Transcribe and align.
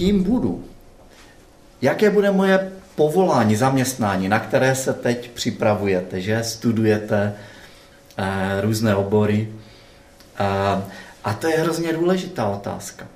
kým 0.00 0.24
budu, 0.24 0.64
jaké 1.82 2.10
bude 2.10 2.30
moje 2.30 2.72
povolání, 2.94 3.56
zaměstnání, 3.56 4.28
na 4.28 4.38
které 4.38 4.74
se 4.74 4.92
teď 4.92 5.30
připravujete, 5.30 6.20
že 6.20 6.42
studujete 6.42 7.34
eh, 8.16 8.60
různé 8.60 8.94
obory. 8.94 9.48
Eh, 10.40 10.82
a 11.24 11.34
to 11.34 11.48
je 11.48 11.58
hrozně 11.58 11.92
důležitá 11.92 12.46
otázka. 12.46 13.06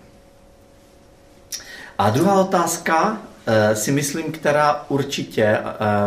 A 1.99 2.11
druhá 2.11 2.41
otázka, 2.41 3.19
eh, 3.47 3.77
si 3.77 3.93
myslím, 3.93 4.33
která 4.33 4.85
určitě 4.89 5.45
eh, 5.45 5.63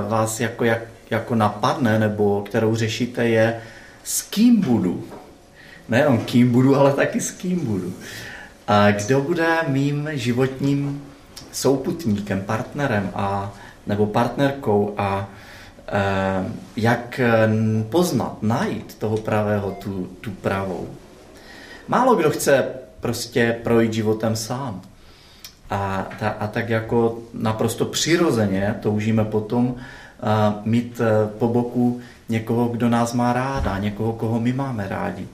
vás 0.09 0.39
jako, 0.39 0.63
jak, 0.63 0.81
jako 1.09 1.35
napadne, 1.35 1.99
nebo 1.99 2.41
kterou 2.41 2.75
řešíte, 2.75 3.27
je, 3.27 3.61
s 4.03 4.21
kým 4.21 4.61
budu. 4.61 5.03
Nejenom 5.89 6.17
kým 6.17 6.51
budu, 6.51 6.75
ale 6.75 6.93
taky 6.93 7.21
s 7.21 7.31
kým 7.31 7.65
budu. 7.65 7.93
A 8.67 8.91
kdo 8.91 9.21
bude 9.21 9.57
mým 9.67 10.09
životním 10.13 11.03
souputníkem, 11.51 12.41
partnerem 12.41 13.11
a, 13.15 13.53
nebo 13.87 14.05
partnerkou 14.05 14.93
a 14.97 15.29
e, 15.87 16.01
jak 16.75 17.21
poznat, 17.89 18.37
najít 18.41 18.95
toho 18.95 19.17
pravého, 19.17 19.71
tu, 19.71 20.09
tu 20.21 20.31
pravou. 20.31 20.87
Málo 21.87 22.15
kdo 22.15 22.29
chce 22.29 22.65
prostě 22.99 23.57
projít 23.63 23.93
životem 23.93 24.35
sám. 24.35 24.81
A, 25.69 26.07
ta, 26.19 26.29
a 26.29 26.47
tak 26.47 26.69
jako 26.69 27.19
naprosto 27.33 27.85
přirozeně 27.85 28.75
toužíme 28.81 29.25
potom 29.25 29.75
a, 30.21 30.61
mít 30.65 31.01
e, 31.01 31.27
po 31.39 31.47
boku 31.47 32.01
někoho, 32.29 32.67
kdo 32.67 32.89
nás 32.89 33.13
má 33.13 33.33
ráda, 33.33 33.77
někoho, 33.77 34.13
koho 34.13 34.39
my 34.39 34.53
máme 34.53 34.87
rádi. 34.87 35.27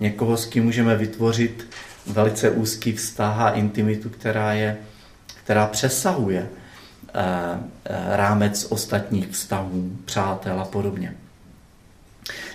Někoho, 0.00 0.36
s 0.36 0.46
kým 0.46 0.64
můžeme 0.64 0.96
vytvořit 0.96 1.66
velice 2.06 2.50
úzký 2.50 2.92
vztah 2.92 3.40
a 3.40 3.50
intimitu, 3.50 4.08
která, 4.08 4.52
je, 4.52 4.76
která 5.44 5.66
přesahuje 5.66 6.38
e, 6.38 6.48
e, 7.14 8.16
rámec 8.16 8.66
ostatních 8.70 9.28
vztahů, 9.28 9.96
přátel 10.04 10.60
a 10.60 10.64
podobně. 10.64 11.14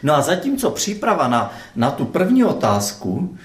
No 0.03 0.15
a 0.15 0.21
zatímco 0.21 0.71
příprava 0.71 1.27
na, 1.27 1.53
na 1.75 1.91
tu 1.91 2.05
první 2.05 2.43
otázku 2.43 3.37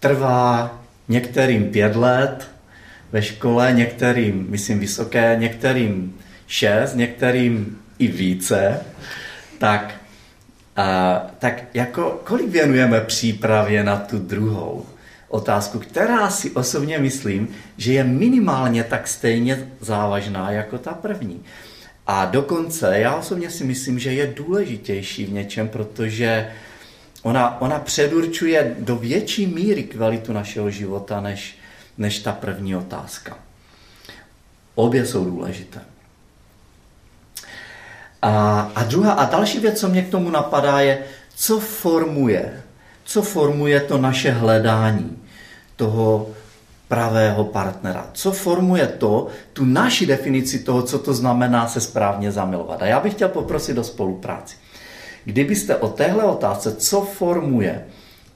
trvá 0.00 0.78
některým 1.08 1.70
pět 1.70 1.96
let 1.96 2.50
ve 3.12 3.22
škole, 3.22 3.72
některým, 3.72 4.46
myslím, 4.48 4.78
vysoké, 4.78 5.36
některým 5.38 6.14
šest, 6.46 6.94
některým 6.94 7.78
i 7.98 8.06
více, 8.06 8.80
tak, 9.58 9.94
a, 10.76 11.20
tak 11.38 11.62
jako 11.74 12.20
kolik 12.24 12.48
věnujeme 12.48 13.00
přípravě 13.00 13.84
na 13.84 13.96
tu 13.96 14.18
druhou 14.18 14.86
otázku, 15.34 15.78
která 15.78 16.30
si 16.30 16.50
osobně 16.50 16.98
myslím, 16.98 17.48
že 17.76 17.92
je 17.92 18.04
minimálně 18.04 18.84
tak 18.84 19.08
stejně 19.08 19.68
závažná 19.80 20.50
jako 20.50 20.78
ta 20.78 20.94
první. 20.94 21.42
A 22.06 22.24
dokonce 22.24 22.98
já 22.98 23.14
osobně 23.14 23.50
si 23.50 23.64
myslím, 23.64 23.98
že 23.98 24.12
je 24.12 24.26
důležitější 24.26 25.24
v 25.24 25.32
něčem, 25.32 25.68
protože 25.68 26.50
ona, 27.22 27.60
ona 27.60 27.78
předurčuje 27.78 28.76
do 28.78 28.96
větší 28.96 29.46
míry 29.46 29.82
kvalitu 29.82 30.32
našeho 30.32 30.70
života 30.70 31.20
než, 31.20 31.58
než 31.98 32.18
ta 32.18 32.32
první 32.32 32.76
otázka. 32.76 33.38
Obě 34.74 35.06
jsou 35.06 35.24
důležité. 35.24 35.80
A, 38.22 38.60
a 38.74 38.84
druhá 38.84 39.12
a 39.12 39.30
další 39.30 39.58
věc, 39.58 39.80
co 39.80 39.88
mě 39.88 40.02
k 40.02 40.10
tomu 40.10 40.30
napadá, 40.30 40.80
je, 40.80 40.98
co 41.36 41.60
formuje, 41.60 42.62
co 43.04 43.22
formuje 43.22 43.80
to 43.80 43.98
naše 43.98 44.30
hledání 44.30 45.23
toho 45.76 46.28
pravého 46.88 47.44
partnera. 47.44 48.10
Co 48.12 48.32
formuje 48.32 48.86
to, 48.86 49.26
tu 49.52 49.64
naši 49.64 50.06
definici 50.06 50.58
toho, 50.58 50.82
co 50.82 50.98
to 50.98 51.14
znamená 51.14 51.68
se 51.68 51.80
správně 51.80 52.32
zamilovat. 52.32 52.82
A 52.82 52.86
já 52.86 53.00
bych 53.00 53.12
chtěl 53.12 53.28
poprosit 53.28 53.78
o 53.78 53.84
spolupráci. 53.84 54.56
Kdybyste 55.24 55.76
o 55.76 55.88
téhle 55.88 56.24
otázce, 56.24 56.74
co 56.76 57.00
formuje 57.00 57.84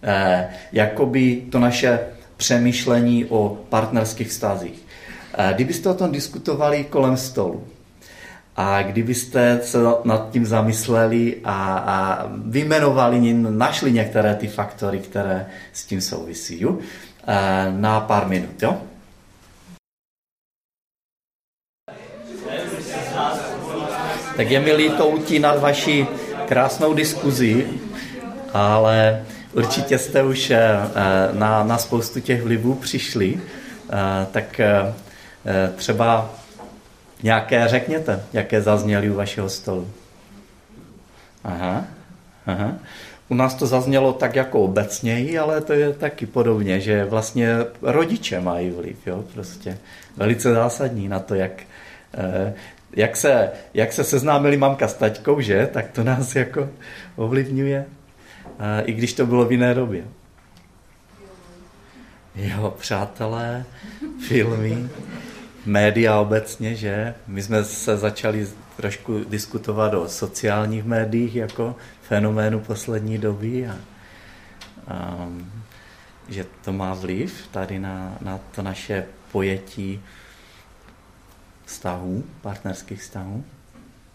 eh, 0.03 0.49
jakoby 0.73 1.43
to 1.53 1.59
naše 1.59 2.01
přemýšlení 2.37 3.25
o 3.25 3.59
partnerských 3.69 4.29
vztazích, 4.29 4.83
eh, 5.39 5.53
kdybyste 5.55 5.89
o 5.89 5.95
tom 5.95 6.13
diskutovali 6.13 6.85
kolem 6.85 7.17
stolu, 7.17 7.65
a 8.61 8.83
kdybyste 8.83 9.61
se 9.63 9.79
nad 10.05 10.31
tím 10.31 10.47
zamysleli 10.47 11.37
a, 11.45 11.79
a 11.79 12.27
vymenovali, 12.45 13.33
našli 13.33 13.93
některé 13.93 14.35
ty 14.35 14.49
faktory, 14.49 14.99
které 14.99 15.47
s 15.73 15.85
tím 15.85 16.01
souvisí. 16.01 16.67
Eh, 17.29 17.73
na 17.77 18.01
pár 18.01 18.25
minut, 18.25 18.57
jo? 18.57 18.81
Tak 24.37 24.51
je 24.51 24.61
mi 24.61 24.73
líto 24.73 25.09
utínat 25.09 25.61
vaši 25.61 26.07
krásnou 26.49 26.95
diskuzi, 26.95 27.69
ale 28.53 29.25
určitě 29.53 29.99
jste 29.99 30.23
už 30.23 30.51
eh, 30.51 30.81
na, 31.33 31.65
na 31.65 31.79
spoustu 31.79 32.21
těch 32.21 32.43
vlivů 32.43 32.75
přišli, 32.75 33.41
eh, 33.41 34.27
tak 34.33 34.61
třeba 35.77 36.31
nějaké 37.23 37.69
řekněte, 37.69 38.25
jaké 38.33 38.63
zazněly 38.63 39.11
u 39.11 39.15
vašeho 39.15 39.49
stolu. 39.49 39.91
Aha, 41.45 41.85
aha. 42.47 42.73
U 43.29 43.35
nás 43.35 43.55
to 43.55 43.67
zaznělo 43.67 44.13
tak 44.13 44.37
jako 44.37 44.61
obecněji, 44.61 45.39
ale 45.39 45.61
to 45.61 45.73
je 45.73 45.93
taky 45.93 46.27
podobně, 46.27 46.81
že 46.81 47.05
vlastně 47.05 47.57
rodiče 47.83 48.41
mají 48.41 48.71
vliv, 48.71 49.07
jo, 49.07 49.25
prostě 49.35 49.79
velice 50.17 50.55
zásadní 50.55 51.09
na 51.09 51.19
to, 51.19 51.35
jak, 51.35 51.63
eh, 52.15 52.55
jak, 52.97 53.17
se, 53.17 53.51
jak 53.75 53.93
se 53.93 54.05
seznámili 54.05 54.57
mamka 54.57 54.89
s 54.89 54.95
taťkou, 54.95 55.41
že, 55.41 55.69
tak 55.73 55.91
to 55.91 56.05
nás 56.05 56.37
jako 56.37 56.69
ovlivňuje, 57.17 57.85
i 58.85 58.93
když 58.93 59.13
to 59.13 59.27
bylo 59.27 59.45
v 59.45 59.53
jiné 59.53 59.75
době. 59.75 60.05
Jo, 62.37 62.75
přátelé, 62.79 63.65
filmy, 64.29 64.89
média 65.67 66.21
obecně, 66.21 66.75
že? 66.75 67.15
My 67.27 67.43
jsme 67.43 67.65
se 67.65 67.97
začali 67.97 68.49
trošku 68.77 69.25
diskutovat 69.29 69.95
o 69.95 70.09
sociálních 70.09 70.85
médiích 70.85 71.35
jako 71.35 71.77
fenoménu 72.09 72.61
poslední 72.61 73.19
doby 73.19 73.69
a, 73.69 73.77
a 74.89 75.29
že 76.29 76.47
to 76.65 76.73
má 76.73 76.95
vliv 76.95 77.49
tady 77.51 77.79
na, 77.79 78.17
na 78.21 78.39
to 78.55 78.63
naše 78.63 79.07
pojetí 79.33 80.03
vztahů, 81.65 82.25
partnerských 82.43 83.01
vztahů. 83.01 83.45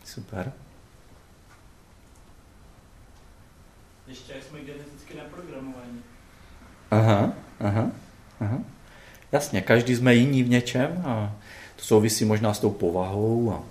Super. 0.03 0.51
Ještě 4.07 4.33
jsme 4.49 4.59
geneticky 4.59 5.17
naprogramovaní. 5.17 6.01
Aha, 6.91 7.33
aha, 7.59 7.91
aha. 8.39 8.57
Jasně, 9.31 9.61
každý 9.61 9.95
jsme 9.95 10.15
jiní 10.15 10.43
v 10.43 10.49
něčem 10.49 11.03
a 11.05 11.35
to 11.75 11.83
souvisí 11.83 12.25
možná 12.25 12.53
s 12.53 12.59
tou 12.59 12.69
povahou 12.69 13.51
a 13.51 13.63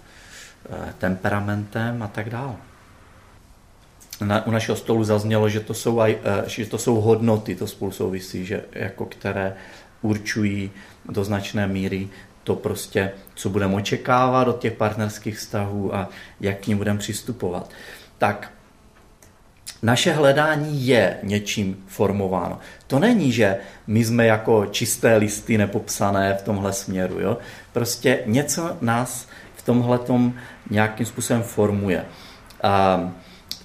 e, 0.89 0.93
temperamentem 0.93 2.03
a 2.03 2.09
tak 2.09 2.31
dále. 2.31 2.57
Na, 4.23 4.47
u 4.47 4.51
našeho 4.51 4.77
stolu 4.77 5.05
zaznělo, 5.05 5.49
že 5.49 5.61
to, 5.61 5.75
jsou 5.75 6.01
aj, 6.01 6.19
e, 6.25 6.49
že 6.49 6.67
to 6.67 6.79
jsou 6.79 7.01
hodnoty, 7.01 7.55
to 7.55 7.67
spolu 7.67 7.91
souvisí, 7.91 8.47
že 8.47 8.65
jako 8.73 9.07
které 9.07 9.55
určují 10.03 10.71
do 11.09 11.25
značné 11.25 11.67
míry 11.67 12.09
to 12.45 12.57
prostě, 12.57 13.13
co 13.35 13.51
budeme 13.51 13.75
očekávat 13.75 14.49
od 14.49 14.59
těch 14.59 14.73
partnerských 14.73 15.39
vztahů 15.39 15.95
a 15.95 16.09
jak 16.41 16.61
k 16.61 16.67
ním 16.67 16.79
budeme 16.79 16.99
přistupovat. 16.99 17.71
Tak 18.19 18.53
naše 19.83 20.13
hledání 20.13 20.87
je 20.87 21.17
něčím 21.23 21.85
formováno. 21.87 22.59
To 22.87 22.99
není, 22.99 23.33
že 23.33 23.57
my 23.87 24.05
jsme 24.05 24.27
jako 24.27 24.67
čisté 24.67 25.17
listy 25.17 25.59
nepopsané 25.59 26.35
v 26.35 26.43
tomhle 26.43 26.73
směru. 26.73 27.21
Jo? 27.21 27.39
Prostě 27.73 28.23
něco 28.27 28.77
nás 28.81 29.29
v 29.57 29.63
tomhle 29.63 30.01
nějakým 30.71 31.07
způsobem 31.07 31.43
formuje. 31.43 32.05
A 32.63 33.13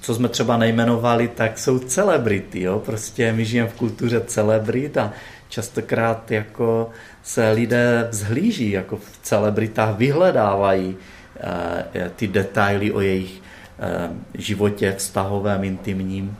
co 0.08 0.16
jsme 0.16 0.30
třeba 0.30 0.58
nejmenovali, 0.58 1.28
tak 1.28 1.60
jsou 1.60 1.80
celebrity. 1.80 2.62
Jo? 2.62 2.80
Prostě 2.80 3.34
my 3.34 3.46
žijeme 3.46 3.70
v 3.70 3.74
kultuře 3.74 4.22
celebrit 4.28 4.98
a 4.98 5.14
častokrát 5.50 6.32
jako 6.32 6.90
se 7.24 7.52
lidé 7.52 8.08
vzhlíží, 8.12 8.72
jako 8.72 8.98
v 8.98 9.20
celebritách 9.22 9.98
vyhledávají 9.98 10.96
uh, 10.96 12.08
ty 12.16 12.28
detaily 12.28 12.92
o 12.92 13.02
jejich 13.02 13.32
uh, 13.32 14.16
životě 14.34 14.96
vztahovém, 14.98 15.64
intimním, 15.64 16.38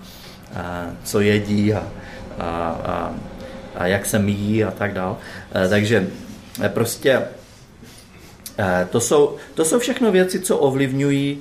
uh, 0.52 0.60
co 1.04 1.20
jedí 1.20 1.74
a, 1.74 1.84
a, 2.40 2.48
a, 2.86 3.16
a 3.76 3.88
jak 3.88 4.06
se 4.06 4.20
míjí 4.20 4.64
a 4.64 4.72
tak 4.72 4.94
dále. 4.94 5.16
Takže 5.70 6.08
prostě 6.68 7.22
to 8.90 9.00
jsou, 9.00 9.36
to 9.54 9.66
jsou 9.66 9.80
všechno 9.80 10.12
věci, 10.12 10.40
co 10.40 10.58
ovlivňují 10.58 11.40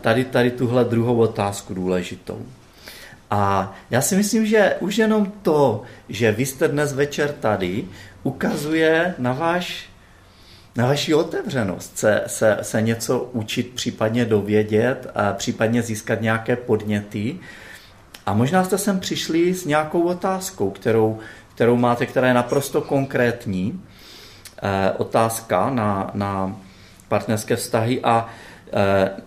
tady, 0.00 0.24
tady 0.24 0.50
tuhle 0.50 0.84
druhou 0.84 1.16
otázku 1.16 1.74
důležitou. 1.74 2.46
A 3.30 3.74
já 3.90 4.00
si 4.00 4.16
myslím, 4.16 4.46
že 4.46 4.76
už 4.80 4.98
jenom 4.98 5.32
to, 5.42 5.82
že 6.08 6.32
vy 6.32 6.46
jste 6.46 6.68
dnes 6.68 6.92
večer 6.92 7.32
tady, 7.32 7.84
ukazuje 8.22 9.14
na 9.18 9.32
váš 9.32 9.92
na 10.76 10.86
vaši 10.86 11.14
otevřenost 11.14 11.98
se, 11.98 12.22
se, 12.26 12.58
se 12.62 12.82
něco 12.82 13.18
učit, 13.32 13.70
případně 13.74 14.24
dovědět, 14.24 15.10
a 15.14 15.32
případně 15.32 15.82
získat 15.82 16.20
nějaké 16.20 16.56
podněty. 16.56 17.38
A 18.26 18.34
možná 18.34 18.64
jste 18.64 18.78
sem 18.78 19.00
přišli 19.00 19.54
s 19.54 19.64
nějakou 19.64 20.02
otázkou, 20.02 20.70
kterou, 20.70 21.18
kterou 21.54 21.76
máte, 21.76 22.06
která 22.06 22.28
je 22.28 22.34
naprosto 22.34 22.80
konkrétní. 22.80 23.82
Eh, 24.62 24.90
otázka 24.90 25.70
na, 25.70 26.10
na 26.14 26.56
partnerské 27.08 27.56
vztahy 27.56 28.00
a 28.04 28.28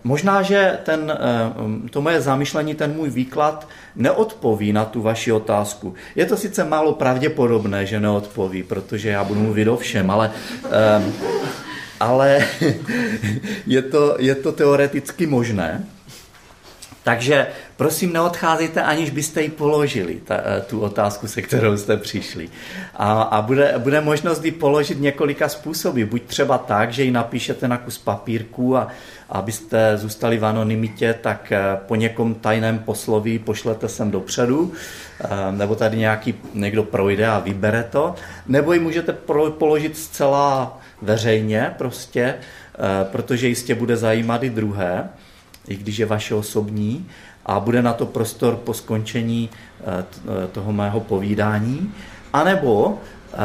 možná, 0.04 0.42
že 0.42 0.78
ten, 0.84 1.12
eh, 1.12 1.90
to 1.90 2.02
moje 2.02 2.22
zamýšlení, 2.22 2.76
ten 2.76 2.94
můj 2.94 3.10
výklad 3.10 3.68
neodpoví 3.96 4.74
na 4.74 4.86
tu 4.86 5.02
vaši 5.02 5.32
otázku. 5.32 5.94
Je 6.16 6.26
to 6.26 6.38
sice 6.38 6.64
málo 6.64 6.94
pravděpodobné, 6.94 7.86
že 7.86 8.00
neodpoví, 8.00 8.64
protože 8.64 9.10
já 9.10 9.24
budu 9.24 9.40
mluvit 9.40 9.68
o 9.68 9.78
všem, 9.78 10.12
ale, 10.12 10.32
eh, 10.72 11.04
ale 12.00 12.46
je, 13.68 13.82
to, 13.82 14.16
je 14.20 14.36
to 14.36 14.52
teoreticky 14.52 15.28
možné. 15.28 15.86
Takže 17.04 17.48
prosím, 17.78 18.14
neodcházejte, 18.14 18.82
aniž 18.82 19.10
byste 19.10 19.42
ji 19.42 19.50
položili, 19.50 20.22
ta, 20.26 20.36
eh, 20.36 20.62
tu 20.62 20.80
otázku, 20.80 21.28
se 21.28 21.42
kterou 21.42 21.78
jste 21.78 21.98
přišli. 21.98 22.50
A, 22.96 23.22
a 23.22 23.42
bude, 23.42 23.74
bude 23.78 24.02
možnost 24.02 24.46
ji 24.46 24.52
položit 24.52 25.00
několika 25.00 25.50
způsoby. 25.50 26.04
Buď 26.04 26.24
třeba 26.24 26.58
tak, 26.58 26.94
že 26.94 27.04
ji 27.04 27.12
napíšete 27.12 27.68
na 27.68 27.78
kus 27.78 27.98
papírku 27.98 28.78
a 28.78 28.88
abyste 29.30 29.98
zůstali 29.98 30.38
v 30.38 30.46
anonymitě, 30.46 31.16
tak 31.22 31.52
eh, 31.52 31.78
po 31.88 31.96
někom 31.96 32.36
tajném 32.36 32.80
posloví 32.80 33.40
pošlete 33.40 33.90
sem 33.90 34.12
dopředu, 34.12 34.74
eh, 35.22 35.28
nebo 35.52 35.76
tady 35.76 35.98
nějaký 35.98 36.36
někdo 36.54 36.84
projde 36.84 37.28
a 37.28 37.40
vybere 37.40 37.84
to, 37.84 38.16
nebo 38.48 38.74
ji 38.74 38.80
můžete 38.80 39.14
položit 39.58 39.98
zcela 39.98 40.80
veřejně 41.02 41.74
prostě, 41.78 42.36
protože 43.12 43.48
jistě 43.48 43.76
bude 43.76 43.98
zajímat 43.98 44.44
i 44.44 44.50
druhé 44.50 45.10
i 45.68 45.76
když 45.76 45.98
je 45.98 46.06
vaše 46.06 46.36
osobní, 46.36 47.08
a 47.46 47.60
bude 47.60 47.82
na 47.82 47.94
to 47.94 48.06
prostor 48.06 48.56
po 48.56 48.74
skončení 48.74 49.50
eh, 49.50 50.06
eh, 50.44 50.48
toho 50.48 50.74
mého 50.74 51.00
povídání, 51.00 51.94
anebo 52.34 53.00
eh, 53.34 53.38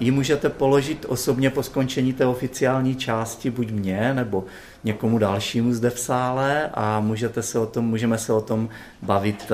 ji 0.00 0.10
můžete 0.10 0.48
položit 0.48 1.06
osobně 1.08 1.50
po 1.50 1.62
skončení 1.62 2.12
té 2.12 2.26
oficiální 2.26 2.96
části, 2.96 3.50
buď 3.50 3.70
mě, 3.70 4.14
nebo 4.14 4.44
někomu 4.84 5.18
dalšímu 5.18 5.74
zde 5.74 5.90
v 5.90 5.98
sále 5.98 6.70
a 6.74 7.00
můžete 7.00 7.42
se 7.42 7.58
o 7.58 7.66
tom, 7.66 7.84
můžeme 7.84 8.18
se 8.18 8.32
o 8.32 8.40
tom 8.40 8.68
bavit 9.02 9.52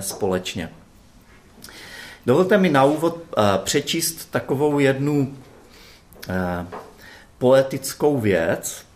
společně. 0.00 0.68
Dovolte 2.26 2.58
mi 2.58 2.70
na 2.70 2.84
úvod 2.84 3.18
přečíst 3.64 4.30
takovou 4.30 4.78
jednu 4.78 5.34
poetickou 7.38 8.20
věc. 8.20 8.86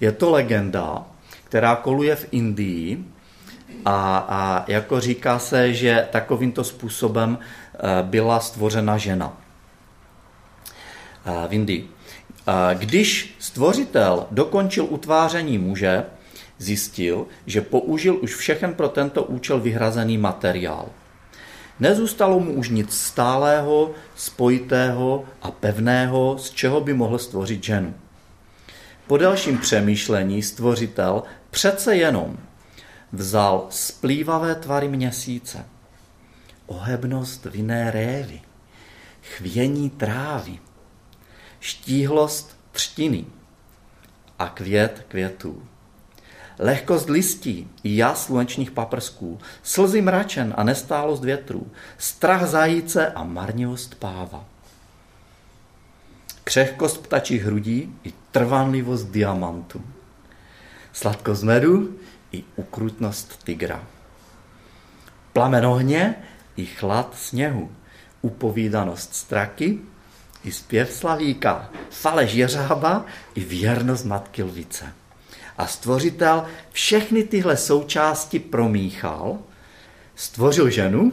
Je 0.00 0.12
to 0.12 0.30
legenda, 0.30 1.06
která 1.44 1.76
koluje 1.76 2.16
v 2.16 2.26
Indii 2.30 3.04
a, 3.86 4.26
a 4.28 4.64
jako 4.68 5.00
říká 5.00 5.38
se, 5.38 5.74
že 5.74 6.08
takovýmto 6.10 6.64
způsobem 6.64 7.38
eh, 7.38 7.78
byla 8.02 8.40
stvořena 8.40 8.98
žena 8.98 9.36
eh, 11.26 11.48
v 11.48 11.52
Indii. 11.52 11.88
Eh, 12.48 12.52
když 12.74 13.36
stvořitel 13.38 14.26
dokončil 14.30 14.86
utváření 14.90 15.58
muže, 15.58 16.04
zjistil, 16.58 17.26
že 17.46 17.60
použil 17.60 18.18
už 18.22 18.34
všechen 18.34 18.74
pro 18.74 18.88
tento 18.88 19.22
účel 19.22 19.60
vyhrazený 19.60 20.18
materiál. 20.18 20.88
Nezůstalo 21.80 22.40
mu 22.40 22.52
už 22.52 22.68
nic 22.68 22.96
stálého, 22.96 23.90
spojitého 24.16 25.24
a 25.42 25.50
pevného, 25.50 26.38
z 26.38 26.50
čeho 26.50 26.80
by 26.80 26.94
mohl 26.94 27.18
stvořit 27.18 27.64
ženu. 27.64 27.94
Po 29.06 29.16
dalším 29.16 29.58
přemýšlení 29.58 30.42
stvořitel 30.42 31.22
přece 31.50 31.96
jenom 31.96 32.36
vzal 33.12 33.66
splývavé 33.70 34.54
tvary 34.54 34.88
měsíce, 34.88 35.64
ohebnost 36.66 37.44
vinné 37.44 37.90
révy, 37.90 38.40
chvění 39.22 39.90
trávy, 39.90 40.58
štíhlost 41.60 42.56
třtiny 42.72 43.24
a 44.38 44.48
květ 44.48 45.04
květů. 45.08 45.62
Lehkost 46.58 47.08
listí 47.08 47.70
jas 47.84 48.24
slunečních 48.24 48.70
paprsků, 48.70 49.38
slzy 49.62 50.00
mračen 50.00 50.54
a 50.56 50.64
nestálost 50.64 51.24
větrů, 51.24 51.70
strach 51.98 52.46
zajíce 52.46 53.06
a 53.06 53.24
marnivost 53.24 53.94
páva. 53.94 54.44
Křehkost 56.44 57.02
ptačích 57.02 57.44
hrudí 57.44 57.94
i 58.04 58.12
trvanlivost 58.30 59.08
diamantu 59.08 59.82
sladkost 60.96 61.42
medu 61.42 61.98
i 62.32 62.44
ukrutnost 62.56 63.44
tygra. 63.44 63.84
Plamen 65.32 65.66
ohně 65.66 66.14
i 66.56 66.66
chlad 66.66 67.14
sněhu, 67.18 67.72
upovídanost 68.22 69.14
straky 69.14 69.78
i 70.44 70.52
zpěv 70.52 70.92
slavíka, 70.92 71.70
faleš 71.90 72.34
jeřába 72.34 73.04
i 73.34 73.40
věrnost 73.40 74.04
matky 74.04 74.42
lvice. 74.42 74.92
A 75.58 75.66
stvořitel 75.66 76.44
všechny 76.72 77.24
tyhle 77.24 77.56
součásti 77.56 78.38
promíchal, 78.38 79.38
stvořil 80.14 80.70
ženu 80.70 81.12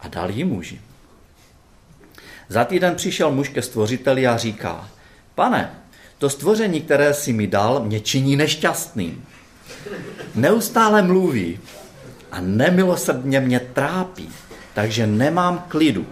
a 0.00 0.08
dal 0.08 0.30
jí 0.30 0.44
muži. 0.44 0.80
Za 2.48 2.64
týden 2.64 2.94
přišel 2.94 3.32
muž 3.32 3.48
ke 3.48 3.62
stvořiteli 3.62 4.26
a 4.26 4.36
říká, 4.36 4.90
pane, 5.34 5.74
to 6.18 6.30
stvoření, 6.30 6.80
které 6.80 7.14
si 7.14 7.32
mi 7.32 7.46
dal, 7.46 7.84
mě 7.84 8.00
činí 8.00 8.36
nešťastným. 8.36 9.24
Neustále 10.34 11.02
mluví 11.02 11.60
a 12.32 12.40
nemilosrdně 12.40 13.40
mě 13.40 13.60
trápí, 13.60 14.30
takže 14.74 15.06
nemám 15.06 15.64
klidu. 15.68 16.06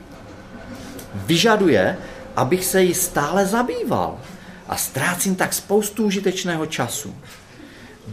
Vyžaduje, 1.14 1.96
abych 2.36 2.64
se 2.64 2.82
jí 2.82 2.94
stále 2.94 3.46
zabýval 3.46 4.20
a 4.68 4.76
ztrácím 4.76 5.36
tak 5.36 5.52
spoustu 5.52 6.04
užitečného 6.04 6.66
času. 6.66 7.14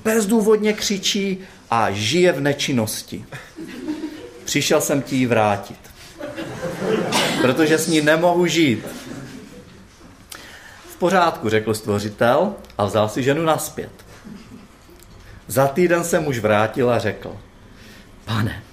Bezdůvodně 0.04 0.74
křičí 0.74 1.38
a 1.70 1.92
žije 1.92 2.32
v 2.32 2.42
nečinnosti. 2.42 3.26
Přišel 4.44 4.82
jsem 4.82 5.02
ti 5.02 5.16
ji 5.16 5.26
vrátit, 5.26 5.80
protože 7.42 7.78
s 7.78 7.88
ní 7.88 8.02
nemohu 8.02 8.46
žít 8.46 8.86
pořádku, 11.00 11.50
řekl 11.50 11.74
stvořitel 11.74 12.54
a 12.78 12.86
vzal 12.86 13.10
si 13.10 13.24
ženu 13.24 13.44
naspět. 13.44 13.92
Za 15.50 15.68
týden 15.68 16.04
se 16.04 16.20
muž 16.20 16.40
vrátil 16.40 16.90
a 16.90 17.00
řekl, 17.00 17.38
pane, 18.26 18.64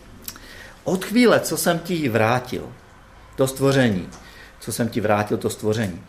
od 0.84 1.04
chvíle, 1.04 1.40
co 1.40 1.56
jsem 1.56 1.78
ti 1.78 2.08
vrátil, 2.08 2.72
to 3.36 3.46
stvoření, 3.46 4.08
co 4.60 4.72
jsem 4.72 4.88
ti 4.88 5.00
vrátil, 5.00 5.36
to 5.36 5.50
stvoření, 5.50 6.02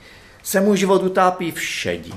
se 0.43 0.61
můj 0.61 0.77
život 0.77 1.03
utápí 1.03 1.51
v 1.51 1.61
šedi. 1.61 2.13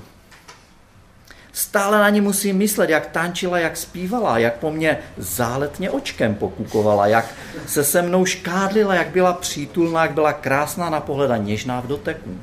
Stále 1.53 1.99
na 1.99 2.09
ní 2.09 2.21
musím 2.21 2.57
myslet, 2.57 2.91
jak 2.91 3.07
tančila, 3.07 3.59
jak 3.59 3.77
zpívala, 3.77 4.39
jak 4.39 4.57
po 4.57 4.71
mně 4.71 4.99
záletně 5.17 5.91
očkem 5.91 6.35
pokukovala, 6.35 7.07
jak 7.07 7.35
se 7.67 7.85
se 7.85 8.03
mnou 8.03 8.25
škádlila, 8.25 8.95
jak 8.95 9.09
byla 9.09 9.33
přítulná, 9.33 10.03
jak 10.03 10.13
byla 10.13 10.33
krásná 10.33 10.91
na 10.91 11.01
pohled 11.01 11.31
a 11.31 11.37
něžná 11.37 11.81
v 11.81 11.87
doteku. 11.87 12.41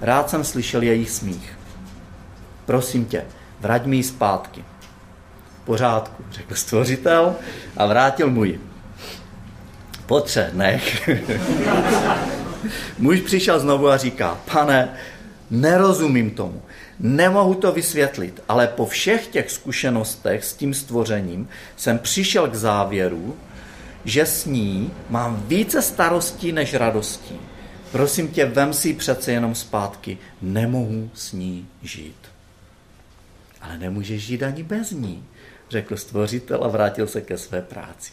Rád 0.00 0.30
jsem 0.30 0.44
slyšel 0.44 0.82
jejich 0.82 1.10
smích. 1.10 1.58
Prosím 2.66 3.04
tě, 3.04 3.24
vrať 3.60 3.86
mi 3.86 3.96
ji 3.96 4.02
zpátky. 4.02 4.64
Pořádku, 5.64 6.24
řekl 6.30 6.54
stvořitel 6.54 7.36
a 7.76 7.86
vrátil 7.86 8.30
mu 8.30 8.44
ji. 8.44 8.60
Po 10.06 10.20
třech 10.20 10.50
dnech 10.52 11.08
muž 12.98 13.20
přišel 13.20 13.60
znovu 13.60 13.88
a 13.88 13.96
říká, 13.96 14.40
pane, 14.52 14.88
nerozumím 15.50 16.30
tomu, 16.30 16.62
nemohu 17.00 17.54
to 17.54 17.72
vysvětlit, 17.72 18.42
ale 18.48 18.66
po 18.66 18.86
všech 18.86 19.26
těch 19.26 19.50
zkušenostech 19.50 20.44
s 20.44 20.54
tím 20.54 20.74
stvořením 20.74 21.48
jsem 21.76 21.98
přišel 21.98 22.48
k 22.48 22.54
závěru, 22.54 23.36
že 24.04 24.26
s 24.26 24.46
ní 24.46 24.90
mám 25.10 25.44
více 25.46 25.82
starostí 25.82 26.52
než 26.52 26.74
radostí. 26.74 27.34
Prosím 27.92 28.28
tě, 28.28 28.46
vem 28.46 28.72
si 28.72 28.88
ji 28.88 28.94
přece 28.94 29.32
jenom 29.32 29.54
zpátky. 29.54 30.18
Nemohu 30.42 31.10
s 31.14 31.32
ní 31.32 31.66
žít. 31.82 32.16
Ale 33.60 33.78
nemůžeš 33.78 34.22
žít 34.22 34.42
ani 34.42 34.62
bez 34.62 34.90
ní, 34.90 35.24
řekl 35.70 35.96
stvořitel 35.96 36.64
a 36.64 36.68
vrátil 36.68 37.06
se 37.06 37.20
ke 37.20 37.38
své 37.38 37.62
práci. 37.62 38.12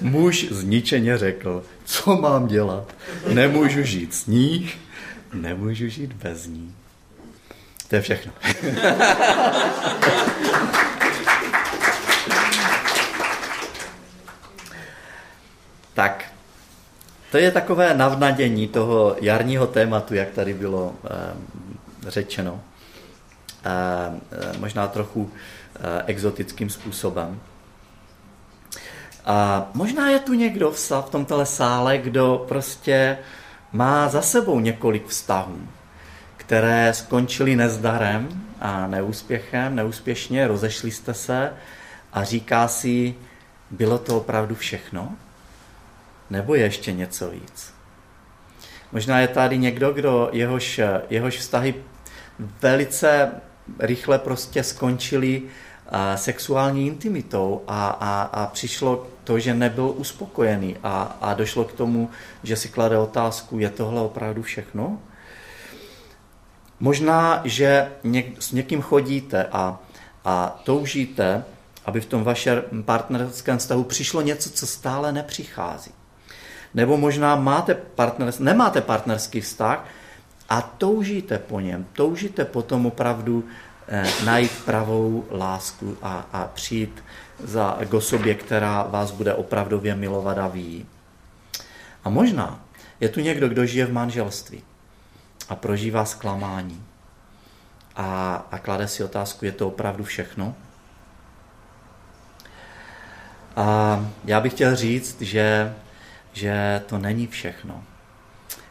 Muž 0.00 0.46
zničeně 0.50 1.18
řekl, 1.18 1.64
co 1.84 2.16
mám 2.16 2.46
dělat? 2.46 2.94
Nemůžu 3.32 3.82
žít 3.82 4.14
s 4.14 4.26
ní, 4.26 4.70
nemůžu 5.32 5.88
žít 5.88 6.12
bez 6.12 6.46
ní. 6.46 6.74
To 7.88 7.96
je 7.96 8.02
všechno. 8.02 8.32
tak, 15.94 16.32
to 17.30 17.38
je 17.38 17.50
takové 17.50 17.94
navnadění 17.94 18.68
toho 18.68 19.16
jarního 19.20 19.66
tématu, 19.66 20.14
jak 20.14 20.30
tady 20.30 20.54
bylo 20.54 20.94
e, 21.04 21.08
řečeno. 22.10 22.60
Možná 24.58 24.88
trochu 24.88 25.30
exotickým 26.06 26.70
způsobem. 26.70 27.40
A 29.24 29.70
možná 29.74 30.10
je 30.10 30.18
tu 30.18 30.32
někdo 30.32 30.70
v, 30.70 30.90
v 30.90 31.10
tomto 31.10 31.46
sále, 31.46 31.98
kdo 31.98 32.44
prostě 32.48 33.18
má 33.72 34.08
za 34.08 34.22
sebou 34.22 34.60
několik 34.60 35.06
vztahů, 35.06 35.68
které 36.36 36.94
skončily 36.94 37.56
nezdarem 37.56 38.28
a 38.60 38.86
neúspěchem, 38.86 39.76
neúspěšně, 39.76 40.48
rozešli 40.48 40.90
jste 40.90 41.14
se 41.14 41.52
a 42.12 42.24
říká 42.24 42.68
si, 42.68 43.14
bylo 43.70 43.98
to 43.98 44.16
opravdu 44.16 44.54
všechno? 44.54 45.12
Nebo 46.30 46.54
je 46.54 46.62
ještě 46.62 46.92
něco 46.92 47.30
víc? 47.30 47.74
Možná 48.92 49.20
je 49.20 49.28
tady 49.28 49.58
někdo, 49.58 49.92
kdo 49.92 50.28
jehož, 50.32 50.80
jehož 51.10 51.38
vztahy 51.38 51.74
velice 52.38 53.30
rychle 53.78 54.18
prostě 54.18 54.62
skončili 54.62 55.42
sexuální 56.16 56.86
intimitou 56.86 57.62
a, 57.66 57.88
a, 57.88 58.22
a 58.22 58.46
přišlo 58.46 59.06
to, 59.24 59.38
že 59.38 59.54
nebyl 59.54 59.94
uspokojený 59.96 60.76
a, 60.82 61.16
a 61.20 61.34
došlo 61.34 61.64
k 61.64 61.72
tomu, 61.72 62.10
že 62.42 62.56
si 62.56 62.68
klade 62.68 62.98
otázku, 62.98 63.58
je 63.58 63.70
tohle 63.70 64.00
opravdu 64.00 64.42
všechno? 64.42 64.98
Možná, 66.80 67.40
že 67.44 67.92
něk, 68.04 68.42
s 68.42 68.52
někým 68.52 68.82
chodíte 68.82 69.44
a, 69.52 69.80
a 70.24 70.60
toužíte, 70.64 71.44
aby 71.86 72.00
v 72.00 72.06
tom 72.06 72.24
vašem 72.24 72.62
partnerském 72.84 73.58
vztahu 73.58 73.84
přišlo 73.84 74.22
něco, 74.22 74.50
co 74.50 74.66
stále 74.66 75.12
nepřichází. 75.12 75.90
Nebo 76.74 76.96
možná 76.96 77.36
máte 77.36 77.74
partner, 77.74 78.32
nemáte 78.38 78.80
partnerský 78.80 79.40
vztah 79.40 79.84
a 80.48 80.62
toužíte 80.62 81.38
po 81.38 81.60
něm, 81.60 81.86
toužíte 81.92 82.44
potom 82.44 82.86
opravdu 82.86 83.44
eh, 83.88 84.06
najít 84.24 84.64
pravou 84.64 85.24
lásku 85.30 85.96
a, 86.02 86.26
a 86.32 86.44
přijít 86.44 87.04
za, 87.44 87.78
k 87.88 87.94
osobě, 87.94 88.34
která 88.34 88.82
vás 88.82 89.10
bude 89.10 89.34
opravdově 89.34 89.94
milovat 89.94 90.38
a 90.38 90.48
ví. 90.48 90.86
A 92.04 92.10
možná 92.10 92.60
je 93.00 93.08
tu 93.08 93.20
někdo, 93.20 93.48
kdo 93.48 93.66
žije 93.66 93.86
v 93.86 93.92
manželství 93.92 94.62
a 95.48 95.56
prožívá 95.56 96.04
zklamání 96.04 96.84
a, 97.96 98.34
a 98.50 98.58
klade 98.58 98.88
si 98.88 99.04
otázku, 99.04 99.44
je 99.44 99.52
to 99.52 99.68
opravdu 99.68 100.04
všechno? 100.04 100.54
A 103.56 104.00
já 104.24 104.40
bych 104.40 104.52
chtěl 104.52 104.76
říct, 104.76 105.20
že, 105.20 105.74
že 106.32 106.82
to 106.86 106.98
není 106.98 107.26
všechno. 107.26 107.84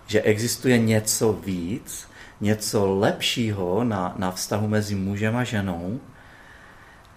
Že 0.08 0.22
existuje 0.22 0.78
něco 0.78 1.34
víc, 1.34 2.08
něco 2.42 2.96
lepšího 2.96 3.84
na, 3.84 4.14
na 4.18 4.32
vztahu 4.32 4.68
mezi 4.68 4.96
mužem 4.96 5.36
a 5.36 5.44
ženou, 5.44 6.00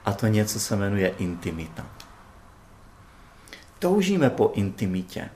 a 0.04 0.12
to 0.12 0.26
něco 0.26 0.60
se 0.60 0.76
jmenuje 0.76 1.08
intimita. 1.18 1.86
Toužíme 3.78 4.30
po 4.30 4.52
intimitě. 4.54 5.28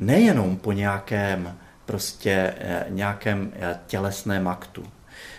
Nejenom 0.00 0.56
po 0.56 0.72
nějakém 0.72 1.58
prostě 1.84 2.54
eh, 2.58 2.86
nějakém 2.88 3.52
eh, 3.54 3.80
tělesném 3.86 4.48
aktu. 4.48 4.84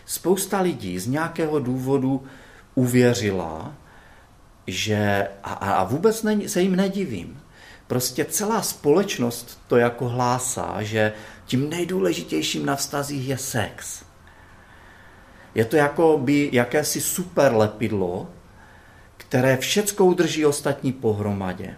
Spousta 0.05 0.61
lidí 0.61 0.99
z 0.99 1.07
nějakého 1.07 1.59
důvodu 1.59 2.23
uvěřila, 2.75 3.73
že 4.67 5.27
a, 5.43 5.53
a 5.53 5.83
vůbec 5.83 6.23
ne, 6.23 6.49
se 6.49 6.61
jim 6.61 6.75
nedivím. 6.75 7.41
Prostě 7.87 8.25
celá 8.25 8.61
společnost 8.61 9.61
to 9.67 9.77
jako 9.77 10.09
hlásá, 10.09 10.83
že 10.83 11.13
tím 11.45 11.69
nejdůležitějším 11.69 12.65
na 12.65 12.75
vztazích 12.75 13.27
je 13.27 13.37
sex. 13.37 14.03
Je 15.55 15.65
to 15.65 15.75
jako 15.75 16.17
by 16.17 16.49
jakési 16.51 17.01
super 17.01 17.53
lepidlo, 17.53 18.29
které 19.17 19.57
všecko 19.57 20.05
udrží 20.05 20.45
ostatní 20.45 20.93
pohromadě. 20.93 21.77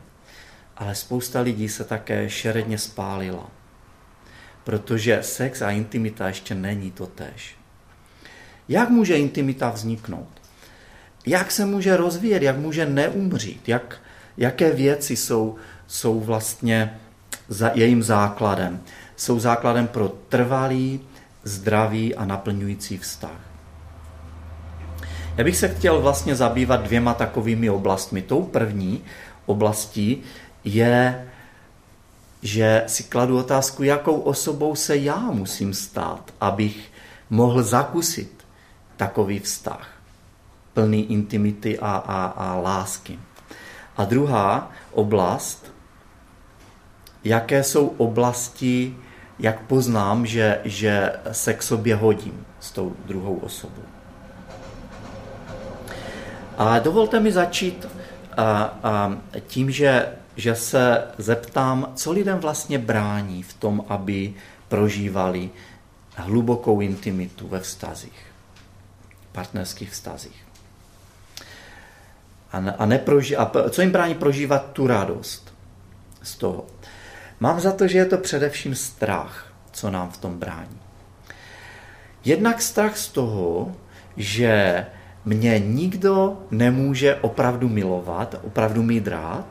Ale 0.77 0.95
spousta 0.95 1.41
lidí 1.41 1.69
se 1.69 1.83
také 1.83 2.29
šeredně 2.29 2.77
spálila. 2.77 3.51
Protože 4.63 5.19
sex 5.21 5.61
a 5.61 5.71
intimita 5.71 6.27
ještě 6.27 6.55
není 6.55 6.91
to 6.91 7.07
tež. 7.07 7.55
Jak 8.69 8.89
může 8.89 9.17
intimita 9.17 9.69
vzniknout? 9.69 10.41
Jak 11.25 11.51
se 11.51 11.65
může 11.65 11.97
rozvíjet? 11.97 12.41
Jak 12.41 12.57
může 12.57 12.85
neumřít? 12.85 13.69
Jak, 13.69 14.01
jaké 14.37 14.71
věci 14.71 15.15
jsou, 15.15 15.55
jsou 15.87 16.19
vlastně 16.19 16.99
za 17.47 17.71
jejím 17.73 18.03
základem? 18.03 18.79
Jsou 19.15 19.39
základem 19.39 19.87
pro 19.87 20.09
trvalý, 20.29 20.99
zdravý 21.43 22.15
a 22.15 22.25
naplňující 22.25 22.97
vztah. 22.97 23.39
Já 25.37 25.43
bych 25.43 25.57
se 25.57 25.67
chtěl 25.67 26.01
vlastně 26.01 26.35
zabývat 26.35 26.83
dvěma 26.83 27.13
takovými 27.13 27.69
oblastmi. 27.69 28.21
Tou 28.21 28.43
první 28.43 29.01
oblastí 29.45 30.23
je, 30.63 31.27
že 32.41 32.83
si 32.87 33.03
kladu 33.03 33.37
otázku, 33.37 33.83
jakou 33.83 34.19
osobou 34.19 34.75
se 34.75 34.97
já 34.97 35.17
musím 35.17 35.73
stát, 35.73 36.33
abych 36.41 36.91
mohl 37.29 37.63
zakusit 37.63 38.45
takový 38.97 39.39
vztah, 39.39 39.89
plný 40.73 41.11
intimity 41.11 41.79
a, 41.79 41.91
a, 41.91 42.25
a 42.25 42.55
lásky. 42.55 43.19
A 43.97 44.05
druhá 44.05 44.71
oblast, 44.91 45.66
jaké 47.27 47.63
jsou 47.63 47.87
oblasti, 47.87 48.95
jak 49.39 49.61
poznám, 49.61 50.25
že, 50.25 50.59
že 50.63 51.13
se 51.31 51.53
k 51.53 51.63
sobě 51.63 51.95
hodím 51.95 52.45
s 52.59 52.71
tou 52.71 52.95
druhou 53.05 53.35
osobou. 53.35 53.83
A 56.57 56.79
dovolte 56.79 57.19
mi 57.19 57.31
začít 57.31 57.85
a, 58.37 58.43
a, 58.83 59.17
tím, 59.47 59.71
že, 59.71 60.09
že 60.35 60.55
se 60.55 61.03
zeptám, 61.17 61.91
co 61.95 62.11
lidem 62.11 62.39
vlastně 62.39 62.79
brání 62.79 63.43
v 63.43 63.53
tom, 63.53 63.85
aby 63.89 64.33
prožívali 64.67 65.49
hlubokou 66.15 66.81
intimitu 66.81 67.47
ve 67.47 67.59
vztazích, 67.59 68.25
partnerských 69.31 69.91
vztazích. 69.91 70.43
A, 72.51 72.57
a, 72.77 72.85
neproži, 72.85 73.37
a 73.37 73.51
co 73.69 73.81
jim 73.81 73.91
brání 73.91 74.15
prožívat 74.15 74.71
tu 74.73 74.87
radost 74.87 75.53
z 76.23 76.35
toho? 76.35 76.65
Mám 77.39 77.59
za 77.59 77.71
to, 77.71 77.87
že 77.87 77.97
je 77.97 78.05
to 78.05 78.17
především 78.17 78.75
strach, 78.75 79.53
co 79.71 79.91
nám 79.91 80.09
v 80.09 80.17
tom 80.17 80.39
brání. 80.39 80.79
Jednak 82.25 82.61
strach 82.61 82.97
z 82.97 83.07
toho, 83.07 83.75
že 84.17 84.85
mě 85.25 85.59
nikdo 85.59 86.37
nemůže 86.51 87.15
opravdu 87.15 87.69
milovat, 87.69 88.35
opravdu 88.43 88.83
mít 88.83 89.07
rád 89.07 89.45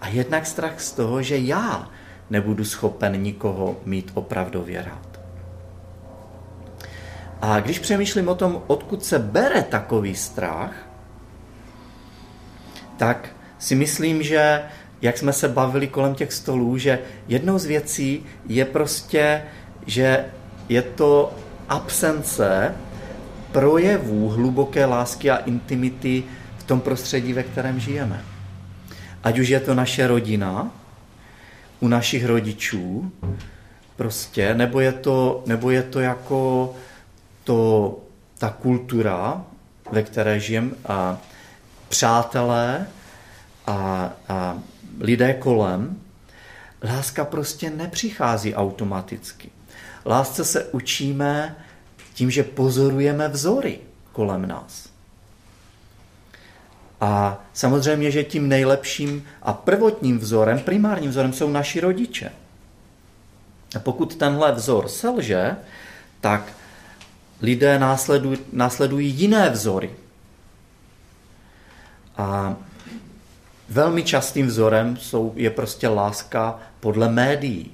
a 0.00 0.08
jednak 0.08 0.46
strach 0.46 0.80
z 0.80 0.92
toho, 0.92 1.22
že 1.22 1.38
já 1.38 1.90
nebudu 2.30 2.64
schopen 2.64 3.22
nikoho 3.22 3.76
mít 3.84 4.10
opravdově 4.14 4.82
rád. 4.82 5.20
A 7.40 7.60
když 7.60 7.78
přemýšlím 7.78 8.28
o 8.28 8.34
tom, 8.34 8.62
odkud 8.66 9.04
se 9.04 9.18
bere 9.18 9.62
takový 9.62 10.14
strach, 10.14 10.72
tak 12.96 13.28
si 13.58 13.74
myslím, 13.74 14.22
že 14.22 14.62
jak 15.04 15.18
jsme 15.18 15.32
se 15.32 15.48
bavili 15.48 15.86
kolem 15.86 16.14
těch 16.14 16.32
stolů, 16.32 16.78
že 16.78 16.98
jednou 17.28 17.58
z 17.58 17.64
věcí 17.64 18.24
je 18.46 18.64
prostě, 18.64 19.42
že 19.86 20.24
je 20.68 20.82
to 20.82 21.34
absence 21.68 22.74
projevů 23.52 24.28
hluboké 24.28 24.84
lásky 24.84 25.30
a 25.30 25.36
intimity 25.36 26.24
v 26.58 26.64
tom 26.64 26.80
prostředí, 26.80 27.32
ve 27.32 27.42
kterém 27.42 27.80
žijeme. 27.80 28.24
Ať 29.24 29.38
už 29.38 29.48
je 29.48 29.60
to 29.60 29.74
naše 29.74 30.06
rodina, 30.06 30.70
u 31.80 31.88
našich 31.88 32.26
rodičů, 32.26 33.12
prostě, 33.96 34.54
nebo 34.54 34.80
je 34.80 34.92
to, 34.92 35.42
nebo 35.46 35.70
je 35.70 35.82
to 35.82 36.00
jako 36.00 36.74
to, 37.44 37.98
ta 38.38 38.50
kultura, 38.50 39.44
ve 39.92 40.02
které 40.02 40.40
žijeme, 40.40 40.70
a 40.88 41.18
přátelé 41.88 42.86
a, 43.66 44.10
a 44.28 44.58
lidé 45.00 45.34
kolem, 45.34 46.00
láska 46.82 47.24
prostě 47.24 47.70
nepřichází 47.70 48.54
automaticky. 48.54 49.50
Lásce 50.06 50.44
se 50.44 50.64
učíme 50.64 51.56
tím, 52.14 52.30
že 52.30 52.42
pozorujeme 52.42 53.28
vzory 53.28 53.78
kolem 54.12 54.48
nás. 54.48 54.88
A 57.00 57.44
samozřejmě, 57.52 58.10
že 58.10 58.24
tím 58.24 58.48
nejlepším 58.48 59.24
a 59.42 59.52
prvotním 59.52 60.18
vzorem, 60.18 60.60
primárním 60.60 61.10
vzorem 61.10 61.32
jsou 61.32 61.50
naši 61.50 61.80
rodiče. 61.80 62.32
A 63.76 63.78
pokud 63.78 64.16
tenhle 64.16 64.52
vzor 64.52 64.88
selže, 64.88 65.56
tak 66.20 66.52
lidé 67.42 67.78
následují, 67.78 68.38
následují 68.52 69.10
jiné 69.10 69.50
vzory. 69.50 69.90
A 72.16 72.56
velmi 73.68 74.02
častým 74.02 74.46
vzorem 74.46 74.96
jsou, 74.96 75.32
je 75.36 75.50
prostě 75.50 75.88
láska 75.88 76.58
podle 76.80 77.08
médií. 77.08 77.72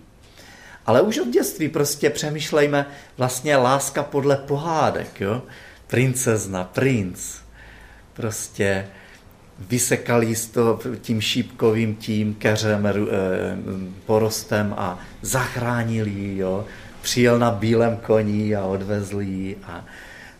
Ale 0.86 1.00
už 1.00 1.18
od 1.18 1.28
dětství 1.28 1.68
prostě 1.68 2.10
přemýšlejme 2.10 2.86
vlastně 3.18 3.56
láska 3.56 4.02
podle 4.02 4.36
pohádek, 4.36 5.20
jo? 5.20 5.42
Princezna, 5.86 6.64
princ, 6.64 7.34
prostě 8.12 8.86
vysekali 9.58 10.34
to 10.52 10.80
tím 11.00 11.20
šípkovým 11.20 11.96
tím 11.96 12.34
keřem, 12.34 12.86
eh, 12.86 12.92
porostem 14.06 14.74
a 14.78 14.98
zachránili 15.22 16.10
ji, 16.10 16.38
jo? 16.38 16.64
Přijel 17.02 17.38
na 17.38 17.50
bílém 17.50 17.96
koni 17.96 18.56
a 18.56 18.64
odvezli 18.64 19.24
ji 19.24 19.56
a 19.64 19.84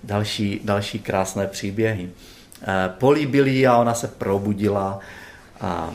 další, 0.04 0.60
další 0.64 0.98
krásné 0.98 1.46
příběhy. 1.46 2.10
Eh, 2.62 2.90
políbili 2.98 3.66
a 3.66 3.76
ona 3.76 3.94
se 3.94 4.08
probudila 4.08 5.00
a 5.60 5.94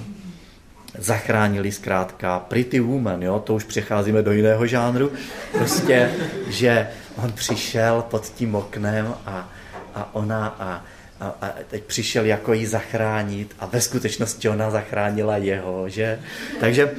zachránili 0.98 1.72
zkrátka 1.72 2.40
Pretty 2.40 2.80
Woman, 2.80 3.24
jo? 3.24 3.40
to 3.40 3.54
už 3.54 3.64
přecházíme 3.64 4.22
do 4.22 4.32
jiného 4.32 4.68
žánru, 4.68 5.12
prostě, 5.52 6.12
že 6.48 6.88
on 7.24 7.32
přišel 7.32 8.06
pod 8.10 8.26
tím 8.26 8.56
oknem 8.56 9.14
a, 9.26 9.50
a 9.96 10.16
ona 10.16 10.48
a, 10.48 10.86
a, 11.20 11.36
a 11.42 11.54
teď 11.68 11.84
přišel 11.84 12.26
jako 12.26 12.54
jí 12.54 12.66
zachránit 12.66 13.56
a 13.60 13.66
ve 13.66 13.82
skutečnosti 13.82 14.50
ona 14.50 14.72
zachránila 14.72 15.38
jeho, 15.38 15.90
že? 15.90 16.20
Takže 16.60 16.92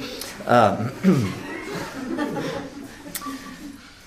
a, 0.47 0.79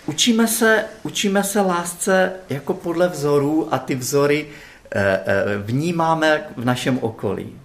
učíme, 0.06 0.48
se, 0.48 0.86
učíme 1.04 1.44
se 1.44 1.62
lásce 1.62 2.32
jako 2.50 2.74
podle 2.74 3.08
vzorů 3.08 3.74
a 3.74 3.78
ty 3.78 3.96
vzory 3.96 4.48
e, 4.92 5.02
e, 5.02 5.24
vnímáme 5.58 6.44
v 6.58 6.66
našem 6.66 7.00
okolí. 7.02 7.60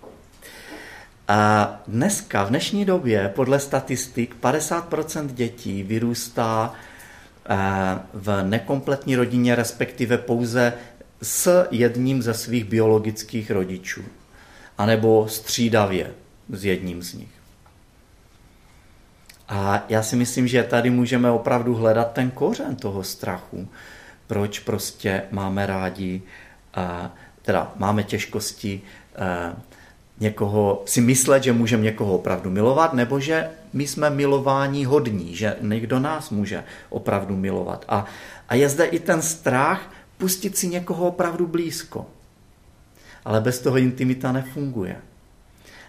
A 1.28 1.80
dneska, 1.88 2.44
v 2.44 2.48
dnešní 2.48 2.84
době, 2.84 3.32
podle 3.34 3.60
statistik, 3.60 4.36
50% 4.40 5.26
dětí 5.26 5.82
vyrůstá 5.82 6.74
eh, 7.48 7.56
v 8.14 8.42
nekompletní 8.42 9.16
rodině, 9.16 9.54
respektive 9.54 10.18
pouze 10.18 10.72
s 11.22 11.66
jedním 11.70 12.22
ze 12.22 12.34
svých 12.34 12.64
biologických 12.64 13.50
rodičů. 13.50 14.04
anebo 14.78 15.28
střídavě 15.28 16.14
s 16.48 16.64
jedním 16.64 17.02
z 17.02 17.14
nich. 17.14 17.28
A 19.48 19.84
já 19.88 20.02
si 20.02 20.16
myslím, 20.16 20.48
že 20.48 20.62
tady 20.62 20.90
můžeme 20.90 21.30
opravdu 21.30 21.74
hledat 21.74 22.12
ten 22.12 22.30
kořen 22.30 22.76
toho 22.76 23.04
strachu, 23.04 23.68
proč 24.26 24.58
prostě 24.58 25.22
máme 25.30 25.66
rádi, 25.66 26.22
eh, 26.76 27.10
teda 27.42 27.72
máme 27.76 28.02
těžkosti 28.02 28.82
eh, 29.16 29.56
někoho, 30.20 30.82
si 30.86 31.00
myslet, 31.00 31.42
že 31.42 31.52
můžeme 31.52 31.82
někoho 31.82 32.14
opravdu 32.14 32.50
milovat, 32.50 32.92
nebo 32.92 33.20
že 33.20 33.50
my 33.72 33.86
jsme 33.86 34.10
milování 34.10 34.84
hodní, 34.84 35.36
že 35.36 35.56
někdo 35.60 35.98
nás 35.98 36.30
může 36.30 36.64
opravdu 36.90 37.36
milovat. 37.36 37.84
A, 37.88 38.04
a 38.48 38.54
je 38.54 38.68
zde 38.68 38.84
i 38.84 38.98
ten 38.98 39.22
strach 39.22 39.90
pustit 40.18 40.56
si 40.56 40.68
někoho 40.68 41.06
opravdu 41.08 41.46
blízko. 41.46 42.06
Ale 43.24 43.40
bez 43.40 43.58
toho 43.58 43.76
intimita 43.76 44.32
nefunguje. 44.32 44.96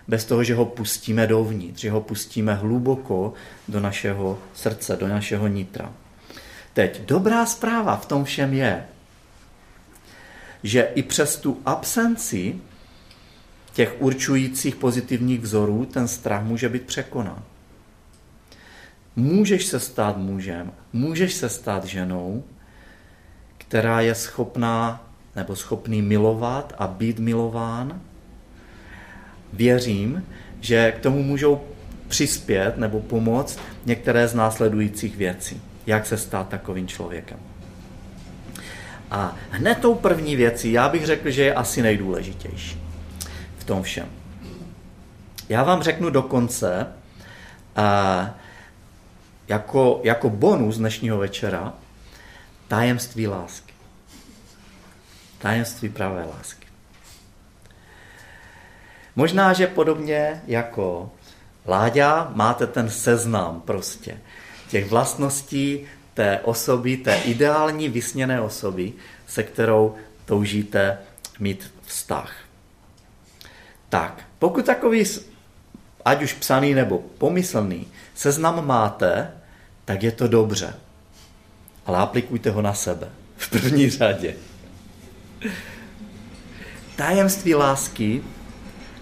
Bez 0.08 0.26
toho, 0.26 0.44
že 0.44 0.56
ho 0.56 0.66
pustíme 0.66 1.28
dovnitř, 1.28 1.82
že 1.82 1.92
ho 1.92 2.02
pustíme 2.02 2.54
hluboko 2.54 3.34
do 3.68 3.80
našeho 3.80 4.40
srdce, 4.54 4.96
do 4.96 5.08
našeho 5.08 5.48
nitra. 5.48 5.94
Teď, 6.74 7.02
dobrá 7.02 7.46
zpráva 7.46 7.96
v 7.96 8.06
tom 8.06 8.24
všem 8.24 8.54
je, 8.54 8.86
že 10.64 10.82
i 10.96 11.04
přes 11.04 11.38
tu 11.38 11.62
absenci 11.66 12.56
těch 13.76 13.96
určujících 14.00 14.76
pozitivních 14.76 15.40
vzorů 15.40 15.86
ten 15.86 16.08
strach 16.08 16.44
může 16.44 16.70
být 16.70 16.82
překonán. 16.82 17.44
Můžeš 19.16 19.66
se 19.66 19.80
stát 19.80 20.18
mužem, 20.18 20.72
můžeš 20.94 21.34
se 21.34 21.50
stát 21.50 21.86
ženou, 21.86 22.44
která 23.58 24.02
je 24.02 24.16
schopná 24.16 25.10
nebo 25.36 25.56
schopný 25.56 26.02
milovat 26.02 26.74
a 26.78 26.88
být 26.88 27.20
milován. 27.20 28.02
Věřím, 29.54 30.24
že 30.62 30.92
k 30.92 31.00
tomu 31.00 31.24
můžou 31.24 31.62
přispět 32.08 32.78
nebo 32.78 33.00
pomoct 33.00 33.60
některé 33.86 34.28
z 34.28 34.34
následujících 34.34 35.18
věcí. 35.18 35.62
Jak 35.86 36.06
se 36.06 36.18
stát 36.18 36.50
takovým 36.50 36.88
člověkem. 36.88 37.40
A 39.12 39.36
hned 39.52 39.78
tou 39.78 39.96
první 39.96 40.36
věcí, 40.36 40.72
já 40.72 40.90
bych 40.90 41.06
řekl, 41.06 41.30
že 41.30 41.44
je 41.44 41.54
asi 41.54 41.82
nejdůležitější 41.82 42.85
tom 43.66 43.84
všem. 43.84 44.10
Já 45.50 45.64
vám 45.64 45.84
řeknu 45.84 46.10
dokonce, 46.10 46.88
a 47.76 48.30
jako, 49.48 50.02
jako 50.04 50.30
bonus 50.30 50.78
dnešního 50.78 51.18
večera, 51.18 51.74
tajemství 52.68 53.28
lásky. 53.28 53.74
Tajemství 55.38 55.90
pravé 55.90 56.26
lásky. 56.38 56.68
Možná, 59.16 59.54
že 59.54 59.68
podobně 59.68 60.42
jako 60.48 61.12
Láďa 61.68 62.32
máte 62.34 62.68
ten 62.68 62.90
seznam 62.90 63.62
prostě 63.62 64.18
těch 64.70 64.90
vlastností 64.90 65.88
té 66.14 66.40
osoby, 66.40 66.98
té 66.98 67.16
ideální 67.16 67.90
vysněné 67.90 68.42
osoby, 68.42 68.94
se 69.28 69.44
kterou 69.44 69.96
toužíte 70.26 70.98
mít 71.40 71.74
vztah. 71.86 72.45
Tak, 73.90 74.24
pokud 74.40 74.66
takový, 74.66 75.04
ať 76.06 76.24
už 76.24 76.34
psaný 76.34 76.74
nebo 76.74 77.00
pomyslný, 77.18 77.88
seznam 78.16 78.68
máte, 78.68 79.32
tak 79.86 80.04
je 80.04 80.12
to 80.12 80.28
dobře. 80.28 80.74
Ale 81.86 81.98
aplikujte 81.98 82.52
ho 82.52 82.62
na 82.62 82.74
sebe. 82.74 83.10
V 83.38 83.50
první 83.50 83.90
řadě. 83.90 84.36
Tajemství 86.96 87.56
lásky 87.56 88.24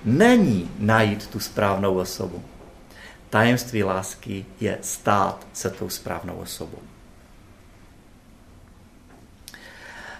není 0.05 0.71
najít 0.79 1.27
tu 1.27 1.39
správnou 1.39 1.99
osobu. 1.99 2.43
Tajemství 3.29 3.83
lásky 3.83 4.45
je 4.59 4.77
stát 4.81 5.47
se 5.53 5.69
tou 5.69 5.89
správnou 5.89 6.33
osobou. 6.33 6.79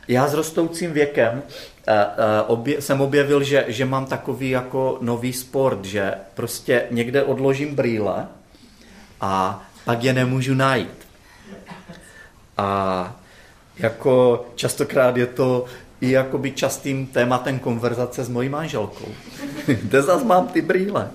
Já 0.07 0.27
s 0.27 0.33
rostoucím 0.33 0.91
věkem 0.91 1.43
Eh, 1.87 2.05
eh, 2.17 2.41
obje, 2.47 2.81
jsem 2.81 3.01
objevil, 3.01 3.43
že, 3.43 3.65
že 3.67 3.85
mám 3.85 4.05
takový 4.05 4.49
jako 4.49 4.97
nový 5.01 5.33
sport, 5.33 5.85
že 5.85 6.13
prostě 6.33 6.87
někde 6.91 7.23
odložím 7.23 7.75
brýle 7.75 8.27
a 9.21 9.63
pak 9.85 10.03
je 10.03 10.13
nemůžu 10.13 10.53
najít. 10.53 11.07
A 12.57 13.15
jako 13.77 14.45
častokrát 14.55 15.17
je 15.17 15.25
to 15.25 15.65
i 16.01 16.11
jakoby 16.11 16.51
častým 16.51 17.07
tématem 17.07 17.59
konverzace 17.59 18.23
s 18.23 18.29
mojí 18.29 18.49
manželkou. 18.49 19.07
Kde 19.65 20.01
zas 20.01 20.23
mám 20.23 20.47
ty 20.47 20.61
brýle? 20.61 21.11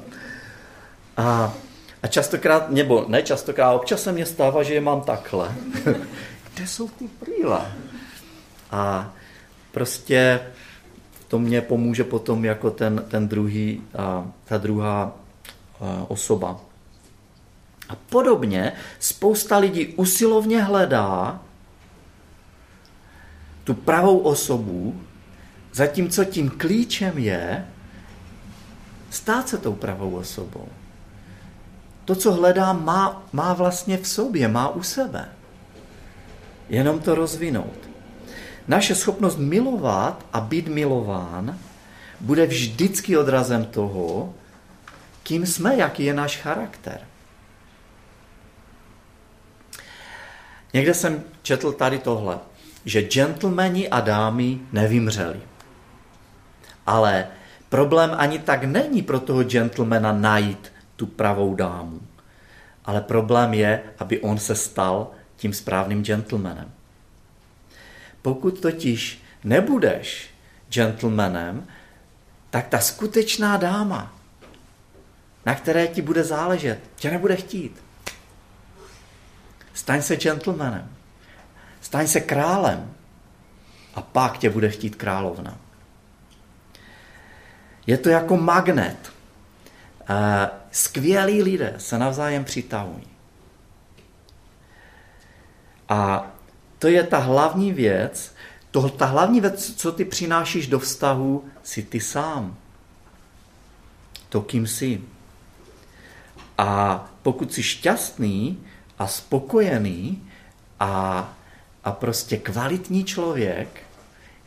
A, 1.17 1.55
a 2.03 2.07
častokrát, 2.07 2.71
nebo 2.71 3.05
ne 3.09 3.23
častokrát, 3.23 3.75
občas 3.75 4.03
se 4.03 4.13
mě 4.13 4.27
stává, 4.27 4.63
že 4.63 4.75
je 4.75 4.81
mám 4.81 5.01
takhle. 5.01 5.55
Kde 6.55 6.67
jsou 6.67 6.89
ty 6.89 7.09
brýle? 7.21 7.61
A 8.71 9.13
prostě 9.73 10.41
to 11.29 11.39
mě 11.39 11.61
pomůže 11.61 12.05
potom 12.05 12.45
jako 12.45 12.71
ten, 12.71 13.05
ten 13.09 13.29
druhý, 13.29 13.83
ta 14.45 14.59
druhá 14.59 15.13
osoba. 16.09 16.61
A 17.89 17.97
podobně 18.09 18.73
spousta 18.99 19.59
lidí 19.59 19.87
usilovně 19.87 20.63
hledá 20.63 21.41
tu 23.65 23.75
pravou 23.75 24.19
osobu, 24.19 25.01
zatímco 25.73 26.25
tím 26.25 26.51
klíčem 26.51 27.19
je 27.19 27.67
stát 29.11 29.49
se 29.49 29.59
tou 29.59 29.75
pravou 29.75 30.17
osobou. 30.17 30.69
To, 32.05 32.15
co 32.15 32.33
hledá, 32.33 32.73
má, 32.73 33.23
má 33.33 33.55
vlastně 33.55 33.99
v 33.99 34.09
sobě, 34.09 34.49
má 34.49 34.69
u 34.69 34.83
sebe. 34.83 35.29
Jenom 36.69 37.01
to 37.01 37.15
rozvinout. 37.15 37.88
Naše 38.69 38.95
schopnost 38.95 39.37
milovat 39.37 40.27
a 40.33 40.41
být 40.41 40.69
milován 40.69 41.59
bude 42.21 42.47
vždycky 42.47 43.17
odrazem 43.17 43.65
toho, 43.65 44.35
kým 45.23 45.47
jsme, 45.47 45.77
jaký 45.77 46.05
je 46.05 46.15
náš 46.15 46.37
charakter. 46.37 47.01
Někde 50.73 50.95
jsem 50.95 51.25
četl 51.43 51.73
tady 51.73 51.99
tohle, 51.99 52.39
že 52.85 53.03
gentlemani 53.03 53.89
a 53.89 54.01
dámy 54.01 54.61
nevymřeli. 54.73 55.41
Ale 56.87 57.27
problém 57.69 58.11
ani 58.17 58.39
tak 58.39 58.65
není 58.65 59.03
pro 59.03 59.21
toho 59.21 59.43
gentlemana 59.43 60.13
najít 60.13 60.73
tu 60.97 61.07
pravou 61.07 61.55
dámu. 61.55 62.01
Ale 62.85 63.01
problém 63.01 63.55
je, 63.55 63.83
aby 63.99 64.21
on 64.21 64.39
se 64.39 64.55
stal 64.55 65.11
tím 65.37 65.53
správným 65.53 66.05
gentlemanem. 66.05 66.78
Pokud 68.29 68.61
totiž 68.61 69.23
nebudeš 69.45 70.31
gentlemanem, 70.69 71.67
tak 72.51 72.69
ta 72.69 72.81
skutečná 72.81 73.57
dáma 73.57 74.19
na 75.49 75.55
které 75.55 75.87
ti 75.87 76.03
bude 76.03 76.25
záležet, 76.25 76.79
tě 76.97 77.11
nebude 77.11 77.37
chtít. 77.37 77.83
Staň 79.75 80.03
se 80.03 80.17
gentlemanem. 80.17 80.97
Staň 81.81 82.07
se 82.07 82.21
králem. 82.21 82.95
A 83.95 84.03
pak 84.03 84.39
tě 84.39 84.51
bude 84.51 84.71
chtít 84.71 84.97
královna. 84.97 85.59
Je 87.87 87.99
to 87.99 88.09
jako 88.09 88.37
magnet. 88.37 89.13
Skvělí 90.71 91.43
lidé 91.43 91.75
se 91.79 91.99
navzájem 91.99 92.45
přitahují. 92.45 93.07
A 95.89 96.33
to 96.79 96.89
je 96.89 97.03
ta 97.03 97.19
hlavní 97.19 97.73
věc, 97.73 98.35
to, 98.71 98.89
ta 98.89 99.07
hlavní 99.07 99.41
věc, 99.41 99.75
co 99.77 99.93
ty 99.93 100.05
přinášíš 100.05 100.67
do 100.67 100.79
vztahu, 100.79 101.45
si 101.63 101.83
ty 101.83 102.01
sám. 102.01 102.57
To, 104.29 104.41
kým 104.41 104.67
jsi. 104.67 105.01
A 106.59 107.05
pokud 107.23 107.53
jsi 107.53 107.63
šťastný 107.63 108.59
a 108.99 109.07
spokojený 109.07 110.29
a, 110.81 111.25
a 111.85 111.93
prostě 111.93 112.37
kvalitní 112.37 113.05
člověk, 113.05 113.83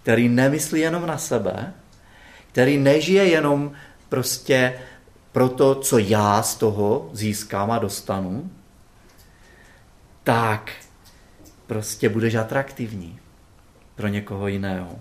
který 0.03 0.29
nemyslí 0.29 0.79
jenom 0.79 1.05
na 1.05 1.17
sebe, 1.17 1.73
který 2.51 2.77
nežije 2.77 3.25
jenom 3.25 3.71
prostě 4.09 4.79
pro 5.31 5.49
to, 5.49 5.75
co 5.75 5.97
já 5.97 6.43
z 6.43 6.55
toho 6.55 7.09
získám 7.13 7.71
a 7.71 7.79
dostanu, 7.79 8.51
tak 10.23 10.71
prostě 11.71 12.09
budeš 12.09 12.35
atraktivní 12.35 13.19
pro 13.95 14.07
někoho 14.07 14.47
jiného. 14.47 14.99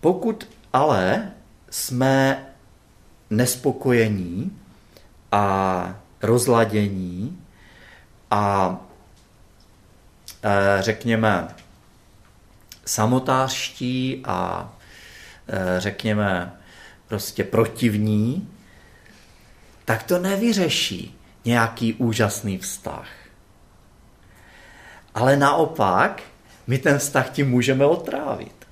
Pokud 0.00 0.48
ale 0.72 1.32
jsme 1.70 2.46
nespokojení 3.30 4.58
a 5.32 6.00
rozladění 6.22 7.42
a 8.30 8.76
e, 10.42 10.82
řekněme 10.82 11.48
samotářští 12.84 14.22
a 14.24 14.72
e, 15.48 15.80
řekněme 15.80 16.52
prostě 17.08 17.44
protivní, 17.44 18.48
tak 19.84 20.02
to 20.02 20.18
nevyřeší 20.18 21.18
nějaký 21.44 21.94
úžasný 21.94 22.58
vztah. 22.58 23.17
Ale 25.18 25.36
naopak, 25.36 26.22
my 26.66 26.78
ten 26.78 26.98
vztah 26.98 27.30
tím 27.30 27.50
můžeme 27.50 27.86
otrávit. 27.86 28.66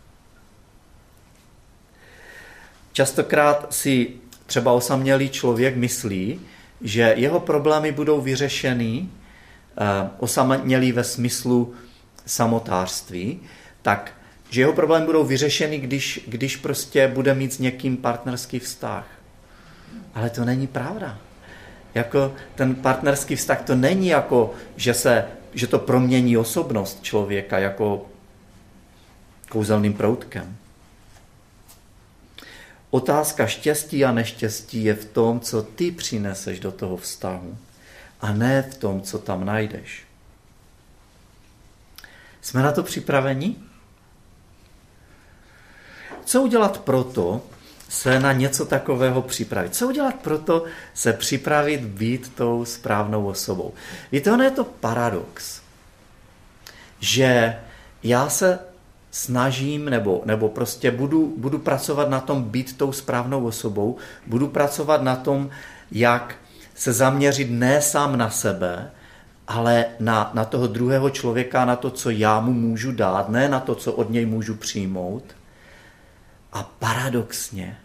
Častokrát 2.93 3.75
si 3.75 4.11
třeba 4.47 4.73
osamělý 4.73 5.31
člověk 5.31 5.77
myslí, 5.77 6.41
že 6.81 7.15
jeho 7.17 7.41
problémy 7.41 7.93
budou 7.93 8.21
vyřešeny 8.21 9.09
eh, 9.09 10.11
osamělý 10.19 10.93
ve 10.93 11.05
smyslu 11.05 11.75
samotářství, 12.27 13.41
tak 13.83 14.13
že 14.51 14.61
jeho 14.61 14.73
problémy 14.73 15.07
budou 15.07 15.25
vyřešeny, 15.25 15.79
když, 15.79 16.21
když 16.27 16.57
prostě 16.57 17.09
bude 17.09 17.35
mít 17.35 17.53
s 17.53 17.59
někým 17.59 17.97
partnerský 17.97 18.59
vztah. 18.59 19.07
Ale 20.15 20.31
to 20.31 20.45
není 20.45 20.67
pravda. 20.67 21.19
Jako 21.95 22.35
ten 22.55 22.75
partnerský 22.75 23.37
vztah 23.37 23.63
to 23.63 23.75
není 23.75 24.09
jako, 24.09 24.55
že, 24.77 24.95
se, 24.95 25.25
že 25.57 25.67
to 25.67 25.79
promění 25.79 26.37
osobnost 26.37 27.03
člověka 27.03 27.59
jako 27.59 28.07
kouzelným 29.49 29.95
proutkem. 29.95 30.57
Otázka 32.91 33.47
štěstí 33.47 34.05
a 34.05 34.13
neštěstí 34.13 34.85
je 34.85 34.95
v 34.95 35.05
tom, 35.05 35.41
co 35.41 35.63
ty 35.63 35.91
přineseš 35.91 36.61
do 36.61 36.73
toho 36.73 36.97
vztahu 36.97 37.59
a 38.21 38.33
ne 38.33 38.63
v 38.63 38.75
tom, 38.75 39.03
co 39.03 39.19
tam 39.19 39.45
najdeš. 39.45 40.05
Jsme 42.41 42.63
na 42.63 42.73
to 42.73 42.83
připraveni? 42.83 43.57
Co 46.25 46.43
udělat 46.43 46.81
proto, 46.81 47.43
se 47.89 48.21
na 48.21 48.33
něco 48.33 48.67
takového 48.67 49.23
připravit? 49.23 49.75
Co 49.75 49.89
udělat 49.89 50.15
proto, 50.15 50.65
se 50.95 51.13
připravit 51.13 51.81
být 51.81 52.33
tou 52.35 52.65
správnou 52.65 53.27
osobou? 53.27 53.75
Víte, 54.13 54.33
ono 54.33 54.45
je 54.45 54.51
to 54.51 54.65
paradox, 54.65 55.61
že 57.01 57.57
já 58.03 58.29
se 58.29 58.59
snažím 59.11 59.85
nebo, 59.85 60.23
nebo 60.25 60.49
prostě 60.49 60.91
budu, 60.91 61.35
budu 61.37 61.59
pracovat 61.59 62.09
na 62.09 62.21
tom 62.21 62.43
být 62.43 62.77
tou 62.77 62.93
správnou 62.93 63.47
osobou, 63.47 63.97
budu 64.27 64.49
pracovat 64.49 65.03
na 65.03 65.17
tom, 65.17 65.51
jak 65.93 66.35
se 66.75 66.93
zaměřit 66.93 67.51
ne 67.51 67.83
sám 67.83 68.19
na 68.19 68.31
sebe, 68.31 68.91
ale 69.49 69.85
na, 70.01 70.31
na 70.35 70.45
toho 70.45 70.67
druhého 70.67 71.11
člověka, 71.11 71.65
na 71.65 71.77
to, 71.77 71.91
co 71.91 72.11
já 72.11 72.41
mu 72.41 72.53
můžu 72.53 72.93
dát, 72.93 73.29
ne 73.29 73.49
na 73.49 73.61
to, 73.61 73.75
co 73.75 73.93
od 73.93 74.11
něj 74.11 74.27
můžu 74.27 74.55
přijmout. 74.55 75.36
A 76.57 76.63
paradoxně 76.63 77.79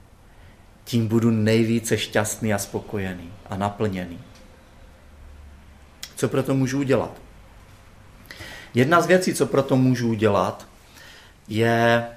tím 0.83 1.07
budu 1.07 1.31
nejvíce 1.31 1.97
šťastný 1.97 2.53
a 2.53 2.57
spokojený 2.57 3.33
a 3.49 3.55
naplněný. 3.55 4.19
Co 6.15 6.29
proto 6.29 6.53
můžu 6.55 6.79
udělat? 6.79 7.11
Jedna 8.73 9.01
z 9.01 9.07
věcí, 9.07 9.33
co 9.33 9.45
proto 9.45 9.75
můžu 9.75 10.09
udělat, 10.09 10.67
je, 11.47 12.07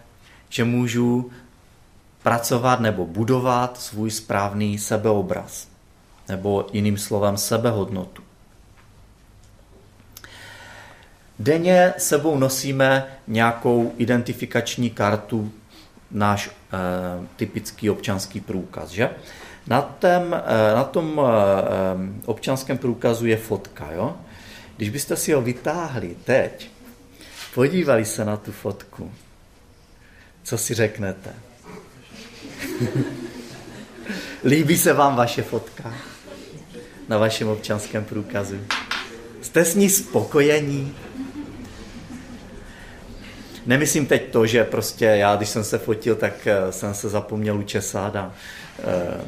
že 0.48 0.64
můžu 0.64 1.30
pracovat 2.22 2.80
nebo 2.80 3.06
budovat 3.06 3.80
svůj 3.80 4.10
správný 4.10 4.78
sebeobraz, 4.78 5.68
nebo 6.28 6.66
jiným 6.72 6.98
slovem 6.98 7.36
sebehodnotu. 7.36 8.22
Denně 11.38 11.94
sebou 11.98 12.38
nosíme 12.38 13.06
nějakou 13.26 13.94
identifikační 13.96 14.90
kartu, 14.90 15.52
náš 16.14 16.48
e, 16.48 16.50
typický 17.36 17.90
občanský 17.90 18.40
průkaz. 18.40 18.90
Že? 18.90 19.10
Na, 19.66 19.82
tém, 19.82 20.34
e, 20.34 20.74
na 20.74 20.84
tom 20.84 21.20
e, 21.20 21.22
občanském 22.26 22.78
průkazu 22.78 23.26
je 23.26 23.36
fotka. 23.36 23.92
Jo? 23.92 24.16
Když 24.76 24.90
byste 24.90 25.16
si 25.16 25.32
ho 25.32 25.42
vytáhli 25.42 26.16
teď, 26.24 26.70
podívali 27.54 28.04
se 28.04 28.24
na 28.24 28.36
tu 28.36 28.52
fotku, 28.52 29.12
co 30.42 30.58
si 30.58 30.74
řeknete? 30.74 31.30
Líbí 34.44 34.78
se 34.78 34.92
vám 34.92 35.16
vaše 35.16 35.42
fotka 35.42 35.94
na 37.08 37.18
vašem 37.18 37.48
občanském 37.48 38.04
průkazu? 38.04 38.56
Jste 39.42 39.64
s 39.64 39.74
ní 39.74 39.90
spokojení? 39.90 40.94
Nemyslím 43.66 44.06
teď 44.06 44.30
to, 44.30 44.46
že 44.46 44.64
prostě 44.64 45.04
já, 45.04 45.36
když 45.36 45.48
jsem 45.48 45.64
se 45.64 45.78
fotil, 45.78 46.14
tak 46.14 46.46
eh, 46.46 46.72
jsem 46.72 46.94
se 46.94 47.08
zapomněl 47.08 47.58
učesat 47.58 48.16
a 48.16 48.32
e, 48.84 49.20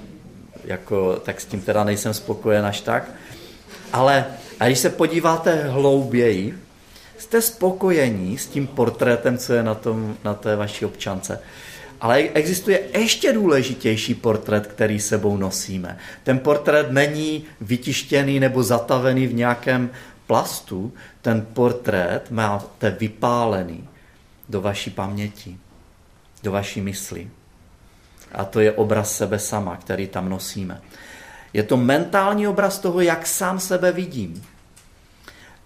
jako, 0.64 1.16
tak 1.24 1.40
s 1.40 1.44
tím 1.44 1.60
teda 1.60 1.84
nejsem 1.84 2.14
spokojen 2.14 2.66
až 2.66 2.80
tak. 2.80 3.10
Ale 3.92 4.24
a 4.60 4.66
když 4.66 4.78
se 4.78 4.90
podíváte 4.90 5.54
hlouběji, 5.68 6.58
jste 7.18 7.42
spokojení 7.42 8.38
s 8.38 8.46
tím 8.46 8.66
portrétem, 8.66 9.38
co 9.38 9.52
je 9.52 9.62
na, 9.62 9.74
tom, 9.74 10.16
na 10.24 10.34
té 10.34 10.56
vaší 10.56 10.84
občance. 10.84 11.40
Ale 12.00 12.18
existuje 12.18 12.80
ještě 12.98 13.32
důležitější 13.32 14.14
portrét, 14.14 14.66
který 14.66 15.00
sebou 15.00 15.36
nosíme. 15.36 15.98
Ten 16.24 16.38
portrét 16.38 16.90
není 16.90 17.44
vytištěný 17.60 18.40
nebo 18.40 18.62
zatavený 18.62 19.26
v 19.26 19.34
nějakém 19.34 19.90
plastu. 20.26 20.92
Ten 21.22 21.46
portrét 21.52 22.30
máte 22.30 22.90
vypálený 22.90 23.88
do 24.48 24.60
vaší 24.60 24.90
paměti, 24.90 25.58
do 26.42 26.52
vaší 26.52 26.80
mysli. 26.80 27.30
A 28.32 28.44
to 28.44 28.60
je 28.60 28.72
obraz 28.72 29.16
sebe 29.16 29.38
sama, 29.38 29.76
který 29.76 30.06
tam 30.06 30.28
nosíme. 30.28 30.80
Je 31.52 31.62
to 31.62 31.76
mentální 31.76 32.48
obraz 32.48 32.78
toho, 32.78 33.00
jak 33.00 33.26
sám 33.26 33.60
sebe 33.60 33.92
vidím. 33.92 34.44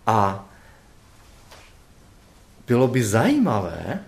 A 0.06 0.44
bylo 2.66 2.88
by 2.88 3.04
zajímavé, 3.04 4.00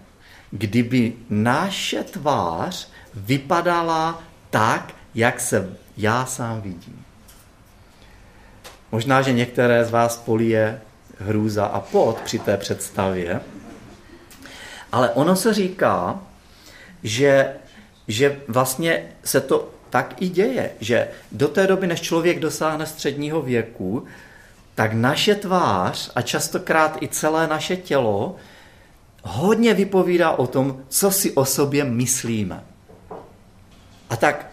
kdyby 0.51 1.13
naše 1.31 2.03
tvář 2.05 2.89
vypadala 3.15 4.23
tak, 4.51 4.95
jak 5.15 5.41
se 5.41 5.77
já 5.97 6.27
sám 6.27 6.61
vidím. 6.61 7.05
Možná, 8.93 9.23
že 9.23 9.33
některé 9.33 9.85
z 9.85 9.91
vás 9.91 10.17
polije 10.17 10.81
hrůza 11.19 11.67
a 11.67 11.81
pot 11.81 12.21
při 12.21 12.39
té 12.39 12.57
představě, 12.57 13.41
ale 14.93 15.11
ono 15.11 15.37
se 15.37 15.55
říká, 15.55 16.21
že, 17.03 17.55
že 18.09 18.41
vlastně 18.49 19.09
se 19.25 19.41
to 19.41 19.71
tak 19.91 20.15
i 20.23 20.29
děje, 20.29 20.71
že 20.81 21.09
do 21.33 21.49
té 21.49 21.67
doby, 21.67 21.87
než 21.87 22.01
člověk 22.01 22.39
dosáhne 22.39 22.87
středního 22.87 23.43
věku, 23.43 24.05
tak 24.75 24.93
naše 24.93 25.35
tvář 25.35 26.11
a 26.15 26.23
častokrát 26.23 27.03
i 27.03 27.09
celé 27.09 27.47
naše 27.47 27.77
tělo 27.77 28.37
hodně 29.23 29.75
vypovídá 29.75 30.31
o 30.31 30.47
tom, 30.47 30.83
co 30.89 31.11
si 31.11 31.33
o 31.33 31.45
sobě 31.45 31.85
myslíme. 31.85 32.65
A 34.11 34.17
tak 34.17 34.47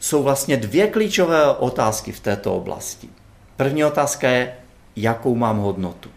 jsou 0.00 0.22
vlastně 0.22 0.56
dvě 0.56 0.86
klíčové 0.86 1.54
otázky 1.56 2.12
v 2.12 2.20
této 2.20 2.56
oblasti. 2.56 3.08
První 3.56 3.84
otázka 3.84 4.28
je, 4.28 4.56
jakou 4.96 5.34
mám 5.34 5.58
hodnotu. 5.58 6.10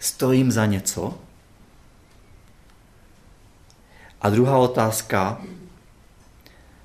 Stojím 0.00 0.52
za 0.52 0.66
něco? 0.66 1.14
A 4.22 4.30
druhá 4.30 4.58
otázka, 4.58 5.40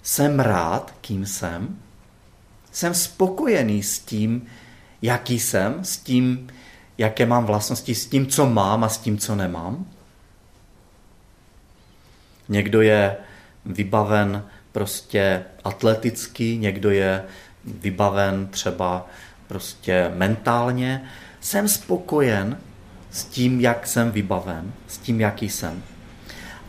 jsem 0.04 0.40
rád, 0.40 0.94
kým 1.02 1.26
jsem? 1.26 1.80
Jsem 2.72 2.94
spokojený 2.94 3.84
s 3.84 4.00
tím, 4.00 4.48
jaký 5.02 5.40
jsem, 5.40 5.86
s 5.86 5.98
tím, 5.98 6.48
jaké 6.98 7.26
mám 7.26 7.46
vlastnosti, 7.46 7.96
s 7.96 8.06
tím, 8.06 8.28
co 8.28 8.46
mám 8.46 8.84
a 8.84 8.90
s 8.90 8.98
tím, 8.98 9.18
co 9.18 9.36
nemám? 9.36 9.86
Někdo 12.50 12.82
je 12.82 13.18
vybaven 13.66 14.46
prostě 14.72 15.46
atleticky, 15.64 16.58
někdo 16.58 16.90
je 16.90 17.24
vybaven 17.66 18.48
třeba 18.48 19.08
prostě 19.48 20.12
mentálně. 20.16 21.10
Jsem 21.40 21.68
spokojen 21.68 22.58
s 23.12 23.26
tím, 23.26 23.62
jak 23.62 23.88
jsem 23.88 24.12
vybaven, 24.12 24.74
s 24.88 24.98
tím, 24.98 25.22
jaký 25.22 25.50
jsem. 25.50 25.84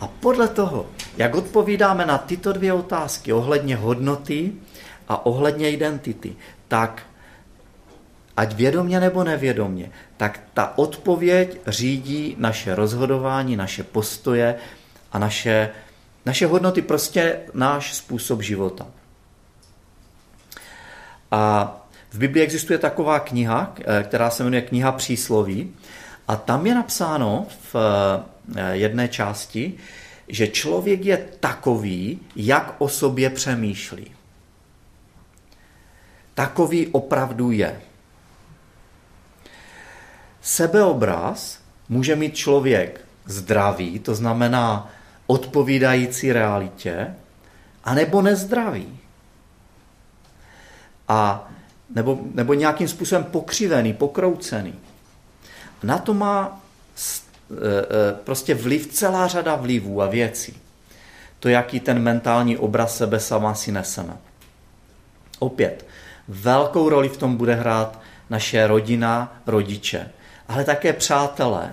A 0.00 0.06
podle 0.06 0.48
toho, 0.48 0.86
jak 1.16 1.34
odpovídáme 1.34 2.06
na 2.06 2.18
tyto 2.18 2.52
dvě 2.52 2.72
otázky 2.72 3.32
ohledně 3.32 3.76
hodnoty 3.76 4.52
a 5.08 5.26
ohledně 5.26 5.70
identity, 5.70 6.36
tak 6.68 7.02
ať 8.36 8.54
vědomě 8.54 9.00
nebo 9.00 9.24
nevědomě, 9.24 9.90
tak 10.16 10.40
ta 10.54 10.78
odpověď 10.78 11.60
řídí 11.66 12.36
naše 12.38 12.74
rozhodování, 12.74 13.56
naše 13.56 13.82
postoje 13.82 14.54
a 15.12 15.18
naše, 15.18 15.70
naše 16.26 16.46
hodnoty, 16.46 16.82
prostě 16.82 17.40
náš 17.54 17.94
způsob 17.94 18.42
života. 18.42 18.86
A 21.30 21.74
v 22.10 22.18
Biblii 22.18 22.44
existuje 22.44 22.78
taková 22.78 23.20
kniha, 23.20 23.74
která 24.02 24.30
se 24.30 24.44
jmenuje 24.44 24.62
Kniha 24.62 24.92
přísloví 24.92 25.74
a 26.28 26.36
tam 26.36 26.66
je 26.66 26.74
napsáno 26.74 27.46
v 27.72 27.76
eh, 27.76 28.37
jedné 28.72 29.08
části, 29.08 29.74
že 30.28 30.48
člověk 30.48 31.04
je 31.04 31.16
takový, 31.40 32.20
jak 32.36 32.74
o 32.78 32.88
sobě 32.88 33.30
přemýšlí. 33.30 34.12
Takový 36.34 36.86
opravdu 36.86 37.50
je. 37.50 37.80
Sebeobraz 40.40 41.60
může 41.88 42.16
mít 42.16 42.36
člověk 42.36 43.00
zdravý, 43.26 43.98
to 43.98 44.14
znamená 44.14 44.90
odpovídající 45.26 46.32
realitě, 46.32 47.14
anebo 47.84 48.22
nezdravý. 48.22 48.98
A 51.08 51.48
nebo, 51.94 52.20
nebo 52.34 52.54
nějakým 52.54 52.88
způsobem 52.88 53.24
pokřivený, 53.24 53.92
pokroucený. 53.94 54.74
Na 55.82 55.98
to 55.98 56.14
má 56.14 56.60
prostě 58.24 58.54
vliv 58.54 58.86
celá 58.86 59.26
řada 59.26 59.56
vlivů 59.56 60.02
a 60.02 60.06
věcí. 60.06 60.56
To, 61.40 61.48
jaký 61.48 61.80
ten 61.80 61.98
mentální 61.98 62.56
obraz 62.56 62.96
sebe 62.96 63.20
sama 63.20 63.54
si 63.54 63.72
neseme. 63.72 64.16
Opět, 65.38 65.86
velkou 66.28 66.88
roli 66.88 67.08
v 67.08 67.16
tom 67.16 67.36
bude 67.36 67.54
hrát 67.54 68.00
naše 68.30 68.66
rodina, 68.66 69.40
rodiče, 69.46 70.10
ale 70.48 70.64
také 70.64 70.92
přátelé. 70.92 71.72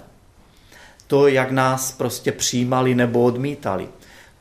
To, 1.07 1.27
jak 1.27 1.51
nás 1.51 1.91
prostě 1.91 2.31
přijímali 2.31 2.95
nebo 2.95 3.23
odmítali. 3.23 3.87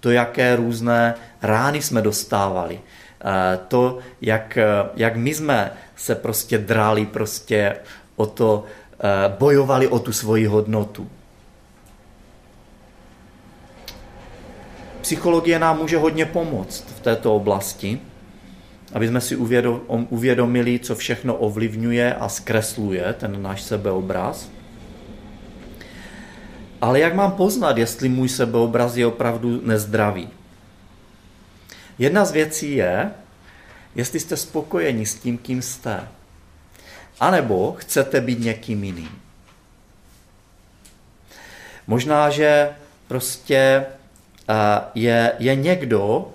To, 0.00 0.10
jaké 0.10 0.56
různé 0.56 1.14
rány 1.42 1.82
jsme 1.82 2.02
dostávali. 2.02 2.80
Eh, 3.24 3.58
to, 3.68 3.98
jak, 4.20 4.58
jak 4.96 5.16
my 5.16 5.34
jsme 5.34 5.70
se 5.96 6.14
prostě 6.14 6.58
dráli 6.58 7.06
prostě 7.06 7.76
o 8.16 8.26
to, 8.26 8.64
eh, 9.00 9.34
bojovali 9.38 9.88
o 9.88 9.98
tu 9.98 10.12
svoji 10.12 10.46
hodnotu. 10.46 11.10
Psychologie 15.04 15.58
nám 15.58 15.78
může 15.78 15.98
hodně 15.98 16.26
pomoct 16.26 16.84
v 16.96 17.00
této 17.00 17.36
oblasti, 17.36 18.00
aby 18.92 19.08
jsme 19.08 19.20
si 19.20 19.36
uvědomili, 20.08 20.78
co 20.78 20.96
všechno 20.96 21.34
ovlivňuje 21.34 22.14
a 22.14 22.28
zkresluje 22.28 23.14
ten 23.18 23.42
náš 23.42 23.62
sebeobraz. 23.62 24.48
Ale 26.80 27.00
jak 27.00 27.14
mám 27.14 27.32
poznat, 27.32 27.78
jestli 27.78 28.08
můj 28.08 28.28
sebeobraz 28.28 28.96
je 28.96 29.06
opravdu 29.06 29.60
nezdravý? 29.66 30.28
Jedna 31.98 32.24
z 32.24 32.32
věcí 32.32 32.74
je, 32.76 33.10
jestli 33.94 34.20
jste 34.20 34.36
spokojeni 34.36 35.06
s 35.06 35.14
tím, 35.14 35.38
kým 35.38 35.62
jste. 35.62 36.08
A 37.20 37.30
nebo 37.30 37.76
chcete 37.78 38.20
být 38.20 38.40
někým 38.40 38.84
jiným. 38.84 39.22
Možná, 41.86 42.30
že 42.30 42.70
prostě 43.08 43.86
je, 44.94 45.32
je 45.38 45.54
někdo, 45.54 46.28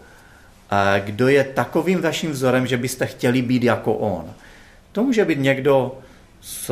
kdo 1.05 1.27
je 1.27 1.43
takovým 1.43 2.01
vaším 2.01 2.31
vzorem, 2.31 2.67
že 2.67 2.77
byste 2.77 3.05
chtěli 3.05 3.41
být 3.41 3.63
jako 3.63 3.93
on. 3.93 4.33
To 4.91 5.03
může 5.03 5.25
být 5.25 5.39
někdo 5.39 5.97
z 6.41 6.71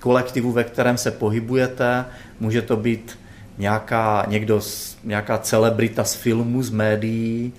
kolektivu, 0.00 0.52
ve 0.52 0.64
kterém 0.64 0.98
se 0.98 1.10
pohybujete, 1.10 2.04
může 2.40 2.62
to 2.62 2.76
být 2.76 3.18
nějaká, 3.58 4.24
někdo, 4.28 4.60
nějaká 5.04 5.38
celebrita 5.38 6.04
z 6.04 6.14
filmu, 6.14 6.62
z 6.62 6.70
médií, 6.70 7.52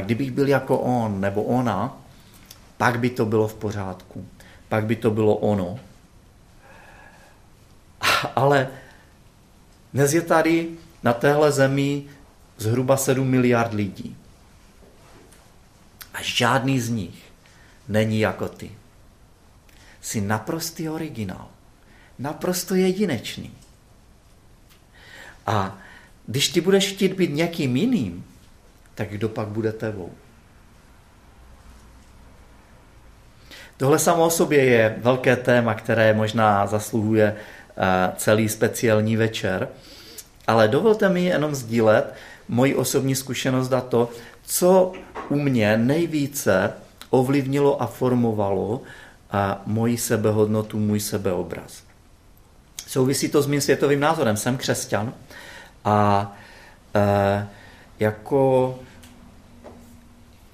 kdybych 0.00 0.30
byl 0.30 0.48
jako 0.48 0.78
on 0.78 1.20
nebo 1.20 1.42
ona, 1.42 1.96
pak 2.76 2.98
by 2.98 3.10
to 3.10 3.26
bylo 3.26 3.48
v 3.48 3.54
pořádku. 3.54 4.26
Pak 4.68 4.84
by 4.84 4.96
to 4.96 5.10
bylo 5.10 5.34
ono. 5.36 5.78
Ale 8.36 8.68
dnes 9.94 10.12
je 10.12 10.20
tady 10.20 10.68
na 11.02 11.12
téhle 11.12 11.52
zemi 11.52 12.04
zhruba 12.56 12.96
7 12.96 13.28
miliard 13.28 13.72
lidí. 13.72 14.16
A 16.14 16.22
žádný 16.22 16.80
z 16.80 16.88
nich 16.88 17.24
není 17.88 18.20
jako 18.20 18.48
ty. 18.48 18.70
Jsi 20.00 20.20
naprostý 20.20 20.88
originál. 20.88 21.48
Naprosto 22.18 22.74
jedinečný. 22.74 23.52
A 25.46 25.78
když 26.26 26.48
ty 26.48 26.60
budeš 26.60 26.92
chtít 26.92 27.12
být 27.12 27.30
někým 27.30 27.76
jiným, 27.76 28.24
tak 28.94 29.10
kdo 29.10 29.28
pak 29.28 29.48
bude 29.48 29.72
tebou? 29.72 30.12
Tohle 33.76 33.98
samo 33.98 34.24
o 34.24 34.30
sobě 34.30 34.64
je 34.64 34.96
velké 34.98 35.36
téma, 35.36 35.74
které 35.74 36.14
možná 36.14 36.66
zasluhuje 36.66 37.36
eh, 37.36 38.12
celý 38.16 38.48
speciální 38.48 39.16
večer, 39.16 39.68
ale 40.48 40.68
dovolte 40.68 41.08
mi 41.08 41.24
jenom 41.24 41.54
sdílet 41.54 42.14
moji 42.48 42.74
osobní 42.74 43.14
zkušenost 43.14 43.72
a 43.72 43.80
to, 43.80 44.10
co 44.42 44.92
u 45.28 45.36
mě 45.36 45.76
nejvíce 45.76 46.72
ovlivnilo 47.10 47.82
a 47.82 47.86
formovalo 47.86 48.82
a 49.30 49.62
moji 49.66 49.98
sebehodnotu, 49.98 50.78
můj 50.78 51.00
sebeobraz. 51.00 51.82
Souvisí 52.86 53.28
to 53.28 53.42
s 53.42 53.46
mým 53.46 53.60
světovým 53.60 54.00
názorem. 54.00 54.36
Jsem 54.36 54.56
křesťan 54.56 55.12
a 55.84 56.32
e, 56.94 57.48
jako 58.00 58.78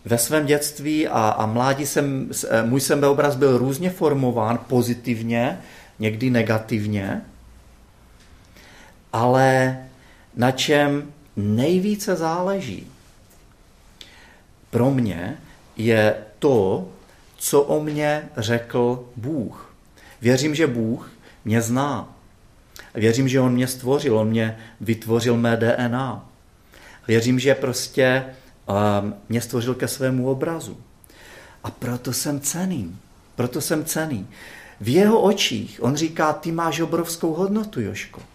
ve 0.04 0.18
svém 0.18 0.46
dětství 0.46 1.08
a, 1.08 1.28
a 1.28 1.46
mládí 1.46 1.86
jsem, 1.86 2.30
e, 2.50 2.62
můj 2.62 2.80
sebeobraz 2.80 3.36
byl 3.36 3.58
různě 3.58 3.90
formován 3.90 4.58
pozitivně, 4.68 5.60
někdy 5.98 6.30
negativně, 6.30 7.22
ale 9.14 9.78
na 10.36 10.50
čem 10.50 11.12
nejvíce 11.36 12.16
záleží 12.16 12.86
pro 14.74 14.90
mě 14.90 15.38
je 15.76 16.16
to, 16.38 16.88
co 17.36 17.62
o 17.62 17.82
mě 17.82 18.28
řekl 18.36 19.04
Bůh. 19.16 19.74
Věřím, 20.20 20.54
že 20.54 20.66
Bůh 20.66 21.10
mě 21.44 21.62
zná. 21.62 22.16
Věřím, 22.94 23.28
že 23.28 23.40
on 23.40 23.52
mě 23.52 23.66
stvořil, 23.66 24.18
on 24.18 24.28
mě 24.28 24.58
vytvořil 24.80 25.36
mé 25.36 25.56
DNA. 25.56 26.28
Věřím, 27.08 27.38
že 27.38 27.54
prostě 27.54 28.24
um, 28.66 29.14
mě 29.28 29.40
stvořil 29.40 29.74
ke 29.74 29.88
svému 29.88 30.30
obrazu. 30.30 30.76
A 31.64 31.70
proto 31.70 32.12
jsem 32.12 32.40
cený. 32.40 32.98
Proto 33.36 33.60
jsem 33.60 33.84
cený. 33.84 34.26
V 34.80 34.88
jeho 34.88 35.20
očích 35.20 35.82
on 35.82 35.96
říká, 35.96 36.32
ty 36.32 36.52
máš 36.52 36.80
obrovskou 36.80 37.34
hodnotu, 37.34 37.80
Joško. 37.80 38.33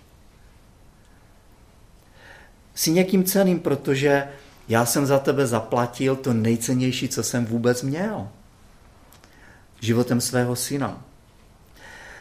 Jsi 2.79 2.91
někým 2.91 3.23
ceným, 3.23 3.59
protože 3.59 4.27
já 4.69 4.85
jsem 4.85 5.05
za 5.05 5.19
tebe 5.19 5.47
zaplatil 5.47 6.15
to 6.15 6.33
nejcennější, 6.33 7.09
co 7.09 7.23
jsem 7.23 7.45
vůbec 7.45 7.83
měl. 7.83 8.27
Životem 9.79 10.21
svého 10.21 10.55
syna. 10.55 11.05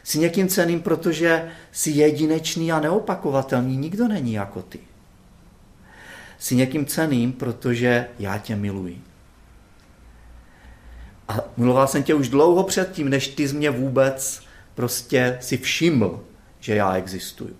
Jsi 0.05 0.19
někým 0.19 0.49
ceným, 0.49 0.81
protože 0.83 1.51
jsi 1.73 1.91
jedinečný 1.91 2.73
a 2.73 2.81
neopakovatelný. 2.81 3.77
Nikdo 3.77 4.09
není 4.09 4.33
jako 4.33 4.63
ty. 4.63 4.79
Jsi 6.39 6.57
někým 6.57 6.87
ceným, 6.87 7.33
protože 7.33 8.09
já 8.19 8.39
tě 8.39 8.57
miluji. 8.57 9.03
A 11.29 11.37
miloval 11.57 11.87
jsem 11.87 12.03
tě 12.03 12.15
už 12.15 12.29
dlouho 12.29 12.63
předtím, 12.63 13.09
než 13.09 13.29
ty 13.29 13.49
z 13.49 13.53
mě 13.53 13.71
vůbec 13.71 14.43
prostě 14.75 15.39
si 15.41 15.59
všiml, 15.59 16.25
že 16.61 16.75
já 16.75 16.97
existuju. 16.97 17.57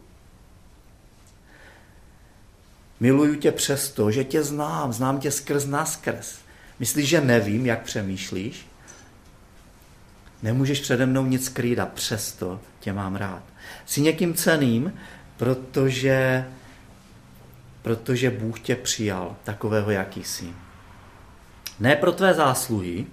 Miluju 3.01 3.35
tě 3.35 3.53
přesto, 3.53 4.11
že 4.11 4.25
tě 4.25 4.43
znám, 4.43 4.93
znám 4.93 5.21
tě 5.21 5.31
skrz 5.31 5.65
naskrz. 5.65 6.39
Myslíš, 6.79 7.09
že 7.09 7.21
nevím, 7.21 7.67
jak 7.67 7.83
přemýšlíš? 7.83 8.67
Nemůžeš 10.43 10.81
přede 10.81 11.07
mnou 11.07 11.27
nic 11.27 11.45
skrýt 11.45 11.79
a 11.79 11.87
přesto 11.87 12.61
tě 12.81 12.93
mám 12.93 13.17
rád. 13.17 13.43
Jsi 13.87 14.01
někým 14.01 14.35
ceným, 14.35 14.93
protože, 15.37 16.45
protože 17.83 18.31
Bůh 18.31 18.61
tě 18.61 18.77
přijal 18.77 19.37
takového, 19.45 19.91
jaký 19.91 20.25
jsi. 20.25 20.49
Ne 21.81 21.97
pro 21.97 22.13
tvé 22.13 22.35
zásluhy, 22.35 23.07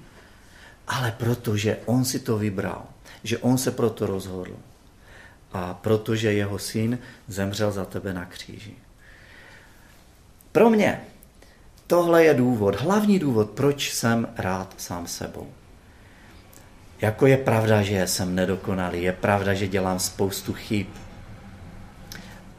ale 0.87 1.11
protože 1.11 1.77
On 1.85 2.05
si 2.05 2.19
to 2.19 2.37
vybral, 2.37 2.85
že 3.23 3.37
On 3.37 3.57
se 3.57 3.71
proto 3.71 4.05
rozhodl 4.05 4.55
a 5.53 5.73
protože 5.73 6.33
jeho 6.33 6.59
syn 6.59 6.99
zemřel 7.27 7.71
za 7.71 7.85
tebe 7.85 8.13
na 8.13 8.25
kříži. 8.25 8.75
Pro 10.55 10.69
mě 10.69 11.01
tohle 11.87 12.23
je 12.23 12.33
důvod, 12.33 12.75
hlavní 12.75 13.19
důvod, 13.19 13.49
proč 13.49 13.91
jsem 13.93 14.27
rád 14.37 14.73
sám 14.77 15.07
sebou. 15.07 15.47
Jako 17.01 17.27
je 17.27 17.37
pravda, 17.37 17.81
že 17.81 18.07
jsem 18.07 18.35
nedokonalý, 18.35 19.03
je 19.03 19.13
pravda, 19.13 19.53
že 19.53 19.67
dělám 19.67 19.99
spoustu 19.99 20.53
chyb. 20.53 20.87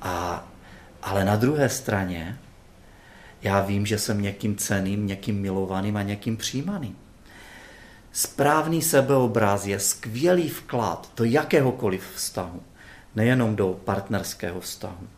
A, 0.02 0.46
ale 1.02 1.24
na 1.24 1.36
druhé 1.36 1.68
straně 1.68 2.38
já 3.42 3.60
vím, 3.60 3.86
že 3.86 3.98
jsem 3.98 4.22
někým 4.22 4.56
ceným, 4.56 5.06
někým 5.06 5.40
milovaným 5.40 5.96
a 5.96 6.02
někým 6.02 6.36
přijímaným. 6.36 6.98
Správný 8.12 8.82
sebeobraz 8.82 9.66
je 9.66 9.80
skvělý 9.80 10.48
vklad 10.48 11.10
do 11.16 11.24
jakéhokoliv 11.24 12.12
vztahu, 12.14 12.62
nejenom 13.14 13.56
do 13.56 13.80
partnerského 13.84 14.60
vztahu. 14.60 15.08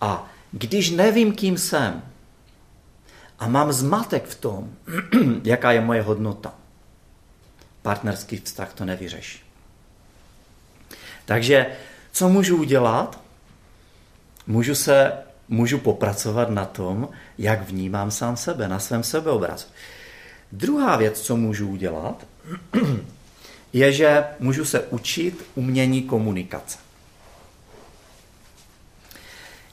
A 0.00 0.30
když 0.58 0.90
nevím, 0.90 1.32
kým 1.32 1.58
jsem 1.58 2.02
a 3.38 3.48
mám 3.48 3.72
zmatek 3.72 4.24
v 4.24 4.34
tom, 4.34 4.70
jaká 5.44 5.72
je 5.72 5.80
moje 5.80 6.02
hodnota, 6.02 6.54
partnerský 7.82 8.36
vztah 8.36 8.74
to 8.74 8.84
nevyřeší. 8.84 9.40
Takže 11.24 11.66
co 12.12 12.28
můžu 12.28 12.56
udělat? 12.56 13.20
Můžu 14.46 14.74
se 14.74 15.12
můžu 15.48 15.78
popracovat 15.78 16.50
na 16.50 16.64
tom, 16.64 17.08
jak 17.38 17.68
vnímám 17.68 18.10
sám 18.10 18.36
sebe, 18.36 18.68
na 18.68 18.78
svém 18.78 19.02
sebeobrazu. 19.02 19.66
Druhá 20.52 20.96
věc, 20.96 21.20
co 21.20 21.36
můžu 21.36 21.68
udělat, 21.68 22.26
je, 23.72 23.92
že 23.92 24.24
můžu 24.40 24.64
se 24.64 24.80
učit 24.80 25.44
umění 25.54 26.02
komunikace. 26.02 26.78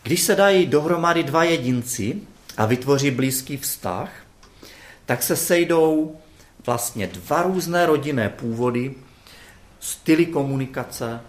Když 0.04 0.22
se 0.22 0.36
dají 0.36 0.66
dohromady 0.66 1.24
dva 1.24 1.44
jedinci 1.44 2.22
a 2.58 2.66
vytvoří 2.66 3.12
blízký 3.12 3.58
vztah, 3.58 4.12
tak 5.06 5.24
se 5.24 5.36
sejdou 5.36 6.16
vlastně 6.66 7.08
dva 7.08 7.42
různé 7.42 7.86
rodinné 7.86 8.30
původy, 8.30 8.96
styly 9.80 10.26
komunikace, 10.26 11.22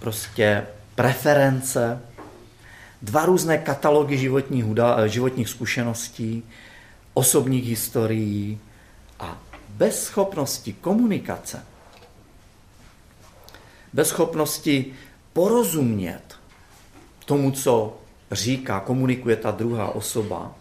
prostě 0.00 0.66
preference, 0.94 2.02
dva 3.02 3.26
různé 3.26 3.58
katalogy 3.58 4.18
životních, 4.18 4.64
životních 5.06 5.48
zkušeností, 5.48 6.44
osobních 7.14 7.64
historií 7.64 8.60
a 9.20 9.42
bez 9.68 10.04
schopnosti 10.04 10.72
komunikace, 10.72 11.64
bez 13.92 14.08
schopnosti 14.08 14.94
porozumět 15.32 16.31
tomu, 17.24 17.50
co 17.50 17.98
říká, 18.32 18.80
komunikuje 18.80 19.36
ta 19.36 19.50
druhá 19.50 19.88
osoba, 19.88 20.54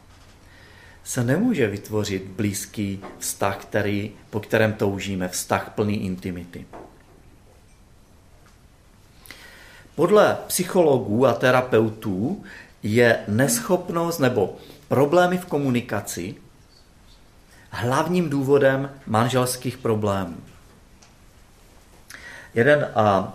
se 1.04 1.24
nemůže 1.24 1.67
vytvořit 1.67 2.24
blízký 2.24 3.02
vztah, 3.19 3.58
který, 3.58 4.12
po 4.30 4.39
kterém 4.39 4.74
toužíme, 4.74 5.28
vztah 5.28 5.71
plný 5.76 6.06
intimity. 6.06 6.65
Podle 9.95 10.38
psychologů 10.47 11.28
a 11.28 11.34
terapeutů 11.34 12.43
je 12.84 13.19
neschopnost 13.28 14.19
nebo 14.19 14.58
problémy 14.88 15.38
v 15.38 15.45
komunikaci 15.45 16.36
hlavním 17.69 18.30
důvodem 18.30 18.89
manželských 19.08 19.78
problémů. 19.78 20.38
Jeden 22.54 22.80
uh, 22.80 23.28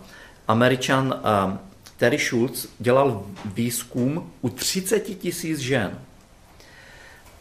američan 0.48 1.06
uh, 1.06 1.65
Terry 1.96 2.18
Schultz 2.18 2.66
dělal 2.78 3.26
výzkum 3.44 4.32
u 4.40 4.48
30 4.48 5.00
tisíc 5.00 5.58
žen. 5.58 5.98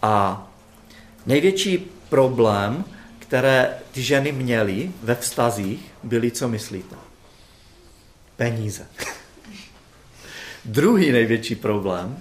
A 0.01 0.47
největší 1.25 1.77
problém, 2.09 2.85
které 3.19 3.77
ty 3.91 4.01
ženy 4.01 4.31
měly 4.31 4.91
ve 5.03 5.15
vztazích, 5.15 5.91
byly, 6.03 6.31
co 6.31 6.47
myslíte? 6.47 6.95
Peníze. 8.35 8.87
Druhý 10.65 11.11
největší 11.11 11.55
problém 11.55 12.17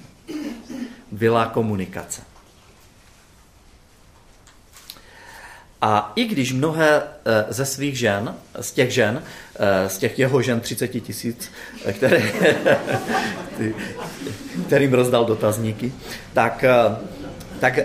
byla 1.11 1.47
komunikace. 1.47 2.34
A 5.85 6.13
i 6.17 6.25
když 6.25 6.53
mnohé 6.53 7.03
eh, 7.03 7.45
ze 7.49 7.67
svých 7.67 7.99
žen, 7.99 8.35
z 8.61 8.73
těch 8.73 8.91
žen, 8.91 9.23
eh, 9.57 9.89
z 9.89 9.99
těch 9.99 10.19
jeho 10.19 10.43
žen 10.43 10.61
30 10.61 10.89
tisíc, 10.89 11.51
eh, 11.85 11.93
které, 11.93 12.23
kterým 14.67 14.95
rozdal 14.95 15.25
dotazníky, 15.25 15.93
tak, 16.33 16.65
tak 17.61 17.79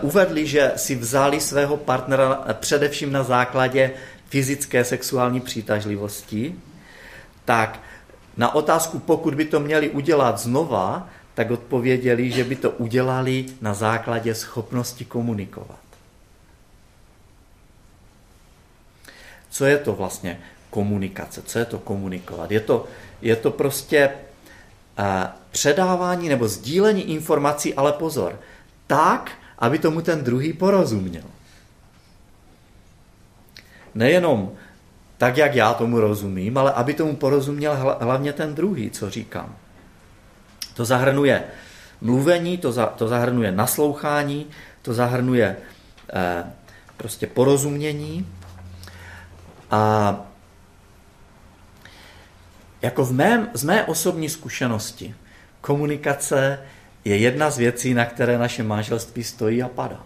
uvedli, 0.00 0.46
že 0.46 0.72
si 0.76 0.94
vzali 0.94 1.40
svého 1.40 1.76
partnera 1.76 2.44
především 2.52 3.12
na 3.12 3.22
základě 3.22 3.90
fyzické 4.28 4.84
sexuální 4.84 5.40
přitažlivosti, 5.40 6.54
tak 7.44 7.80
na 8.36 8.54
otázku, 8.54 8.98
pokud 8.98 9.34
by 9.34 9.44
to 9.44 9.60
měli 9.60 9.90
udělat 9.90 10.38
znova, 10.38 11.08
tak 11.34 11.50
odpověděli, 11.50 12.30
že 12.30 12.44
by 12.44 12.56
to 12.56 12.70
udělali 12.70 13.44
na 13.60 13.74
základě 13.74 14.34
schopnosti 14.34 15.04
komunikovat. 15.04 15.87
Co 19.58 19.66
je 19.66 19.78
to 19.78 19.92
vlastně 19.92 20.40
komunikace? 20.70 21.42
Co 21.42 21.58
je 21.58 21.64
to 21.64 21.78
komunikovat? 21.78 22.50
Je 22.50 22.60
to, 22.60 22.86
je 23.22 23.36
to 23.36 23.50
prostě 23.50 24.10
uh, 24.98 25.04
předávání 25.50 26.28
nebo 26.28 26.48
sdílení 26.48 27.10
informací, 27.10 27.74
ale 27.74 27.92
pozor, 27.92 28.38
tak, 28.86 29.30
aby 29.58 29.78
tomu 29.78 30.00
ten 30.00 30.24
druhý 30.24 30.52
porozuměl. 30.52 31.22
Nejenom 33.94 34.52
tak, 35.18 35.36
jak 35.36 35.54
já 35.54 35.74
tomu 35.74 36.00
rozumím, 36.00 36.58
ale 36.58 36.72
aby 36.72 36.94
tomu 36.94 37.16
porozuměl 37.16 37.98
hlavně 38.00 38.32
ten 38.32 38.54
druhý, 38.54 38.90
co 38.90 39.10
říkám. 39.10 39.56
To 40.74 40.84
zahrnuje 40.84 41.44
mluvení, 42.00 42.58
to, 42.58 42.72
za, 42.72 42.86
to 42.86 43.08
zahrnuje 43.08 43.52
naslouchání, 43.52 44.46
to 44.82 44.94
zahrnuje 44.94 45.56
eh, 46.14 46.44
prostě 46.96 47.26
porozumění. 47.26 48.37
A 49.70 50.14
jako 52.82 53.04
v 53.04 53.12
mém, 53.12 53.50
z 53.54 53.64
mé 53.64 53.84
osobní 53.84 54.28
zkušenosti, 54.28 55.14
komunikace 55.60 56.60
je 57.04 57.16
jedna 57.16 57.50
z 57.50 57.58
věcí, 57.58 57.94
na 57.94 58.04
které 58.04 58.38
naše 58.38 58.62
manželství 58.62 59.24
stojí 59.24 59.62
a 59.62 59.68
padá. 59.68 60.00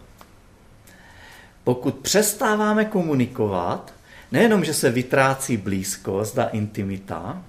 Pokud 1.65 1.95
přestáváme 1.95 2.85
komunikovat, 2.85 3.95
nejenom, 4.33 4.65
že 4.65 4.75
se 4.75 4.91
vytrácí 4.91 5.57
blízkost 5.57 6.39
a 6.39 6.45
intimita, 6.45 7.43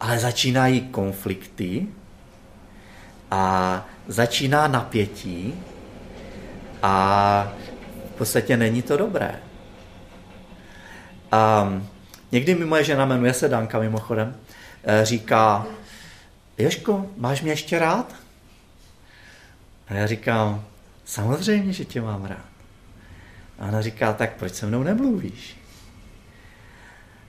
ale 0.00 0.18
začínají 0.18 0.80
konflikty 0.80 1.86
a 3.30 3.86
začíná 4.08 4.68
napětí 4.68 5.54
a 6.82 7.52
v 8.14 8.18
podstatě 8.18 8.56
není 8.56 8.82
to 8.82 8.96
dobré. 8.96 9.41
A 11.32 11.72
někdy 12.32 12.54
mi 12.54 12.64
moje 12.64 12.84
žena, 12.84 13.06
jmenuje 13.06 13.34
se 13.34 13.48
Danka 13.48 13.78
mimochodem, 13.78 14.36
eh, 14.84 15.04
říká, 15.04 15.66
Ježko, 16.58 17.06
máš 17.16 17.42
mě 17.42 17.52
ještě 17.52 17.78
rád? 17.78 18.14
A 19.88 19.94
já 19.94 20.06
říkám, 20.06 20.64
samozřejmě, 21.04 21.72
že 21.72 21.84
tě 21.84 22.00
mám 22.00 22.24
rád. 22.24 22.52
A 23.58 23.68
ona 23.68 23.82
říká, 23.82 24.12
tak 24.12 24.36
proč 24.36 24.54
se 24.54 24.66
mnou 24.66 24.82
nemluvíš? 24.82 25.56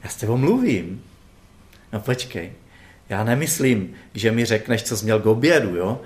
Já 0.04 0.10
s 0.10 0.16
tebou 0.16 0.38
mluvím. 0.38 1.04
No 1.94 2.00
počkej, 2.00 2.52
Já 3.10 3.24
nemyslím, 3.24 3.94
že 4.14 4.32
mi 4.32 4.46
řekneš, 4.46 4.84
co 4.84 4.98
jsi 4.98 5.04
měl 5.04 5.20
k 5.20 5.26
obědu, 5.26 5.76
jo? 5.76 6.02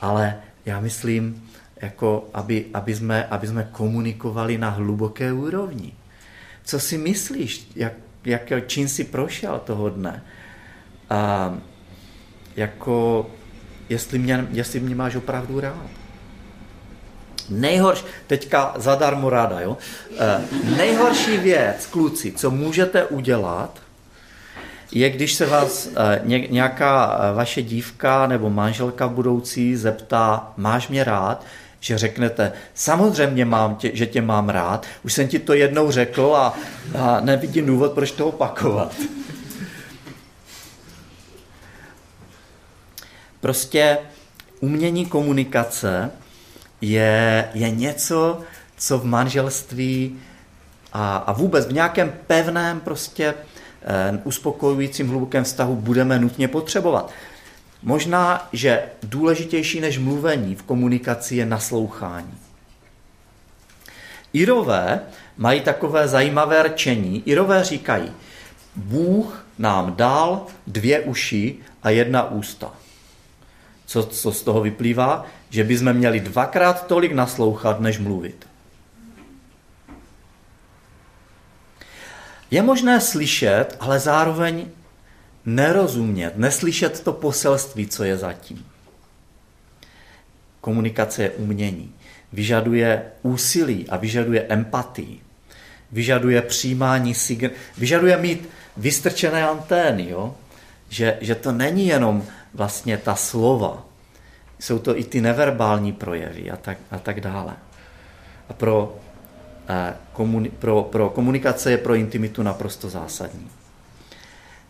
ale 0.00 0.40
já 0.66 0.80
myslím, 0.80 1.48
jako 1.76 2.28
aby, 2.34 2.66
aby, 2.74 2.94
jsme, 2.94 3.24
aby 3.26 3.46
jsme 3.46 3.68
komunikovali 3.72 4.58
na 4.58 4.70
hluboké 4.70 5.32
úrovni. 5.32 5.92
Co 6.64 6.80
si 6.80 6.98
myslíš, 6.98 7.68
jak, 7.76 7.92
jak, 8.24 8.42
čím 8.66 8.88
jsi 8.88 9.04
prošel 9.04 9.60
toho 9.64 9.90
dne? 9.90 10.24
A 11.10 11.54
jako, 12.56 13.30
jestli 13.88 14.18
mě, 14.18 14.46
jestli 14.50 14.80
mě 14.80 14.94
máš 14.94 15.16
opravdu 15.16 15.60
rád. 15.60 15.90
Nejhorší, 17.48 18.04
teďka 18.26 18.74
zadarmo 18.76 19.30
ráda, 19.30 19.60
jo? 19.60 19.78
E, 20.18 20.40
nejhorší 20.76 21.36
věc, 21.36 21.86
kluci, 21.86 22.32
co 22.32 22.50
můžete 22.50 23.04
udělat, 23.04 23.80
je, 24.92 25.10
když 25.10 25.34
se 25.34 25.46
vás 25.46 25.88
e, 25.96 26.20
nějaká 26.50 27.20
eh, 27.20 27.34
vaše 27.34 27.62
dívka 27.62 28.26
nebo 28.26 28.50
manželka 28.50 29.08
budoucí 29.08 29.76
zeptá, 29.76 30.52
máš 30.56 30.88
mě 30.88 31.04
rád, 31.04 31.44
že 31.82 31.98
řeknete, 31.98 32.52
samozřejmě 32.74 33.44
mám 33.44 33.74
tě, 33.76 33.90
že 33.94 34.06
tě 34.06 34.22
mám 34.22 34.48
rád, 34.48 34.86
už 35.04 35.12
jsem 35.12 35.28
ti 35.28 35.38
to 35.38 35.54
jednou 35.54 35.90
řekl 35.90 36.36
a, 36.36 36.54
a 36.98 37.20
nevidím 37.20 37.66
důvod, 37.66 37.92
proč 37.92 38.10
to 38.10 38.26
opakovat. 38.26 38.94
Prostě 43.40 43.98
umění 44.60 45.06
komunikace 45.06 46.10
je, 46.80 47.48
je 47.54 47.70
něco, 47.70 48.40
co 48.76 48.98
v 48.98 49.04
manželství 49.04 50.20
a, 50.92 51.16
a 51.16 51.32
vůbec 51.32 51.66
v 51.66 51.72
nějakém 51.72 52.12
pevném 52.26 52.80
prostě 52.80 53.34
eh, 53.82 54.20
uspokojujícím 54.24 55.08
hlubokém 55.08 55.44
vztahu 55.44 55.76
budeme 55.76 56.18
nutně 56.18 56.48
potřebovat. 56.48 57.10
Možná, 57.82 58.48
že 58.52 58.82
důležitější 59.02 59.80
než 59.80 59.98
mluvení 59.98 60.54
v 60.54 60.62
komunikaci 60.62 61.36
je 61.36 61.46
naslouchání. 61.46 62.38
Irové 64.32 65.00
mají 65.36 65.60
takové 65.60 66.08
zajímavé 66.08 66.62
rčení. 66.62 67.22
Irové 67.26 67.64
říkají, 67.64 68.12
Bůh 68.76 69.46
nám 69.58 69.96
dal 69.96 70.46
dvě 70.66 71.00
uši 71.00 71.56
a 71.82 71.90
jedna 71.90 72.30
ústa. 72.30 72.72
Co, 73.86 74.02
co 74.02 74.32
z 74.32 74.42
toho 74.42 74.60
vyplývá? 74.60 75.26
Že 75.50 75.64
bychom 75.64 75.92
měli 75.92 76.20
dvakrát 76.20 76.86
tolik 76.86 77.12
naslouchat, 77.12 77.80
než 77.80 77.98
mluvit. 77.98 78.46
Je 82.50 82.62
možné 82.62 83.00
slyšet, 83.00 83.76
ale 83.80 84.00
zároveň 84.00 84.68
nerozumět, 85.46 86.36
neslyšet 86.36 87.00
to 87.00 87.12
poselství, 87.12 87.86
co 87.86 88.04
je 88.04 88.16
zatím. 88.16 88.66
Komunikace 90.60 91.22
je 91.22 91.30
umění. 91.30 91.94
Vyžaduje 92.32 93.02
úsilí 93.22 93.88
a 93.88 93.96
vyžaduje 93.96 94.46
empatii. 94.48 95.20
Vyžaduje 95.92 96.42
přijímání 96.42 97.14
signálů. 97.14 97.54
Vyžaduje 97.78 98.16
mít 98.16 98.48
vystrčené 98.76 99.48
antény, 99.48 100.08
jo? 100.08 100.34
Že, 100.88 101.18
že 101.20 101.34
to 101.34 101.52
není 101.52 101.86
jenom 101.86 102.24
vlastně 102.54 102.96
ta 102.96 103.14
slova. 103.14 103.86
Jsou 104.58 104.78
to 104.78 104.98
i 104.98 105.04
ty 105.04 105.20
neverbální 105.20 105.92
projevy 105.92 106.50
a 106.50 106.56
tak, 106.56 106.78
a 106.90 106.98
tak 106.98 107.20
dále. 107.20 107.56
A 108.48 108.52
pro, 108.52 108.96
eh, 109.68 109.94
komuni, 110.12 110.48
pro, 110.48 110.82
pro 110.82 111.10
komunikace 111.10 111.70
je 111.70 111.78
pro 111.78 111.94
intimitu 111.94 112.42
naprosto 112.42 112.90
zásadní. 112.90 113.50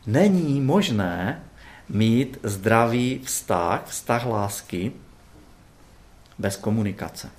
Není 0.06 0.60
možné 0.60 1.42
mít 1.88 2.38
zdravý 2.42 3.20
vztah, 3.24 3.82
vztah 3.86 4.26
lásky, 4.26 4.92
bez 6.38 6.56
komunikace. 6.56 7.30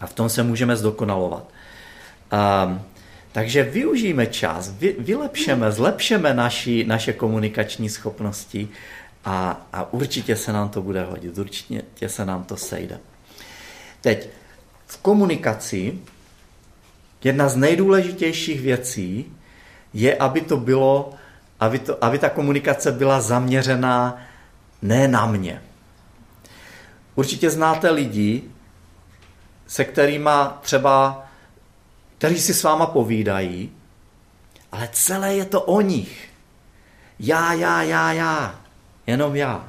A 0.00 0.06
v 0.06 0.12
tom 0.12 0.28
se 0.28 0.42
můžeme 0.42 0.76
zdokonalovat. 0.76 1.48
Um, 2.32 2.80
takže 3.32 3.62
využijeme 3.62 4.26
čas, 4.26 4.70
vy, 4.70 4.96
vylepšeme, 4.98 5.72
zlepšeme 5.72 6.34
naši, 6.34 6.84
naše 6.84 7.12
komunikační 7.12 7.88
schopnosti 7.88 8.68
a, 9.24 9.66
a 9.72 9.92
určitě 9.92 10.36
se 10.36 10.52
nám 10.52 10.68
to 10.68 10.82
bude 10.82 11.04
hodit, 11.04 11.38
určitě 11.38 12.08
se 12.08 12.24
nám 12.24 12.44
to 12.44 12.56
sejde. 12.56 13.00
Teď, 14.00 14.28
v 14.86 14.96
komunikaci 14.96 15.98
jedna 17.24 17.48
z 17.48 17.56
nejdůležitějších 17.56 18.60
věcí 18.60 19.32
je, 19.94 20.16
aby 20.16 20.40
to 20.40 20.56
bylo, 20.56 21.14
aby, 21.60 21.78
to, 21.78 22.04
aby 22.04 22.18
ta 22.18 22.28
komunikace 22.28 22.92
byla 22.92 23.20
zaměřená 23.20 24.18
ne 24.82 25.08
na 25.08 25.26
mě. 25.26 25.62
Určitě 27.14 27.50
znáte 27.50 27.90
lidi, 27.90 28.42
se 29.66 29.84
kterými 29.84 30.30
třeba, 30.60 31.26
kteří 32.18 32.40
si 32.40 32.54
s 32.54 32.62
váma 32.62 32.86
povídají, 32.86 33.72
ale 34.72 34.88
celé 34.92 35.34
je 35.34 35.44
to 35.44 35.62
o 35.62 35.80
nich. 35.80 36.28
Já, 37.18 37.52
já, 37.52 37.82
já, 37.82 38.12
já. 38.12 38.60
Jenom 39.06 39.36
já. 39.36 39.68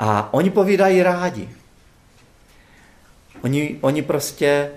A 0.00 0.34
oni 0.34 0.50
povídají 0.50 1.02
rádi. 1.02 1.48
Oni, 3.42 3.78
oni 3.80 4.02
prostě, 4.02 4.70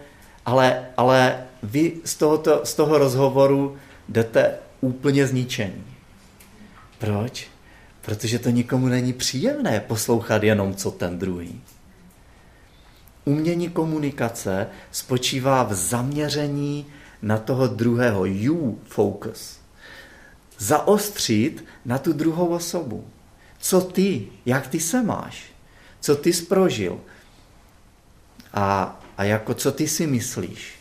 ale, 0.46 0.88
ale 0.98 1.48
vy 1.64 1.94
z, 2.04 2.16
tohoto, 2.16 2.62
z 2.64 2.74
toho 2.74 2.98
rozhovoru 2.98 3.78
jdete 4.10 4.58
úplně 4.82 5.28
zničení. 5.28 5.84
Proč? 6.98 7.48
Protože 8.02 8.40
to 8.40 8.50
nikomu 8.50 8.88
není 8.88 9.14
příjemné 9.14 9.80
poslouchat 9.80 10.44
jenom 10.44 10.76
co 10.76 10.92
ten 10.92 11.20
druhý. 11.20 11.62
Umění 13.26 13.70
komunikace 13.70 14.68
spočívá 14.92 15.64
v 15.64 15.74
zaměření 15.74 16.86
na 17.22 17.38
toho 17.38 17.68
druhého. 17.68 18.26
You 18.26 18.80
focus. 18.86 19.60
Zaostřit 20.58 21.66
na 21.86 21.98
tu 21.98 22.14
druhou 22.14 22.48
osobu. 22.48 23.06
Co 23.60 23.82
ty? 23.82 24.28
Jak 24.46 24.68
ty 24.68 24.80
se 24.80 25.04
máš? 25.04 25.52
Co 26.00 26.16
ty 26.16 26.34
sprožil? 26.34 27.00
A, 28.54 29.00
a 29.18 29.24
jako 29.24 29.54
co 29.54 29.72
ty 29.72 29.88
si 29.88 30.08
myslíš? 30.08 30.76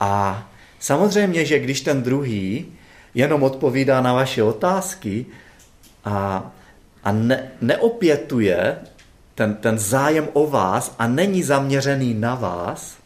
A 0.00 0.42
samozřejmě, 0.78 1.44
že 1.44 1.58
když 1.58 1.80
ten 1.80 2.02
druhý 2.02 2.66
jenom 3.14 3.42
odpovídá 3.42 4.00
na 4.00 4.12
vaše 4.12 4.42
otázky 4.42 5.26
a, 6.04 6.50
a 7.04 7.12
ne, 7.12 7.50
neopětuje 7.60 8.76
ten, 9.34 9.54
ten 9.54 9.78
zájem 9.78 10.28
o 10.32 10.46
vás 10.46 10.94
a 10.98 11.06
není 11.06 11.42
zaměřený 11.42 12.14
na 12.14 12.34
vás, 12.34 12.96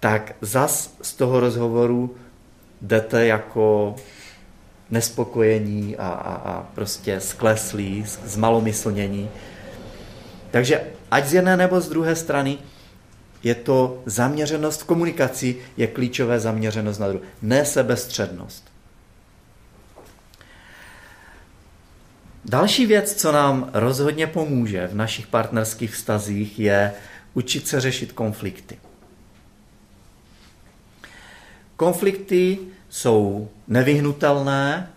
tak 0.00 0.34
zas 0.40 0.94
z 1.02 1.14
toho 1.14 1.40
rozhovoru 1.40 2.16
jdete 2.80 3.26
jako 3.26 3.94
nespokojení 4.90 5.96
a, 5.96 6.08
a, 6.08 6.34
a 6.34 6.62
prostě 6.74 7.20
skleslí, 7.20 8.04
zmalomyslnění. 8.24 9.30
Takže 10.50 10.84
ať 11.12 11.26
z 11.26 11.34
jedné 11.34 11.56
nebo 11.56 11.80
z 11.80 11.88
druhé 11.88 12.16
strany 12.16 12.58
je 13.42 13.54
to 13.54 14.02
zaměřenost 14.06 14.80
v 14.80 14.84
komunikaci, 14.84 15.56
je 15.76 15.86
klíčové 15.86 16.40
zaměřenost 16.40 16.98
na 16.98 17.08
druhou. 17.08 17.24
Ne 17.42 17.64
sebestřednost. 17.64 18.72
Další 22.44 22.86
věc, 22.86 23.14
co 23.14 23.32
nám 23.32 23.70
rozhodně 23.72 24.26
pomůže 24.26 24.86
v 24.86 24.94
našich 24.94 25.26
partnerských 25.26 25.94
vztazích, 25.94 26.58
je 26.58 26.92
učit 27.34 27.68
se 27.68 27.80
řešit 27.80 28.12
konflikty. 28.12 28.78
Konflikty 31.76 32.58
jsou 32.88 33.48
nevyhnutelné, 33.68 34.90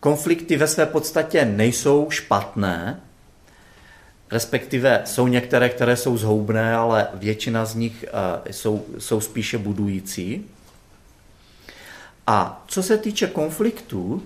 konflikty 0.00 0.56
ve 0.56 0.66
své 0.66 0.86
podstatě 0.86 1.44
nejsou 1.44 2.10
špatné, 2.10 3.00
respektive 4.30 5.02
jsou 5.04 5.26
některé, 5.26 5.68
které 5.68 5.96
jsou 5.96 6.16
zhoubné, 6.16 6.76
ale 6.76 7.08
většina 7.14 7.64
z 7.64 7.74
nich 7.74 8.04
eh, 8.08 8.52
jsou, 8.52 8.84
jsou 8.98 9.20
spíše 9.20 9.58
budující. 9.58 10.44
A 12.26 12.64
co 12.66 12.82
se 12.82 12.98
týče 12.98 13.26
konfliktů 13.26 14.22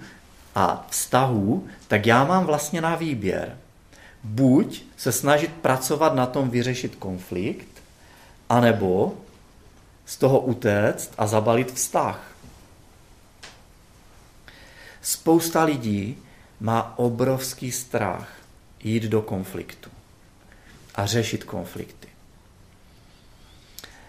a 0.55 0.87
vztahů, 0.91 1.67
tak 1.89 2.07
já 2.07 2.25
mám 2.25 2.45
vlastně 2.45 2.81
na 2.81 2.97
výběr. 2.97 3.57
Buď 4.25 4.83
se 4.97 5.13
snažit 5.13 5.53
pracovat 5.53 6.15
na 6.15 6.27
tom 6.27 6.51
vyřešit 6.51 6.97
konflikt, 6.97 7.69
anebo 8.49 9.15
z 10.07 10.17
toho 10.17 10.41
utéct 10.41 11.13
a 11.19 11.27
zabalit 11.27 11.73
vztah. 11.73 12.33
Spousta 15.03 15.65
lidí 15.65 16.19
má 16.61 16.99
obrovský 16.99 17.73
strach 17.73 18.42
jít 18.85 19.03
do 19.03 19.23
konfliktu 19.23 19.91
a 20.95 21.07
řešit 21.07 21.45
konflikty. 21.45 22.09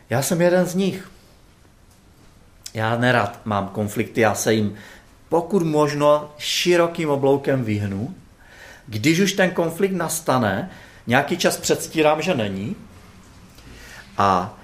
Já 0.09 0.21
jsem 0.21 0.41
jeden 0.41 0.65
z 0.65 0.75
nich. 0.75 1.11
Já 2.73 2.97
nerad 2.97 3.45
mám 3.45 3.67
konflikty, 3.67 4.21
já 4.21 4.35
se 4.35 4.53
jim 4.53 4.75
pokud 5.29 5.63
možno 5.63 6.33
širokým 6.37 7.09
obloukem 7.09 7.63
vyhnu. 7.63 8.15
Když 8.87 9.19
už 9.19 9.33
ten 9.33 9.51
konflikt 9.51 9.91
nastane, 9.91 10.69
nějaký 11.07 11.37
čas 11.37 11.57
předstírám, 11.57 12.21
že 12.21 12.35
není. 12.35 12.75
A 14.17 14.57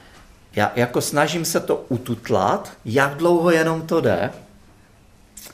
já 0.55 0.71
jako 0.75 1.01
snažím 1.01 1.45
se 1.45 1.59
to 1.59 1.85
ututlat, 1.89 2.73
jak 2.85 3.17
dlouho 3.17 3.51
jenom 3.51 3.81
to 3.81 4.01
jde. 4.01 4.31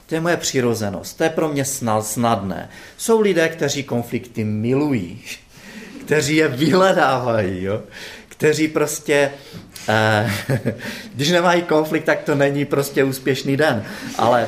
To 0.06 0.16
je 0.16 0.22
moje 0.22 0.38
přirozenost, 0.38 1.18
to 1.18 1.24
je 1.24 1.30
pro 1.30 1.50
mě 1.50 1.66
snadné. 2.02 2.70
Jsou 2.98 3.22
lidé, 3.22 3.50
kteří 3.50 3.84
konflikty 3.84 4.44
milují, 4.44 5.22
kteří 6.06 6.36
je 6.36 6.48
vyhledávají, 6.48 7.64
jo? 7.64 7.84
kteří 8.28 8.68
prostě, 8.68 9.32
eh, 9.90 10.32
když 11.14 11.30
nemají 11.30 11.62
konflikt, 11.62 12.04
tak 12.04 12.24
to 12.24 12.36
není 12.36 12.66
prostě 12.66 13.04
úspěšný 13.04 13.58
den. 13.58 13.84
Ale, 14.18 14.48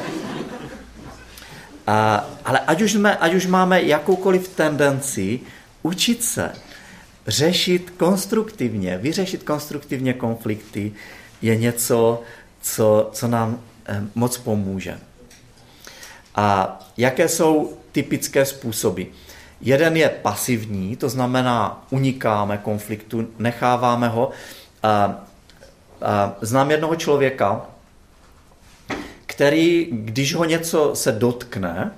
a, 1.88 2.30
ale 2.46 2.60
ať, 2.60 2.82
už 2.82 2.92
jsme, 2.92 3.18
ať 3.18 3.34
už 3.34 3.46
máme 3.46 3.82
jakoukoliv 3.82 4.48
tendenci 4.48 5.40
učit 5.84 6.24
se 6.24 6.52
řešit 7.28 7.94
konstruktivně, 7.98 8.98
vyřešit 8.98 9.44
konstruktivně 9.44 10.14
konflikty, 10.14 10.92
je 11.42 11.56
něco, 11.56 12.22
co, 12.62 13.10
co 13.14 13.28
nám 13.28 13.60
eh, 13.86 14.04
moc 14.16 14.38
pomůže. 14.38 15.00
A 16.38 16.80
jaké 16.98 17.30
jsou 17.30 17.78
typické 17.92 18.46
způsoby? 18.46 19.04
Jeden 19.62 19.98
je 19.98 20.10
pasivní, 20.10 20.96
to 20.96 21.10
znamená 21.10 21.86
unikáme 21.90 22.58
konfliktu, 22.58 23.28
necháváme 23.40 24.08
ho. 24.08 24.32
Znám 26.42 26.72
jednoho 26.72 26.96
člověka, 26.96 27.66
který, 29.26 29.88
když 29.92 30.36
ho 30.36 30.46
něco 30.46 30.96
se 30.96 31.12
dotkne, 31.12 31.92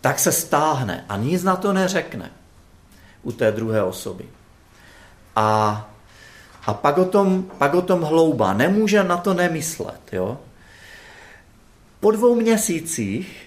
tak 0.00 0.18
se 0.18 0.32
stáhne 0.32 1.04
a 1.08 1.16
nic 1.16 1.42
na 1.42 1.56
to 1.56 1.72
neřekne 1.72 2.30
u 3.22 3.32
té 3.32 3.52
druhé 3.52 3.82
osoby. 3.82 4.24
A, 5.36 5.88
a 6.66 6.74
pak, 6.74 6.98
o 6.98 7.04
tom, 7.04 7.42
pak 7.58 7.74
o 7.74 7.82
tom 7.82 8.02
hloubá, 8.02 8.52
nemůže 8.52 9.04
na 9.04 9.16
to 9.16 9.34
nemyslet. 9.34 10.00
Jo? 10.12 10.38
Po 12.04 12.10
dvou 12.10 12.34
měsících 12.34 13.46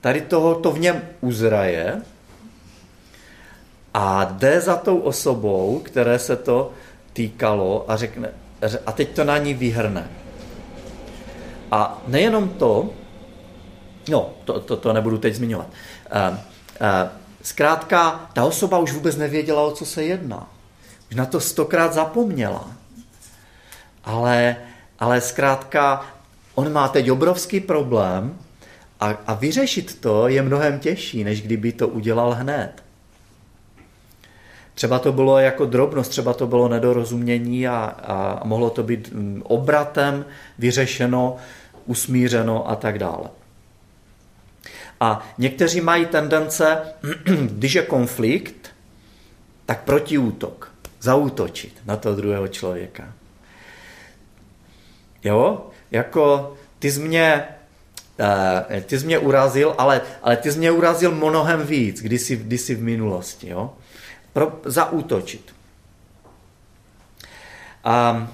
tady 0.00 0.20
toho 0.20 0.54
to 0.54 0.72
v 0.72 0.78
něm 0.78 1.02
uzraje 1.20 2.02
a 3.94 4.24
jde 4.24 4.60
za 4.60 4.76
tou 4.76 4.98
osobou, 4.98 5.80
které 5.84 6.18
se 6.18 6.36
to 6.36 6.72
týkalo 7.12 7.90
a 7.90 7.96
řekne, 7.96 8.28
a 8.86 8.92
teď 8.92 9.14
to 9.14 9.24
na 9.24 9.38
ní 9.38 9.54
vyhrne. 9.54 10.10
A 11.70 12.02
nejenom 12.06 12.48
to, 12.48 12.90
no, 14.08 14.30
to, 14.44 14.60
to, 14.60 14.76
to 14.76 14.92
nebudu 14.92 15.18
teď 15.18 15.34
zmiňovat, 15.34 15.66
uh, 15.68 16.36
uh, 16.36 16.38
zkrátka, 17.42 18.30
ta 18.32 18.44
osoba 18.44 18.78
už 18.78 18.92
vůbec 18.92 19.16
nevěděla, 19.16 19.62
o 19.62 19.72
co 19.72 19.86
se 19.86 20.04
jedná. 20.04 20.50
Už 21.10 21.16
na 21.16 21.26
to 21.26 21.40
stokrát 21.40 21.92
zapomněla. 21.92 22.72
Ale, 24.04 24.56
ale 24.98 25.20
zkrátka, 25.20 26.06
on 26.54 26.72
má 26.72 26.88
teď 26.88 27.10
obrovský 27.10 27.60
problém, 27.60 28.38
a, 29.02 29.18
a 29.26 29.34
vyřešit 29.34 30.00
to 30.00 30.28
je 30.28 30.42
mnohem 30.42 30.78
těžší, 30.78 31.24
než 31.24 31.42
kdyby 31.42 31.72
to 31.72 31.88
udělal 31.88 32.34
hned. 32.34 32.82
Třeba 34.74 34.98
to 34.98 35.12
bylo 35.12 35.38
jako 35.38 35.66
drobnost, 35.66 36.10
třeba 36.10 36.34
to 36.34 36.46
bylo 36.46 36.68
nedorozumění 36.68 37.68
a, 37.68 37.84
a 38.02 38.44
mohlo 38.44 38.70
to 38.70 38.82
být 38.82 39.12
mm, 39.12 39.42
obratem 39.44 40.24
vyřešeno, 40.58 41.36
usmířeno 41.86 42.70
a 42.70 42.76
tak 42.76 42.98
dále. 42.98 43.28
A 45.00 45.28
někteří 45.38 45.80
mají 45.80 46.06
tendence, 46.06 46.78
když 47.50 47.74
je 47.74 47.82
konflikt, 47.82 48.70
tak 49.66 49.84
protiútok, 49.84 50.72
zaútočit 51.00 51.82
na 51.86 51.96
toho 51.96 52.16
druhého 52.16 52.48
člověka. 52.48 53.12
Jo? 55.24 55.71
Jako 55.92 56.54
ty 56.78 56.92
jsi 56.92 57.00
mě 57.00 57.44
Uh, 58.20 58.80
ty 58.80 58.98
jsi 58.98 59.06
mě 59.06 59.18
urazil, 59.18 59.74
ale, 59.78 60.00
ale 60.22 60.36
ty 60.36 60.52
jsi 60.52 60.58
mě 60.58 60.70
urazil 60.70 61.10
mnohem 61.14 61.66
víc, 61.66 62.02
kdysi, 62.02 62.36
kdysi 62.36 62.74
v 62.74 62.82
minulosti. 62.82 63.48
Jo? 63.48 63.74
Pro, 64.32 64.60
zaútočit. 64.64 65.54
A, 67.84 68.28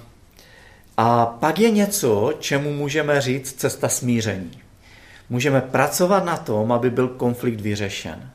a 0.97 1.27
pak 1.27 1.59
je 1.59 1.71
něco, 1.71 2.35
čemu 2.41 2.73
můžeme 2.73 3.21
říct 3.21 3.53
cesta 3.53 3.89
smíření. 3.89 4.61
Můžeme 5.31 5.61
pracovat 5.61 6.25
na 6.25 6.37
tom, 6.37 6.73
aby 6.73 6.91
byl 6.91 7.09
konflikt 7.09 7.61
vyřešen. 7.61 8.31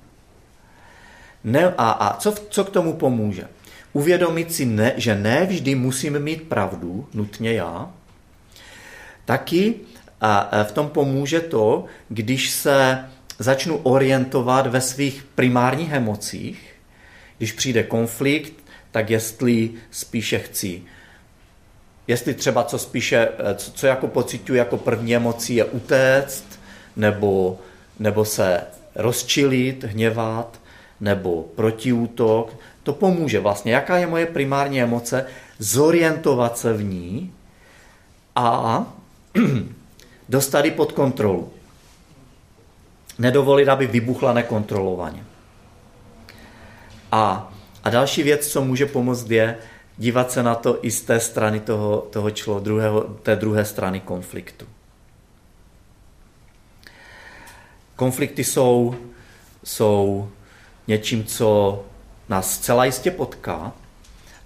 Ne, 1.43 1.73
a 1.77 1.91
a 1.91 2.17
co, 2.17 2.31
co 2.49 2.63
k 2.63 2.69
tomu 2.69 2.93
pomůže? 2.93 3.47
Uvědomit 3.93 4.53
si, 4.53 4.65
ne, 4.65 4.93
že 4.97 5.15
ne 5.15 5.45
vždy 5.45 5.75
musím 5.75 6.19
mít 6.19 6.49
pravdu, 6.49 7.07
nutně 7.13 7.53
já. 7.53 7.91
Taky 9.25 9.75
a 10.21 10.63
v 10.63 10.71
tom 10.71 10.89
pomůže 10.89 11.39
to, 11.39 11.85
když 12.09 12.49
se 12.49 13.05
začnu 13.39 13.77
orientovat 13.77 14.67
ve 14.67 14.81
svých 14.81 15.23
primárních 15.35 15.91
emocích, 15.91 16.75
když 17.37 17.51
přijde 17.51 17.83
konflikt, 17.83 18.53
tak 18.91 19.09
jestli 19.09 19.69
spíše 19.91 20.39
chci, 20.39 20.81
jestli 22.07 22.33
třeba 22.33 22.63
co 22.63 22.79
spíše, 22.79 23.29
co, 23.55 23.71
co 23.71 23.87
jako 23.87 24.07
pocituju 24.07 24.57
jako 24.57 24.77
první 24.77 25.15
emocí 25.15 25.55
je 25.55 25.65
utéct, 25.65 26.59
nebo, 26.95 27.59
nebo 27.99 28.25
se 28.25 28.61
rozčilit, 28.95 29.83
hněvat, 29.83 30.59
nebo 30.99 31.45
protiútok, 31.55 32.57
to 32.83 32.93
pomůže 32.93 33.39
vlastně. 33.39 33.73
Jaká 33.73 33.97
je 33.97 34.07
moje 34.07 34.25
primární 34.25 34.81
emoce? 34.81 35.25
Zorientovat 35.59 36.57
se 36.57 36.73
v 36.73 36.83
ní 36.83 37.33
a 38.35 38.85
dostali 40.29 40.71
pod 40.71 40.91
kontrolu. 40.91 41.53
Nedovolit, 43.19 43.69
aby 43.69 43.87
vybuchla 43.87 44.33
nekontrolovaně. 44.33 45.25
A, 47.11 47.53
a 47.83 47.89
další 47.89 48.23
věc, 48.23 48.47
co 48.47 48.61
může 48.61 48.85
pomoct, 48.85 49.29
je 49.29 49.57
dívat 49.97 50.31
se 50.31 50.43
na 50.43 50.55
to 50.55 50.85
i 50.85 50.91
z 50.91 51.01
té 51.01 51.19
strany 51.19 51.59
toho, 51.59 52.07
toho 52.09 52.31
člo, 52.31 52.59
druhého, 52.59 53.01
té 53.01 53.35
druhé 53.35 53.65
strany 53.65 53.99
konfliktu. 53.99 54.65
Konflikty 57.95 58.43
jsou, 58.43 58.95
jsou 59.63 60.29
něčím, 60.87 61.25
co 61.25 61.83
nás 62.29 62.53
zcela 62.53 62.85
jistě 62.85 63.11
potká 63.11 63.73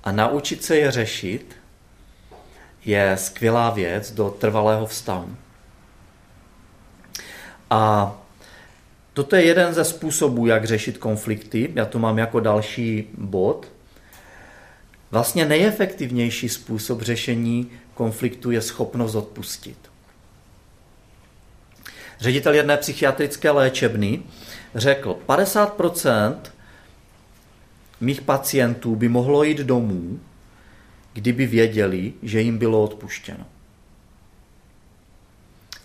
a 0.03 0.11
naučit 0.11 0.63
se 0.63 0.77
je 0.77 0.91
řešit 0.91 1.55
je 2.87 3.17
skvělá 3.17 3.69
věc 3.69 4.11
do 4.11 4.29
trvalého 4.29 4.85
vztahu. 4.85 5.35
A 7.69 8.15
toto 9.13 9.35
je 9.35 9.45
jeden 9.45 9.73
ze 9.73 9.85
způsobů, 9.85 10.47
jak 10.47 10.65
řešit 10.65 10.97
konflikty. 10.97 11.71
Já 11.75 11.85
to 11.85 11.99
mám 11.99 12.17
jako 12.17 12.39
další 12.39 13.07
bod. 13.17 13.67
Vlastně 15.11 15.45
nejefektivnější 15.45 16.49
způsob 16.49 17.01
řešení 17.01 17.71
konfliktu 17.93 18.51
je 18.51 18.61
schopnost 18.61 19.15
odpustit. 19.15 19.77
Ředitel 22.19 22.53
jedné 22.53 22.77
psychiatrické 22.77 23.51
léčebny 23.51 24.21
řekl, 24.75 25.17
50% 25.27 26.35
mých 28.01 28.21
pacientů 28.21 28.95
by 28.95 29.09
mohlo 29.09 29.43
jít 29.43 29.57
domů, 29.57 30.19
kdyby 31.17 31.45
věděli, 31.45 32.13
že 32.23 32.41
jim 32.41 32.57
bylo 32.57 32.83
odpuštěno. 32.83 33.45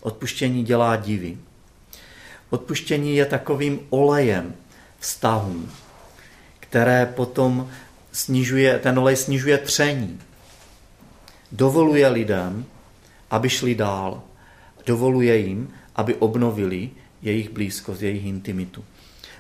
Odpuštění 0.01 0.65
dělá 0.65 0.97
divy. 0.97 1.39
Odpuštění 2.51 3.17
je 3.17 3.27
takovým 3.27 3.81
olejem 3.91 4.55
vztahů, 4.99 5.69
které 6.61 7.07
potom 7.07 7.71
snižuje, 8.13 8.79
ten 8.79 8.99
olej 8.99 9.17
snižuje 9.17 9.59
tření. 9.59 10.21
Dovoluje 11.53 12.09
lidem, 12.09 12.65
aby 13.31 13.49
šli 13.49 13.75
dál. 13.75 14.23
Dovoluje 14.87 15.37
jim, 15.37 15.73
aby 15.97 16.15
obnovili 16.15 16.91
jejich 17.23 17.51
blízkost, 17.51 18.03
jejich 18.03 18.25
intimitu. 18.25 18.85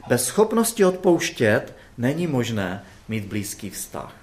Bez 0.08 0.24
schopnosti 0.24 0.84
odpouštět 0.84 1.76
není 1.98 2.26
možné 2.26 2.84
mít 3.08 3.24
blízký 3.24 3.70
vztah, 3.70 4.21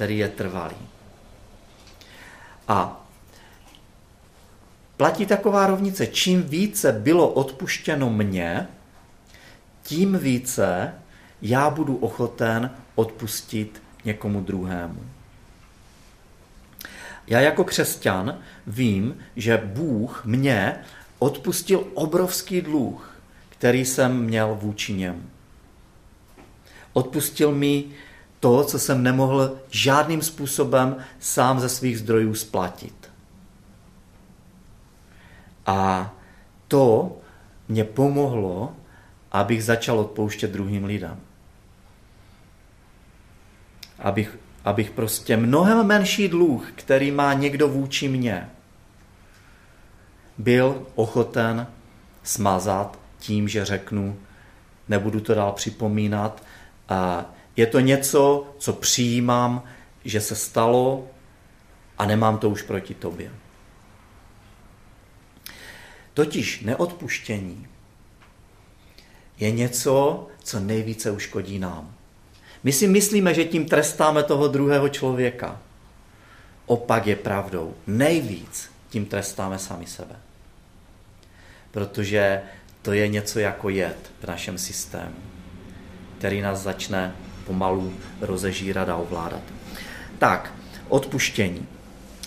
který 0.00 0.18
je 0.18 0.28
trvalý. 0.28 0.76
A 2.68 3.06
platí 4.96 5.26
taková 5.26 5.66
rovnice, 5.66 6.06
čím 6.06 6.42
více 6.42 6.92
bylo 6.92 7.28
odpuštěno 7.28 8.10
mně, 8.10 8.68
tím 9.82 10.18
více 10.18 10.94
já 11.42 11.70
budu 11.70 11.96
ochoten 11.96 12.70
odpustit 12.94 13.82
někomu 14.04 14.40
druhému. 14.40 15.04
Já 17.26 17.40
jako 17.40 17.64
křesťan 17.64 18.38
vím, 18.66 19.18
že 19.36 19.62
Bůh 19.64 20.24
mě 20.24 20.76
odpustil 21.18 21.84
obrovský 21.94 22.60
dluh, 22.60 23.16
který 23.48 23.84
jsem 23.84 24.24
měl 24.24 24.54
vůči 24.60 24.92
němu. 24.92 25.22
Odpustil 26.92 27.52
mi 27.52 27.84
to, 28.40 28.64
co 28.64 28.78
jsem 28.78 29.02
nemohl 29.02 29.58
žádným 29.70 30.22
způsobem 30.22 30.96
sám 31.18 31.60
ze 31.60 31.68
svých 31.68 31.98
zdrojů 31.98 32.34
splatit. 32.34 33.10
A 35.66 36.12
to 36.68 37.16
mě 37.68 37.84
pomohlo, 37.84 38.72
abych 39.32 39.64
začal 39.64 39.98
odpouštět 39.98 40.50
druhým 40.50 40.84
lidem. 40.84 41.20
Abych, 43.98 44.38
abych 44.64 44.90
prostě 44.90 45.36
mnohem 45.36 45.86
menší 45.86 46.28
dluh, 46.28 46.72
který 46.74 47.10
má 47.10 47.32
někdo 47.32 47.68
vůči 47.68 48.08
mně, 48.08 48.50
byl 50.38 50.86
ochoten 50.94 51.66
smazat 52.22 52.98
tím, 53.18 53.48
že 53.48 53.64
řeknu, 53.64 54.16
nebudu 54.88 55.20
to 55.20 55.34
dál 55.34 55.52
připomínat. 55.52 56.42
A 56.88 57.24
je 57.56 57.66
to 57.66 57.80
něco, 57.80 58.54
co 58.58 58.72
přijímám, 58.72 59.62
že 60.04 60.20
se 60.20 60.36
stalo 60.36 61.06
a 61.98 62.06
nemám 62.06 62.38
to 62.38 62.50
už 62.50 62.62
proti 62.62 62.94
tobě. 62.94 63.30
Totiž 66.14 66.60
neodpuštění 66.60 67.68
je 69.38 69.50
něco, 69.50 70.26
co 70.42 70.60
nejvíce 70.60 71.10
uškodí 71.10 71.58
nám. 71.58 71.94
My 72.64 72.72
si 72.72 72.86
myslíme, 72.86 73.34
že 73.34 73.44
tím 73.44 73.66
trestáme 73.66 74.22
toho 74.22 74.48
druhého 74.48 74.88
člověka. 74.88 75.60
Opak 76.66 77.06
je 77.06 77.16
pravdou. 77.16 77.74
Nejvíc 77.86 78.70
tím 78.88 79.06
trestáme 79.06 79.58
sami 79.58 79.86
sebe. 79.86 80.16
Protože 81.70 82.42
to 82.82 82.92
je 82.92 83.08
něco 83.08 83.38
jako 83.38 83.68
jed 83.68 84.12
v 84.20 84.26
našem 84.26 84.58
systému, 84.58 85.16
který 86.18 86.40
nás 86.40 86.60
začne 86.60 87.14
pomalu 87.50 87.92
rozežírat 88.20 88.88
a 88.88 88.96
ovládat. 88.96 89.42
Tak, 90.18 90.54
odpuštění, 90.88 91.66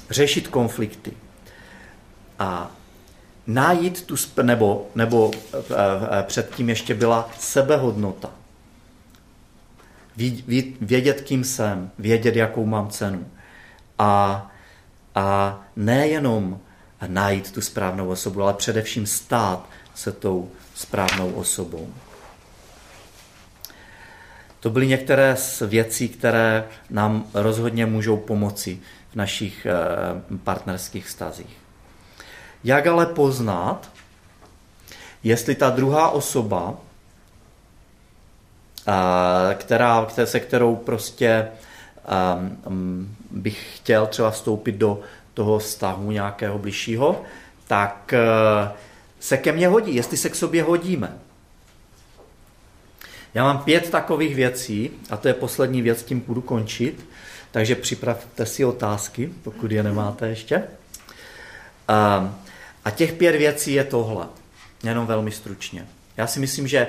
řešit 0.09 0.47
konflikty 0.47 1.11
a 2.39 2.71
najít 3.47 4.05
tu, 4.05 4.15
nebo, 4.41 4.87
nebo 4.95 5.31
e, 5.31 6.19
e, 6.19 6.23
předtím 6.23 6.69
ještě 6.69 6.93
byla 6.93 7.29
sebehodnota. 7.39 8.29
Vědět, 10.81 11.21
kým 11.21 11.43
jsem, 11.43 11.91
vědět, 11.99 12.35
jakou 12.35 12.65
mám 12.65 12.89
cenu. 12.89 13.25
A, 13.99 14.51
a 15.15 15.59
nejenom 15.75 16.59
najít 17.07 17.51
tu 17.51 17.61
správnou 17.61 18.07
osobu, 18.07 18.43
ale 18.43 18.53
především 18.53 19.05
stát 19.05 19.69
se 19.95 20.11
tou 20.11 20.51
správnou 20.75 21.31
osobou. 21.31 21.87
To 24.63 24.69
byly 24.69 24.87
některé 24.87 25.35
z 25.35 25.61
věcí, 25.61 26.09
které 26.09 26.63
nám 26.89 27.25
rozhodně 27.33 27.85
můžou 27.85 28.17
pomoci 28.17 28.79
v 29.11 29.15
našich 29.15 29.65
e, 29.65 29.73
partnerských 30.43 31.05
vztazích. 31.05 31.57
Jak 32.63 32.87
ale 32.87 33.05
poznat, 33.05 33.91
jestli 35.23 35.55
ta 35.55 35.69
druhá 35.69 36.09
osoba, 36.09 36.75
která, 39.53 40.07
se 40.23 40.39
kterou 40.39 40.75
prostě 40.75 41.47
bych 43.31 43.77
chtěl 43.77 44.07
třeba 44.07 44.31
vstoupit 44.31 44.75
do 44.75 44.99
toho 45.33 45.59
vztahu 45.59 46.11
nějakého 46.11 46.59
bližšího, 46.59 47.21
tak 47.67 48.13
se 49.19 49.37
ke 49.37 49.51
mně 49.51 49.67
hodí, 49.67 49.95
jestli 49.95 50.17
se 50.17 50.29
k 50.29 50.35
sobě 50.35 50.63
hodíme. 50.63 51.17
Já 53.33 53.43
mám 53.43 53.63
pět 53.63 53.89
takových 53.89 54.35
věcí 54.35 54.91
a 55.09 55.17
to 55.17 55.27
je 55.27 55.33
poslední 55.33 55.81
věc, 55.81 56.03
tím 56.03 56.19
budu 56.19 56.41
končit, 56.41 57.05
takže 57.51 57.75
připravte 57.75 58.45
si 58.45 58.65
otázky, 58.65 59.33
pokud 59.43 59.71
je 59.71 59.83
nemáte 59.83 60.27
ještě. 60.27 60.63
A 62.85 62.91
těch 62.95 63.13
pět 63.13 63.35
věcí 63.35 63.73
je 63.73 63.83
tohle, 63.83 64.27
jenom 64.83 65.05
velmi 65.05 65.31
stručně. 65.31 65.87
Já 66.17 66.27
si 66.27 66.39
myslím, 66.39 66.67
že 66.67 66.87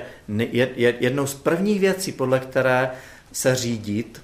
jednou 0.99 1.27
z 1.27 1.33
prvních 1.33 1.79
věcí, 1.79 2.11
podle 2.11 2.39
které 2.39 2.91
se 3.31 3.55
řídit, 3.55 4.21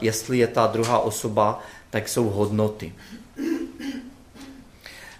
jestli 0.00 0.38
je 0.38 0.46
ta 0.46 0.66
druhá 0.66 0.98
osoba, 0.98 1.62
tak 1.90 2.08
jsou 2.08 2.30
hodnoty. 2.30 2.94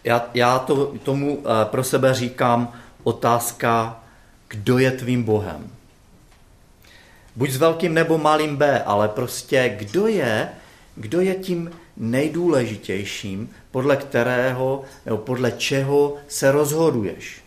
Já, 0.04 0.30
já 0.34 0.58
to, 0.58 0.86
tomu 0.86 1.44
pro 1.64 1.84
sebe 1.84 2.14
říkám 2.14 2.72
otázka, 3.02 4.00
kdo 4.48 4.78
je 4.78 4.90
tvým 4.90 5.22
Bohem. 5.22 5.70
Buď 7.36 7.50
s 7.50 7.56
velkým 7.56 7.94
nebo 7.94 8.18
malým 8.18 8.56
B, 8.56 8.82
ale 8.82 9.08
prostě 9.08 9.76
kdo 9.78 10.06
je, 10.06 10.48
kdo 10.96 11.20
je 11.20 11.34
tím 11.34 11.70
nejdůležitějším, 11.96 13.50
podle 13.70 13.96
kterého 13.96 14.84
nebo 15.06 15.18
podle 15.18 15.52
čeho 15.52 16.16
se 16.28 16.52
rozhoduješ. 16.52 17.42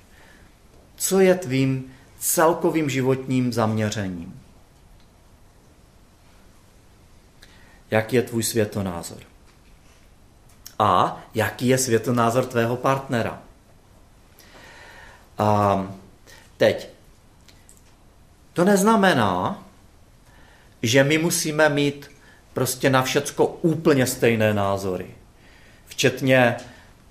Co 0.96 1.20
je 1.20 1.36
tvým 1.36 1.94
celkovým 2.20 2.90
životním 2.90 3.54
zaměřením? 3.54 4.42
Jaký 7.92 8.16
je 8.16 8.22
tvůj 8.22 8.44
světonázor? 8.44 9.22
A 10.80 11.24
jaký 11.36 11.68
je 11.68 11.78
světonázor 11.78 12.46
tvého 12.46 12.78
partnera? 12.78 13.42
A 15.38 15.88
teď, 16.58 16.90
to 18.54 18.64
neznamená, 18.66 19.64
že 20.82 21.03
my 21.03 21.17
musíme 21.17 21.69
mít 21.69 22.11
prostě 22.53 22.89
na 22.89 23.01
všecko 23.01 23.47
úplně 23.47 24.07
stejné 24.07 24.53
názory. 24.53 25.07
Včetně 25.88 26.55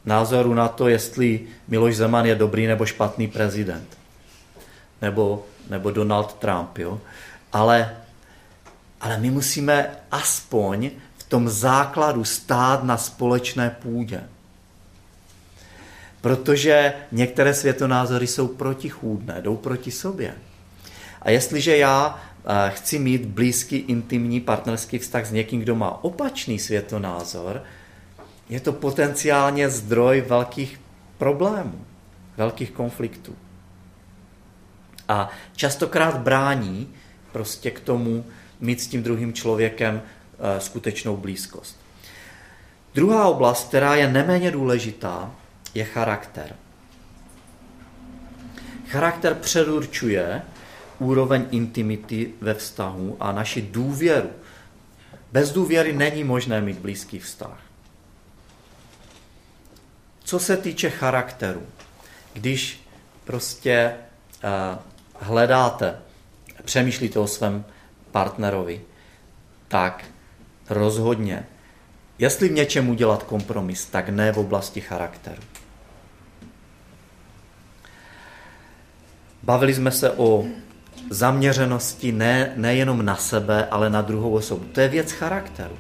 názoru 0.05 0.55
na 0.55 0.69
to, 0.69 0.89
jestli 0.89 1.41
Miloš 1.69 1.97
Zeman 1.97 2.27
je 2.27 2.35
dobrý 2.35 2.67
nebo 2.67 2.87
špatný 2.87 3.29
prezident. 3.29 3.99
Nebo, 5.03 5.47
nebo 5.71 5.91
Donald 5.91 6.35
Trump. 6.35 6.79
Jo? 6.79 7.01
Ale, 7.53 7.97
ale 9.01 9.19
my 9.19 9.31
musíme 9.31 9.91
aspoň 10.11 10.91
v 11.17 11.25
tom 11.25 11.49
základu 11.49 12.25
stát 12.25 12.85
na 12.85 12.97
společné 12.97 13.71
půdě. 13.83 14.21
Protože 16.21 16.93
některé 17.13 17.55
světonázory 17.55 18.27
jsou 18.27 18.49
protichůdné, 18.49 19.41
jdou 19.43 19.57
proti 19.57 19.91
sobě. 19.91 20.35
A 21.23 21.31
jestliže 21.31 21.77
já 21.77 22.21
chci 22.69 22.99
mít 22.99 23.27
blízký, 23.27 23.77
intimní 23.77 24.41
partnerský 24.41 24.99
vztah 24.99 25.27
s 25.27 25.33
někým, 25.33 25.61
kdo 25.61 25.75
má 25.75 26.05
opačný 26.05 26.59
světonázor, 26.59 27.63
je 28.49 28.61
to 28.61 28.73
potenciálně 28.73 29.71
zdroj 29.71 30.21
velkých 30.21 30.81
problémů, 31.19 31.85
velkých 32.37 32.71
konfliktů. 32.71 33.37
A 35.09 35.31
častokrát 35.57 36.19
brání 36.19 36.89
prostě 37.33 37.71
k 37.71 37.81
tomu 37.81 38.25
mít 38.61 38.81
s 38.81 38.87
tím 38.87 39.03
druhým 39.03 39.33
člověkem 39.33 40.03
eh, 40.03 40.61
skutečnou 40.61 41.17
blízkost. 41.17 41.81
Druhá 42.95 43.27
oblast, 43.27 43.69
která 43.69 43.95
je 43.95 44.13
neméně 44.13 44.51
důležitá, 44.51 45.31
je 45.75 45.85
charakter. 45.85 46.57
Charakter 48.89 49.35
předurčuje, 49.35 50.43
úroveň 50.99 51.47
intimity 51.51 52.35
ve 52.41 52.55
vztahu 52.55 53.17
a 53.21 53.33
naši 53.33 53.63
důvěru. 53.63 54.31
Bez 55.33 55.53
důvěry 55.53 55.93
není 55.93 56.25
možné 56.25 56.61
mít 56.61 56.79
blízký 56.79 57.19
vztah. 57.19 57.59
Co 60.25 60.39
se 60.39 60.57
týče 60.57 60.91
charakteru, 60.91 61.63
když 62.33 62.89
prostě 63.25 63.95
uh, 64.45 64.79
hledáte, 65.21 65.99
přemýšlíte 66.65 67.19
o 67.19 67.27
svém 67.27 67.65
partnerovi, 68.11 68.81
tak 69.69 70.05
rozhodně, 70.71 71.47
jestli 72.19 72.49
v 72.49 72.53
něčem 72.53 72.89
udělat 72.89 73.23
kompromis, 73.23 73.87
tak 73.87 74.09
ne 74.09 74.33
v 74.33 74.39
oblasti 74.39 74.81
charakteru. 74.81 75.43
Bavili 79.43 79.75
jsme 79.75 79.91
se 79.91 80.11
o 80.11 80.45
zaměřenosti 81.11 82.13
ne, 82.13 82.53
nejenom 82.57 83.05
na 83.05 83.17
sebe, 83.17 83.67
ale 83.71 83.91
na 83.91 84.03
druhou 84.03 84.31
osobu. 84.31 84.65
To 84.73 84.81
je 84.81 84.89
věc 84.89 85.13
charakteru. 85.13 85.79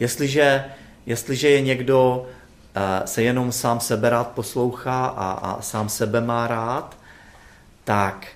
Jestliže, 0.00 0.64
jestliže 1.06 1.48
je 1.50 1.60
někdo, 1.60 2.26
uh, 2.76 3.06
se 3.06 3.22
jenom 3.22 3.52
sám 3.52 3.80
sebe 3.80 4.10
rád 4.10 4.28
poslouchá 4.28 5.06
a, 5.06 5.32
a 5.32 5.62
sám 5.62 5.88
sebe 5.88 6.20
má 6.20 6.46
rád, 6.46 6.96
tak 7.84 8.26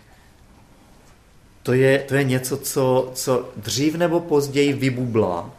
to 1.63 1.73
je, 1.73 1.99
to 1.99 2.15
je 2.15 2.25
něco, 2.25 2.57
co, 2.57 3.11
co 3.15 3.49
dřív 3.57 3.95
nebo 3.95 4.21
později 4.21 4.73
vybublá 4.73 5.51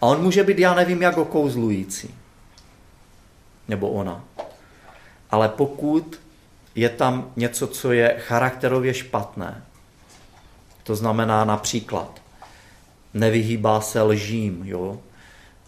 A 0.00 0.06
on 0.06 0.22
může 0.22 0.44
být, 0.44 0.58
já 0.58 0.74
nevím, 0.74 1.02
jak 1.02 1.18
okouzlující. 1.18 2.14
Nebo 3.68 3.90
ona. 3.90 4.24
Ale 5.30 5.48
pokud 5.48 6.20
je 6.76 6.88
tam 6.88 7.32
něco, 7.36 7.66
co 7.66 7.92
je 7.92 8.16
charakterově 8.18 8.94
špatné, 8.94 9.62
to 10.82 10.96
znamená 10.96 11.44
například, 11.44 12.22
nevyhýbá 13.14 13.80
se 13.80 14.02
lžím, 14.02 14.62
jo? 14.64 15.00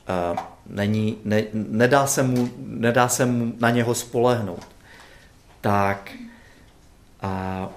E, 0.08 0.36
není, 0.66 1.18
ne, 1.24 1.42
nedá, 1.52 2.06
se 2.06 2.22
mu, 2.22 2.50
nedá 2.58 3.08
se 3.08 3.26
mu 3.26 3.52
na 3.60 3.70
něho 3.70 3.94
spolehnout, 3.94 4.66
tak 5.60 6.12
a 7.20 7.68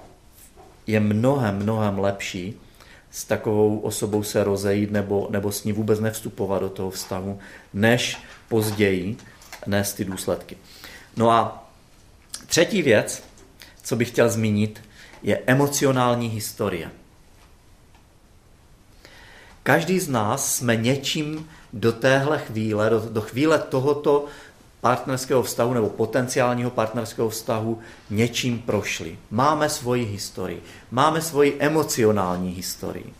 je 0.86 1.00
mnohem, 1.00 1.56
mnohem 1.56 1.98
lepší 1.98 2.60
s 3.10 3.24
takovou 3.24 3.78
osobou 3.78 4.22
se 4.22 4.44
rozejít 4.44 4.90
nebo, 4.90 5.28
nebo 5.30 5.52
s 5.52 5.64
ní 5.64 5.72
vůbec 5.72 6.00
nevstupovat 6.00 6.62
do 6.62 6.68
toho 6.68 6.90
vztahu, 6.90 7.38
než 7.74 8.18
později 8.48 9.16
nést 9.66 9.94
ty 9.94 10.04
důsledky. 10.04 10.56
No 11.16 11.30
a 11.30 11.61
třetí 12.46 12.82
věc, 12.82 13.24
co 13.82 13.96
bych 13.96 14.08
chtěl 14.08 14.28
zmínit, 14.28 14.80
je 15.22 15.42
emocionální 15.46 16.28
historie. 16.28 16.90
Každý 19.62 20.00
z 20.00 20.08
nás 20.08 20.56
jsme 20.56 20.76
něčím 20.76 21.48
do 21.72 21.92
téhle 21.92 22.38
chvíle, 22.38 22.90
do, 22.90 23.00
do 23.00 23.20
chvíle 23.20 23.58
tohoto 23.58 24.26
partnerského 24.80 25.42
vztahu 25.42 25.74
nebo 25.74 25.88
potenciálního 25.88 26.70
partnerského 26.70 27.28
vztahu 27.28 27.78
něčím 28.10 28.58
prošli. 28.58 29.18
Máme 29.30 29.68
svoji 29.68 30.04
historii, 30.04 30.62
máme 30.90 31.22
svoji 31.22 31.56
emocionální 31.58 32.50
historii. 32.50 33.12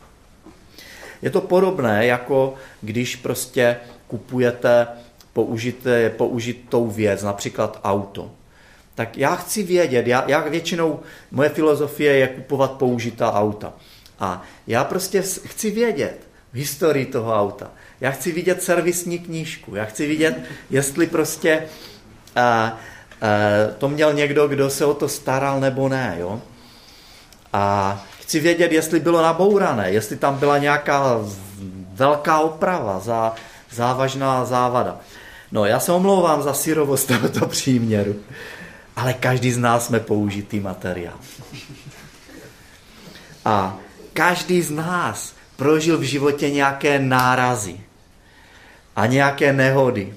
Je 1.23 1.31
to 1.31 1.41
podobné, 1.41 2.07
jako 2.07 2.55
když 2.81 3.17
prostě 3.17 3.77
kupujete 4.09 4.87
použité, 5.33 6.11
použitou 6.11 6.91
věc, 6.91 7.23
například 7.23 7.81
auto. 7.85 8.31
Tak 8.95 9.19
já 9.19 9.35
chci 9.35 9.63
vědět, 9.63 10.07
já, 10.07 10.25
já 10.27 10.41
většinou, 10.41 11.01
moje 11.31 11.49
filozofie 11.49 12.13
je 12.13 12.27
kupovat 12.27 12.73
použitá 12.73 13.33
auta. 13.33 13.73
A 14.21 14.43
já 14.67 14.85
prostě 14.85 15.23
chci 15.23 15.71
vědět 15.71 16.27
historii 16.53 17.07
toho 17.07 17.35
auta. 17.35 17.71
Já 18.01 18.11
chci 18.11 18.33
vidět 18.33 18.63
servisní 18.63 19.19
knížku. 19.19 19.75
Já 19.75 19.85
chci 19.85 20.07
vidět, 20.07 20.41
jestli 20.71 21.07
prostě 21.07 21.63
a, 22.37 22.43
a, 22.43 22.77
to 23.79 23.89
měl 23.89 24.13
někdo, 24.13 24.49
kdo 24.49 24.71
se 24.71 24.85
o 24.85 24.95
to 24.95 25.09
staral 25.09 25.61
nebo 25.61 25.89
ne. 25.89 26.17
Jo? 26.21 26.43
A 27.53 28.05
chci 28.21 28.41
vědět, 28.41 28.73
jestli 28.73 29.01
bylo 29.01 29.23
nabourané, 29.23 29.91
jestli 29.91 30.17
tam 30.17 30.39
byla 30.39 30.59
nějaká 30.59 31.21
velká 31.93 32.39
oprava, 32.39 33.01
za, 33.01 33.35
závažná 33.71 34.45
závada. 34.45 35.01
No, 35.53 35.65
já 35.65 35.81
se 35.81 35.93
omlouvám 35.93 36.43
za 36.43 36.55
syrovost 36.55 37.09
tohoto 37.09 37.47
příměru, 37.47 38.15
ale 38.97 39.15
každý 39.15 39.53
z 39.53 39.59
nás 39.59 39.87
jsme 39.87 40.01
použitý 40.01 40.61
materiál. 40.61 41.19
A 43.45 43.79
každý 44.13 44.63
z 44.63 44.71
nás 44.71 45.35
prožil 45.57 45.99
v 45.99 46.03
životě 46.03 46.51
nějaké 46.51 46.99
nárazy 46.99 47.81
a 48.97 49.07
nějaké 49.07 49.53
nehody. 49.53 50.15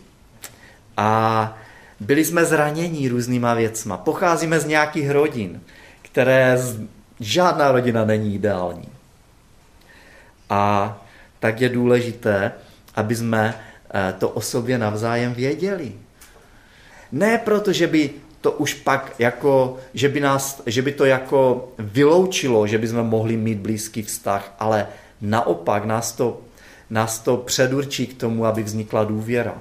A 0.98 1.58
byli 2.00 2.26
jsme 2.26 2.46
zranění 2.46 3.08
různýma 3.08 3.54
věcma. 3.54 3.98
Pocházíme 3.98 4.60
z 4.60 4.66
nějakých 4.66 5.10
rodin, 5.10 5.62
které 6.02 6.58
z... 6.58 6.80
žádná 7.20 7.72
rodina 7.72 8.06
není 8.06 8.36
ideální. 8.36 8.90
A 10.50 10.98
tak 11.40 11.62
je 11.62 11.70
důležité, 11.70 12.52
aby 12.96 13.16
jsme 13.16 13.54
eh, 13.94 14.14
to 14.20 14.30
o 14.30 14.42
sobě 14.42 14.78
navzájem 14.78 15.34
věděli. 15.34 15.94
Ne 17.12 17.38
proto, 17.38 17.74
že 17.74 17.88
by 17.88 18.25
to 18.46 18.52
už 18.52 18.74
pak 18.74 19.16
jako, 19.20 19.78
že 19.94 20.10
by, 20.10 20.20
nás, 20.20 20.62
že 20.66 20.82
by 20.82 20.92
to 20.92 21.06
jako 21.06 21.70
vyloučilo, 21.78 22.68
že 22.68 22.78
by 22.78 22.88
jsme 22.88 23.04
mohli 23.04 23.38
mít 23.38 23.58
blízký 23.58 24.02
vztah, 24.04 24.54
ale 24.60 24.88
naopak 25.22 25.86
nás 25.86 26.12
to 26.12 26.46
nás 26.90 27.20
to 27.20 27.38
předurčí 27.38 28.08
k 28.08 28.18
tomu, 28.18 28.46
aby 28.46 28.64
vznikla 28.64 29.04
důvěra. 29.04 29.58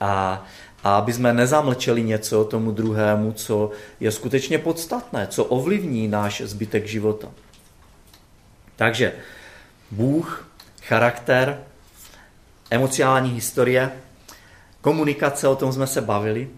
A, 0.00 0.44
a 0.84 0.96
aby 0.96 1.12
jsme 1.12 1.32
nezamlčeli 1.32 2.02
něco 2.02 2.44
tomu 2.44 2.72
druhému, 2.72 3.32
co 3.32 3.70
je 4.00 4.12
skutečně 4.12 4.58
podstatné, 4.58 5.26
co 5.26 5.44
ovlivní 5.44 6.08
náš 6.08 6.40
zbytek 6.44 6.86
života. 6.86 7.28
Takže 8.76 9.12
Bůh, 9.90 10.48
charakter, 10.82 11.64
emocionální 12.70 13.30
historie, 13.30 13.92
komunikace, 14.80 15.48
o 15.48 15.56
tom 15.56 15.72
jsme 15.72 15.86
se 15.86 16.00
bavili. 16.00 16.48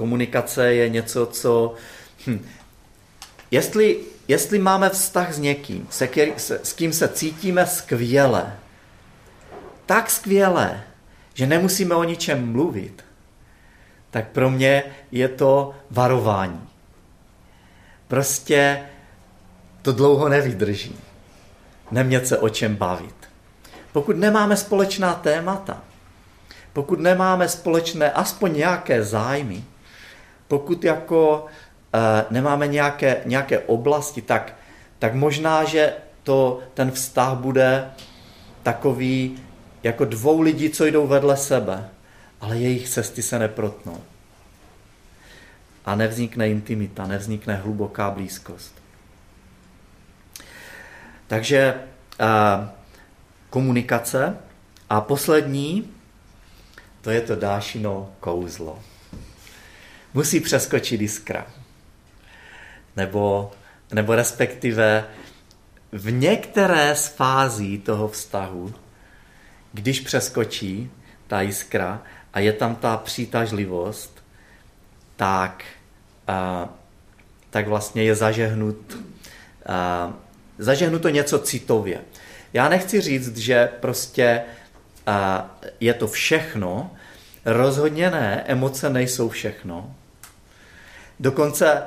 Komunikace 0.00 0.74
je 0.74 0.88
něco, 0.88 1.26
co... 1.26 1.74
Hm, 2.26 2.46
jestli 3.50 4.00
jestli 4.28 4.58
máme 4.58 4.90
vztah 4.90 5.32
s 5.32 5.38
někým, 5.38 5.86
se, 5.90 6.08
se, 6.36 6.60
s 6.62 6.72
kým 6.72 6.92
se 6.92 7.08
cítíme 7.08 7.66
skvěle, 7.66 8.56
tak 9.86 10.10
skvěle, 10.10 10.82
že 11.34 11.46
nemusíme 11.46 11.94
o 11.94 12.04
ničem 12.04 12.52
mluvit, 12.52 13.04
tak 14.10 14.28
pro 14.28 14.50
mě 14.50 14.84
je 15.12 15.28
to 15.28 15.74
varování. 15.90 16.68
Prostě 18.08 18.82
to 19.82 19.92
dlouho 19.92 20.28
nevydrží. 20.28 20.96
Nemět 21.90 22.26
se 22.26 22.38
o 22.38 22.48
čem 22.48 22.76
bavit. 22.76 23.28
Pokud 23.92 24.16
nemáme 24.16 24.56
společná 24.56 25.14
témata, 25.14 25.82
pokud 26.72 27.00
nemáme 27.00 27.48
společné 27.48 28.12
aspoň 28.12 28.56
nějaké 28.56 29.04
zájmy, 29.04 29.64
pokud 30.50 30.84
jako 30.84 31.46
Eh, 31.94 32.24
nemáme 32.30 32.66
nějaké, 32.66 33.22
nějaké 33.24 33.58
oblasti, 33.58 34.22
tak, 34.22 34.54
tak 34.98 35.14
možná, 35.14 35.64
že 35.64 35.94
to, 36.22 36.62
ten 36.74 36.90
vztah 36.90 37.34
bude 37.38 37.90
takový 38.62 39.38
jako 39.82 40.04
dvou 40.04 40.40
lidí, 40.40 40.70
co 40.70 40.86
jdou 40.86 41.06
vedle 41.06 41.36
sebe, 41.36 41.88
ale 42.40 42.58
jejich 42.58 42.88
cesty 42.88 43.22
se 43.22 43.38
neprotnou. 43.38 44.02
A 45.84 45.94
nevznikne 45.94 46.48
intimita, 46.48 47.06
nevznikne 47.06 47.56
hluboká 47.56 48.10
blízkost. 48.10 48.74
Takže 51.26 51.74
uh, 52.20 52.68
komunikace. 53.50 54.36
A 54.90 55.00
poslední, 55.00 55.90
to 57.00 57.10
je 57.10 57.20
to 57.20 57.36
dášino 57.36 58.12
kouzlo. 58.20 58.89
Musí 60.14 60.40
přeskočit 60.40 61.00
iskra 61.00 61.46
nebo, 62.96 63.52
nebo 63.92 64.14
respektive 64.14 65.04
v 65.92 66.12
některé 66.12 66.96
z 66.96 67.08
fází 67.08 67.78
toho 67.78 68.08
vztahu, 68.08 68.74
když 69.72 70.00
přeskočí 70.00 70.90
ta 71.26 71.40
jiskra 71.40 72.02
a 72.32 72.40
je 72.40 72.52
tam 72.52 72.74
ta 72.74 72.96
přitažlivost, 72.96 74.24
tak, 75.16 75.64
a, 76.26 76.68
tak 77.50 77.68
vlastně 77.68 78.02
je 78.02 78.14
zažehnut, 78.14 78.98
a, 79.66 80.12
zažehnuto 80.58 81.08
něco 81.08 81.38
citově. 81.38 82.00
Já 82.52 82.68
nechci 82.68 83.00
říct, 83.00 83.36
že 83.36 83.68
prostě 83.80 84.42
a, 85.06 85.50
je 85.80 85.94
to 85.94 86.08
všechno, 86.08 86.90
rozhodně 87.44 88.10
ne, 88.10 88.44
emoce 88.46 88.90
nejsou 88.90 89.28
všechno. 89.28 89.94
Dokonce 91.20 91.82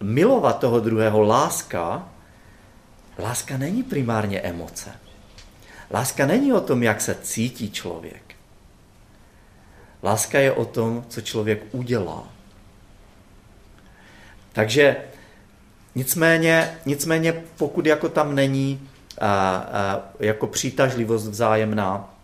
milovat 0.00 0.58
toho 0.58 0.80
druhého, 0.80 1.20
láska, 1.20 2.08
láska 3.18 3.56
není 3.56 3.82
primárně 3.82 4.40
emoce. 4.40 4.90
Láska 5.90 6.26
není 6.26 6.52
o 6.52 6.60
tom, 6.60 6.82
jak 6.82 7.00
se 7.00 7.14
cítí 7.22 7.70
člověk. 7.70 8.34
Láska 10.02 10.38
je 10.38 10.52
o 10.52 10.64
tom, 10.64 11.04
co 11.08 11.20
člověk 11.20 11.62
udělá. 11.72 12.28
Takže 14.52 14.96
nicméně, 15.94 16.78
nicméně 16.86 17.32
pokud 17.56 17.86
jako 17.86 18.08
tam 18.08 18.34
není 18.34 18.88
a, 19.18 19.56
a, 19.56 20.00
jako 20.20 20.46
přitažlivost 20.46 21.26
vzájemná, 21.26 22.14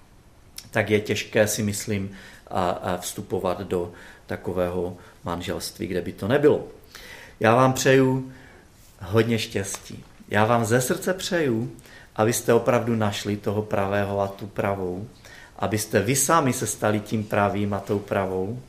tak 0.70 0.90
je 0.90 1.00
těžké 1.00 1.46
si 1.46 1.62
myslím 1.62 2.10
a, 2.50 2.70
a 2.70 2.96
vstupovat 2.96 3.60
do 3.60 3.92
takového 4.26 4.96
manželství, 5.24 5.86
kde 5.86 6.00
by 6.00 6.12
to 6.12 6.28
nebylo. 6.28 6.64
Já 7.40 7.54
vám 7.54 7.72
přeju 7.72 8.32
hodně 9.02 9.38
štěstí. 9.38 10.04
Já 10.28 10.44
vám 10.44 10.64
ze 10.64 10.80
srdce 10.80 11.14
přeju, 11.14 11.72
abyste 12.16 12.52
opravdu 12.54 12.96
našli 12.96 13.36
toho 13.36 13.62
pravého 13.62 14.20
a 14.20 14.28
tu 14.28 14.46
pravou, 14.46 15.08
abyste 15.58 16.00
vy 16.00 16.16
sami 16.16 16.52
se 16.52 16.66
stali 16.66 17.00
tím 17.00 17.24
pravým 17.24 17.74
a 17.74 17.80
tou 17.80 17.98
pravou 17.98 18.62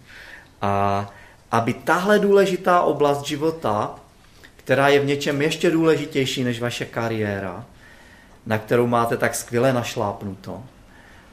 a 0.61 1.09
aby 1.51 1.73
tahle 1.73 2.19
důležitá 2.19 2.81
oblast 2.81 3.25
života, 3.25 3.95
která 4.55 4.87
je 4.87 4.99
v 4.99 5.05
něčem 5.05 5.41
ještě 5.41 5.71
důležitější 5.71 6.43
než 6.43 6.59
vaše 6.59 6.85
kariéra, 6.85 7.65
na 8.45 8.57
kterou 8.57 8.87
máte 8.87 9.17
tak 9.17 9.35
skvěle 9.35 9.73
našlápnuto, 9.73 10.63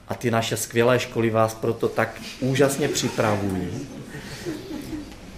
a 0.09 0.15
ty 0.15 0.31
naše 0.31 0.57
skvělé 0.57 1.01
školy 1.01 1.31
vás 1.31 1.55
proto 1.55 1.89
tak 1.89 2.21
úžasně 2.41 2.89
připravují, 2.89 3.89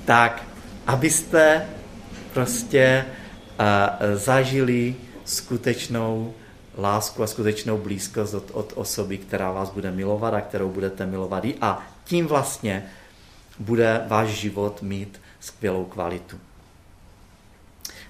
tak 0.05 0.43
abyste 0.87 1.67
prostě 2.33 3.05
uh, 3.05 3.67
zažili 4.19 4.97
skutečnou 5.25 6.35
lásku 6.79 7.23
a 7.23 7.27
skutečnou 7.27 7.79
blízkost 7.79 8.35
od, 8.35 8.51
od 8.53 8.73
osoby, 8.77 9.19
která 9.19 9.51
vás 9.51 9.71
bude 9.71 9.91
milovat 9.91 10.35
a 10.35 10.41
kterou 10.41 10.69
budete 10.69 11.07
milovat 11.07 11.45
a 11.61 11.87
tím 12.05 12.27
vlastně 12.27 12.87
bude 13.59 14.01
váš 14.09 14.29
život 14.29 14.83
mít 14.83 15.21
skvělou 15.41 15.85
kvalitu. 15.85 16.37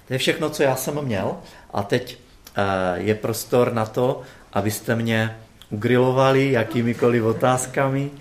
To 0.07 0.13
je 0.13 0.19
všechno, 0.19 0.49
co 0.49 0.63
já 0.63 0.75
jsem 0.75 1.01
měl 1.01 1.37
a 1.73 1.83
teď 1.83 2.17
uh, 2.17 2.63
je 3.05 3.15
prostor 3.15 3.73
na 3.73 3.85
to, 3.85 4.21
abyste 4.53 4.95
mě 4.95 5.37
ugrilovali 5.69 6.51
jakýmikoliv 6.51 7.23
otázkami 7.23 8.11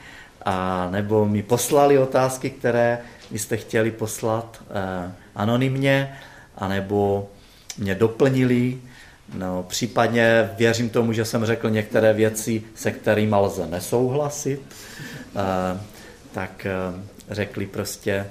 a 0.44 0.88
nebo 0.90 1.26
mi 1.26 1.42
poslali 1.42 1.98
otázky, 1.98 2.50
které 2.50 2.98
byste 3.30 3.56
chtěli 3.56 3.90
poslat 3.90 4.62
uh, 4.62 5.12
anonymně, 5.34 6.18
anebo 6.56 7.30
mě 7.78 7.94
doplnili, 7.94 8.78
no, 9.34 9.62
případně 9.68 10.50
věřím 10.58 10.90
tomu, 10.90 11.12
že 11.12 11.24
jsem 11.24 11.44
řekl 11.44 11.70
některé 11.70 12.12
věci, 12.12 12.62
se 12.74 12.90
kterými 12.90 13.36
lze 13.36 13.66
nesouhlasit, 13.66 14.60
uh, 14.60 15.80
tak 16.32 16.66
uh, 16.94 17.00
řekli 17.30 17.66
prostě, 17.66 18.26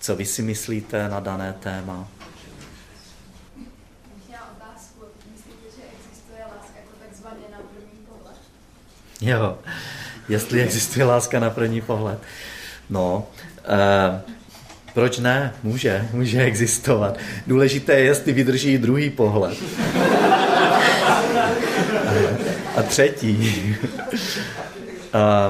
co 0.00 0.16
vy 0.16 0.24
si 0.26 0.42
myslíte 0.42 1.08
na 1.08 1.20
dané 1.20 1.54
téma. 1.60 2.08
Jo, 9.22 9.58
jestli 10.28 10.62
existuje 10.62 11.04
láska 11.04 11.40
na 11.40 11.50
první 11.50 11.80
pohled. 11.80 12.18
No, 12.90 13.26
eh, 13.44 13.51
proč 14.94 15.18
ne? 15.18 15.52
Může, 15.62 16.08
může 16.12 16.42
existovat. 16.42 17.18
Důležité 17.46 17.92
je, 17.92 18.04
jestli 18.04 18.32
vydrží 18.32 18.78
druhý 18.78 19.10
pohled. 19.10 19.58
A 22.76 22.82
třetí. 22.82 23.76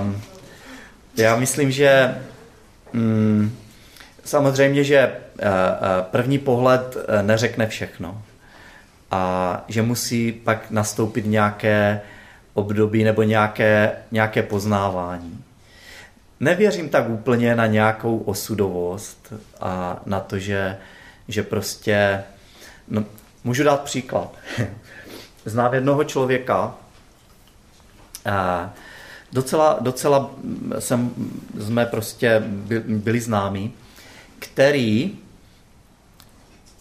um, 0.01 0.23
já 1.17 1.37
myslím, 1.37 1.71
že 1.71 2.15
mm, 2.93 3.57
samozřejmě, 4.25 4.85
že 4.85 5.13
uh, 5.13 5.47
první 6.03 6.39
pohled 6.39 6.97
neřekne 7.23 7.67
všechno. 7.67 8.23
A 9.11 9.65
že 9.69 9.83
musí 9.83 10.33
pak 10.33 10.71
nastoupit 10.71 11.27
nějaké 11.27 12.01
období 12.55 13.05
nebo 13.05 13.23
nějaké, 13.23 13.93
nějaké 14.11 14.43
poznávání. 14.43 15.42
Nevěřím 16.43 16.89
tak 16.89 17.09
úplně 17.09 17.55
na 17.55 17.67
nějakou 17.67 18.19
osudovost 18.19 19.33
a 19.61 20.01
na 20.07 20.21
to, 20.21 20.39
že, 20.39 20.79
že 21.29 21.43
prostě... 21.43 22.25
No, 22.89 23.05
můžu 23.45 23.65
dát 23.65 23.83
příklad. 23.83 24.35
Znám 25.45 25.75
jednoho 25.75 26.05
člověka, 26.05 26.75
docela, 29.33 29.79
docela 29.81 30.31
jsem, 30.79 31.15
jsme 31.61 31.87
prostě 31.87 32.43
byli 32.87 33.21
známí, 33.21 33.73
který 34.39 35.19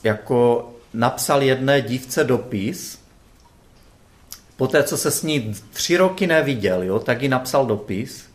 jako 0.03 0.71
napsal 0.93 1.43
jedné 1.43 1.81
dívce 1.81 2.23
dopis, 2.23 2.99
poté, 4.57 4.83
co 4.83 4.97
se 4.97 5.11
s 5.11 5.23
ní 5.23 5.55
tři 5.73 5.97
roky 5.97 6.27
neviděl, 6.27 6.83
jo, 6.83 6.99
tak 6.99 7.21
ji 7.21 7.29
napsal 7.29 7.65
dopis, 7.65 8.30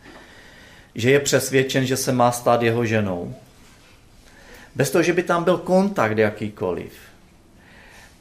že 0.97 1.11
je 1.11 1.19
přesvědčen, 1.19 1.85
že 1.85 1.97
se 1.97 2.11
má 2.11 2.31
stát 2.31 2.61
jeho 2.61 2.85
ženou. 2.85 3.35
Bez 4.75 4.91
toho, 4.91 5.03
že 5.03 5.13
by 5.13 5.23
tam 5.23 5.43
byl 5.43 5.57
kontakt 5.57 6.17
jakýkoliv. 6.17 6.91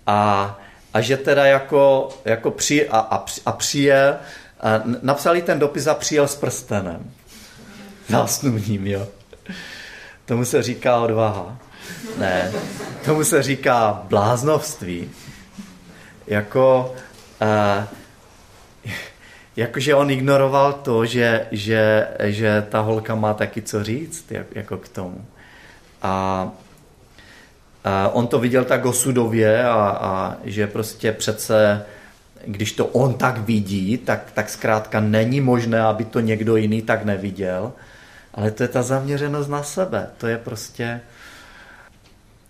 A, 0.06 0.58
a 0.94 1.00
že 1.00 1.16
teda 1.16 1.46
jako, 1.46 2.08
jako 2.24 2.50
při, 2.50 2.88
a, 2.88 2.98
a, 2.98 3.24
a 3.46 3.52
přijel, 3.52 4.16
a 4.60 4.82
napsali 5.02 5.42
ten 5.42 5.58
dopis 5.58 5.86
a 5.86 5.94
přijel 5.94 6.28
s 6.28 6.36
prstenem. 6.36 7.10
Zásnubním, 8.08 8.86
jo. 8.86 9.08
Tomu 10.24 10.44
se 10.44 10.62
říká 10.62 10.98
odvaha. 10.98 11.58
Ne, 12.18 12.52
tomu 13.04 13.24
se 13.24 13.42
říká 13.42 14.02
bláznovství. 14.08 15.10
Jako, 16.26 16.94
uh, 17.42 17.84
jakože 19.56 19.94
on 19.94 20.10
ignoroval 20.10 20.72
to, 20.72 21.06
že, 21.06 21.46
že, 21.50 22.08
že 22.20 22.66
ta 22.68 22.80
holka 22.80 23.14
má 23.14 23.34
taky 23.34 23.62
co 23.62 23.84
říct 23.84 24.30
jak, 24.30 24.46
jako 24.54 24.76
k 24.76 24.88
tomu. 24.88 25.24
A, 26.02 26.48
a 27.84 28.08
on 28.08 28.26
to 28.26 28.38
viděl 28.38 28.64
tak 28.64 28.84
osudově 28.84 29.64
a, 29.64 29.98
a 30.00 30.36
že 30.44 30.66
prostě 30.66 31.12
přece 31.12 31.86
když 32.46 32.72
to 32.72 32.86
on 32.86 33.14
tak 33.14 33.38
vidí, 33.38 33.98
tak, 33.98 34.32
tak 34.32 34.48
zkrátka 34.48 35.00
není 35.00 35.40
možné, 35.40 35.80
aby 35.80 36.04
to 36.04 36.20
někdo 36.20 36.56
jiný 36.56 36.82
tak 36.82 37.04
neviděl. 37.04 37.72
Ale 38.34 38.50
to 38.50 38.62
je 38.62 38.68
ta 38.68 38.82
zaměřenost 38.82 39.48
na 39.48 39.62
sebe. 39.62 40.10
To 40.18 40.26
je 40.26 40.38
prostě... 40.38 41.00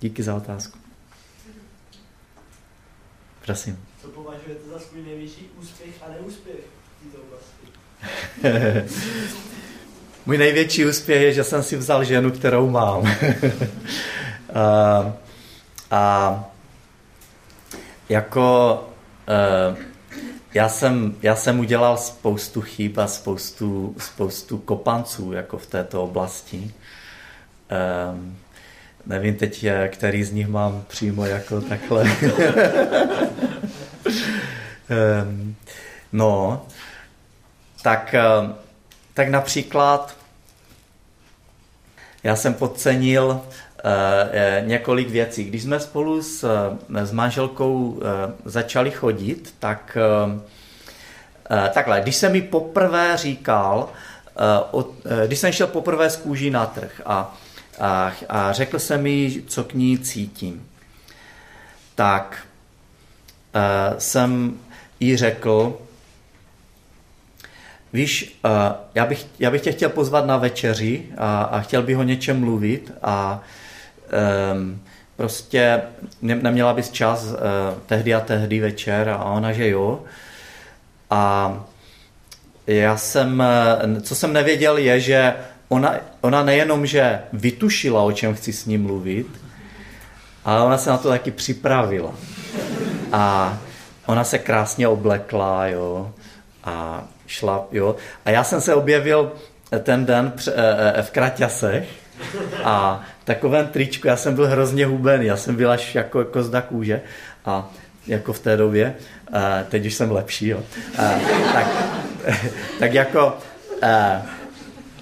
Díky 0.01 0.23
za 0.23 0.35
otázku. 0.35 0.79
Prosím. 3.45 3.85
Co 4.03 4.09
považujete 4.09 4.69
za 4.73 4.79
svůj 4.79 5.03
největší 5.03 5.51
úspěch 5.61 5.95
a 6.07 6.13
neúspěch 6.13 6.57
Můj 10.27 10.39
největší 10.39 10.87
úspěch 10.87 11.23
je, 11.23 11.33
že 11.33 11.45
jsem 11.45 11.63
si 11.63 11.77
vzal 11.77 12.05
ženu, 12.05 12.31
kterou 12.31 12.71
mám. 12.71 13.03
a, 14.55 15.13
a 15.91 16.45
jako 18.09 18.89
uh, 19.71 19.79
já 20.55 20.69
jsem, 20.69 21.15
já 21.23 21.37
jsem 21.37 21.61
udělal 21.61 21.97
spoustu 21.97 22.61
chyb 22.61 22.99
a 22.99 23.07
spoustu, 23.07 23.95
spoustu 23.99 24.59
kopanců 24.59 25.33
jako 25.33 25.59
v 25.59 25.67
této 25.67 26.03
oblasti. 26.03 26.75
Um, 28.13 28.37
nevím 29.07 29.35
teď, 29.35 29.67
který 29.89 30.25
z 30.25 30.33
nich 30.33 30.49
mám 30.49 30.85
přímo 30.89 31.27
jako 31.27 31.61
takhle. 31.61 32.03
um, 35.23 35.57
no, 36.13 36.67
tak, 37.87 38.15
tak 39.15 39.29
například 39.29 40.17
já 42.23 42.37
jsem 42.37 42.55
podcenil 42.55 43.41
e, 43.85 44.63
několik 44.67 45.11
věcí. 45.11 45.45
Když 45.45 45.63
jsme 45.63 45.81
spolu 45.81 46.23
s, 46.23 46.45
s 46.89 47.13
manželkou 47.13 48.01
začali 48.45 48.91
chodit, 48.91 49.55
tak 49.59 49.99
takhle, 51.75 52.01
když 52.01 52.17
jsem 52.17 52.33
mi 52.33 52.43
poprvé 52.43 53.17
říkal, 53.17 53.89
když 55.27 55.39
jsem 55.39 55.53
šel 55.53 55.67
poprvé 55.67 56.11
z 56.11 56.17
kůží 56.17 56.51
na 56.51 56.67
trh 56.67 57.01
a, 57.07 57.39
a, 57.81 58.13
a 58.29 58.53
řekl 58.53 58.79
jsem 58.79 59.03
mi, 59.03 59.43
co 59.47 59.65
k 59.65 59.75
ní 59.75 59.99
cítím, 59.99 60.69
tak 61.95 62.47
jsem 63.99 64.59
jí 65.01 65.17
řekl, 65.17 65.86
Víš, 67.93 68.41
já 68.95 69.07
bych, 69.07 69.27
já 69.39 69.51
bych 69.51 69.63
tě 69.63 69.73
chtěl 69.73 69.89
pozvat 69.89 70.27
na 70.27 70.37
večeři 70.37 71.05
a, 71.19 71.43
a 71.43 71.61
chtěl 71.61 71.83
bych 71.83 71.99
o 71.99 72.03
něčem 72.03 72.41
mluvit 72.41 72.93
a 73.03 73.43
um, 74.53 74.81
prostě 75.17 75.83
ne, 76.23 76.35
neměla 76.35 76.75
bys 76.75 76.91
čas 76.91 77.25
uh, 77.25 77.39
tehdy 77.87 78.15
a 78.15 78.21
tehdy 78.21 78.61
večer 78.61 79.09
a 79.09 79.25
ona, 79.25 79.53
že 79.53 79.69
jo. 79.69 80.01
A 81.11 81.53
já 82.67 82.97
jsem, 82.97 83.41
e, 83.41 84.01
co 84.01 84.15
jsem 84.15 84.33
nevěděl 84.33 84.77
je, 84.77 85.01
že 85.01 85.35
ona, 85.69 85.95
ona 86.21 86.43
nejenom, 86.43 86.87
že 86.87 87.21
vytušila, 87.33 88.03
o 88.03 88.13
čem 88.13 88.35
chci 88.35 88.53
s 88.53 88.67
ním 88.67 88.83
mluvit, 88.83 89.27
ale 90.45 90.63
ona 90.63 90.79
se 90.79 90.91
na 90.91 90.99
to 90.99 91.09
taky 91.09 91.31
připravila. 91.31 92.15
A 93.13 93.59
ona 94.07 94.25
se 94.25 94.39
krásně 94.39 94.89
oblekla, 94.89 95.67
jo, 95.67 96.13
a 96.65 97.05
šla, 97.27 97.67
jo. 97.73 97.97
A 98.25 98.31
já 98.31 98.45
jsem 98.45 98.61
se 98.61 98.75
objevil 98.75 99.33
ten 99.83 100.07
den 100.07 100.33
eh, 100.49 100.53
eh, 100.95 101.03
v 101.03 101.11
Kraťasech 101.11 101.89
a 102.65 103.05
takovém 103.25 103.67
tričku, 103.67 104.07
já 104.07 104.17
jsem 104.17 104.35
byl 104.35 104.47
hrozně 104.47 104.87
hubený, 104.87 105.27
já 105.27 105.37
jsem 105.37 105.57
byl 105.57 105.71
až 105.71 105.95
jako 105.95 106.25
kozda 106.25 106.61
kůže 106.61 107.01
a 107.45 107.71
jako 108.07 108.33
v 108.33 108.39
té 108.39 108.57
době, 108.57 108.95
teď 109.69 109.87
už 109.87 109.95
jsem 109.95 110.11
lepší, 110.11 110.49
jo. 110.49 110.61
Tak, 111.53 111.67
tak 112.79 112.95
jako 112.95 113.39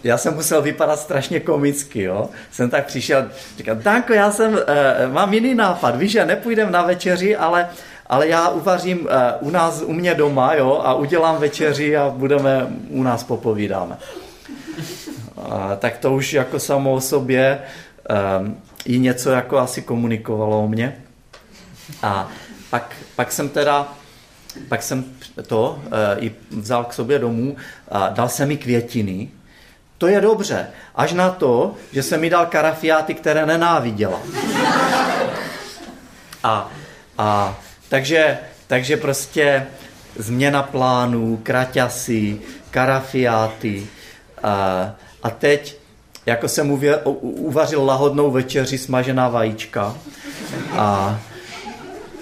já 0.05 0.19
jsem 0.19 0.35
musel 0.35 0.63
vypadat 0.63 1.01
strašně 1.01 1.41
komicky, 1.41 2.03
jo. 2.03 2.29
Jsem 2.51 2.71
tak 2.71 2.87
přišel, 2.87 3.29
říkal, 3.57 3.77
Danko, 3.77 4.13
já 4.13 4.31
jsem, 4.31 4.59
mám 5.13 5.35
jiný 5.35 5.55
nápad, 5.55 5.97
víš, 5.97 6.13
že 6.13 6.27
nepůjdem 6.27 6.73
na 6.73 6.83
večeři, 6.83 7.37
ale 7.37 7.69
ale 8.07 8.29
já 8.29 8.49
uvařím 8.49 9.09
eh, 9.11 9.35
u 9.41 9.51
nás, 9.51 9.83
u 9.83 9.93
mě 9.93 10.15
doma, 10.15 10.55
jo, 10.55 10.83
a 10.85 10.95
udělám 10.95 11.37
večeři 11.37 11.97
a 11.97 12.11
budeme, 12.11 12.67
u 12.89 13.03
nás 13.03 13.25
popovídáme. 13.25 13.97
Tak 15.79 15.99
to 15.99 16.15
už 16.15 16.33
jako 16.33 16.59
samo 16.59 16.93
o 16.93 17.01
sobě 17.01 17.59
um, 18.39 18.57
i 18.85 18.99
něco 18.99 19.31
jako 19.31 19.59
asi 19.59 19.83
komunikovalo 19.83 20.65
o 20.65 20.69
mě. 20.69 20.97
A 22.03 22.29
pak, 22.71 22.97
pak 23.17 23.33
jsem 23.33 23.49
teda, 23.49 23.89
pak 24.69 24.83
jsem 24.83 25.05
to 25.47 25.83
uh, 25.87 26.25
i 26.25 26.35
vzal 26.51 26.85
k 26.85 26.93
sobě 26.93 27.19
domů 27.19 27.57
a 27.89 28.09
dal 28.09 28.29
jsem 28.29 28.49
mi 28.49 28.57
květiny. 28.57 29.29
To 29.99 30.07
je 30.07 30.21
dobře, 30.21 30.67
až 30.95 31.13
na 31.13 31.31
to, 31.31 31.75
že 31.93 32.03
jsem 32.03 32.21
mi 32.21 32.31
dal 32.31 32.47
karafiáty, 32.47 33.15
které 33.15 33.47
nenáviděla. 33.47 34.21
A, 36.43 36.71
a 37.19 37.57
takže, 37.89 38.39
takže 38.67 38.97
prostě 38.97 39.67
změna 40.17 40.63
plánů, 40.63 41.41
kraťasy, 41.43 42.41
karafiáty 42.71 43.87
a, 44.43 44.91
a 45.23 45.31
teď 45.31 45.79
jako 46.27 46.49
jsem 46.49 46.71
uvě, 46.71 46.97
uvařil 47.23 47.85
lahodnou 47.85 48.31
večeři 48.31 48.79
smažená 48.79 49.29
vajíčka 49.29 49.95
a 50.73 51.21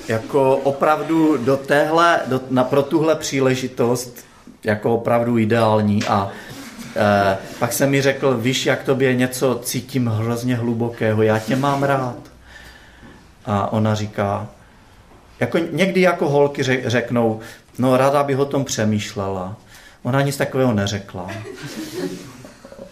jako 0.08 0.56
opravdu 0.56 1.36
do 1.36 1.56
téhle, 1.56 2.20
do, 2.26 2.40
na, 2.50 2.64
pro 2.64 2.82
tuhle 2.82 3.14
příležitost 3.14 4.24
jako 4.64 4.94
opravdu 4.94 5.38
ideální 5.38 6.04
a 6.04 6.30
e, 6.96 7.38
pak 7.58 7.72
jsem 7.72 7.90
mi 7.90 8.02
řekl, 8.02 8.36
víš, 8.36 8.66
jak 8.66 8.82
tobě 8.82 9.14
něco 9.14 9.60
cítím 9.62 10.06
hrozně 10.06 10.56
hlubokého, 10.56 11.22
já 11.22 11.38
tě 11.38 11.56
mám 11.56 11.82
rád. 11.82 12.16
A 13.46 13.72
ona 13.72 13.94
říká, 13.94 14.48
jako 15.42 15.58
někdy 15.58 16.00
jako 16.00 16.28
holky 16.28 16.62
řeknou, 16.84 17.40
no 17.78 17.96
ráda 17.96 18.22
bych 18.22 18.38
o 18.38 18.44
tom 18.44 18.64
přemýšlela. 18.64 19.56
Ona 20.02 20.22
nic 20.22 20.36
takového 20.36 20.72
neřekla. 20.72 21.28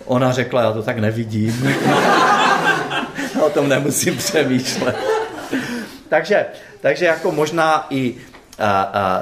Ona 0.05 0.33
řekla, 0.33 0.63
já 0.63 0.73
to 0.73 0.83
tak 0.83 0.99
nevidím. 0.99 1.75
o 3.47 3.51
tom 3.51 3.69
nemusím 3.69 4.17
přemýšlet. 4.17 4.97
takže, 6.09 6.47
takže 6.81 7.05
jako 7.05 7.33
možná 7.33 7.87
i 7.91 8.15
a, 8.59 8.71
a, 8.71 8.83
a, 8.83 9.21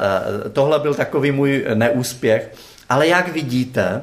tohle 0.52 0.78
byl 0.78 0.94
takový 0.94 1.30
můj 1.30 1.64
neúspěch. 1.74 2.52
Ale 2.88 3.06
jak 3.06 3.28
vidíte, 3.28 4.02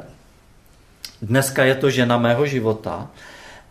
dneska 1.21 1.63
je 1.63 1.75
to 1.75 1.89
žena 1.89 2.17
mého 2.17 2.45
života 2.45 3.07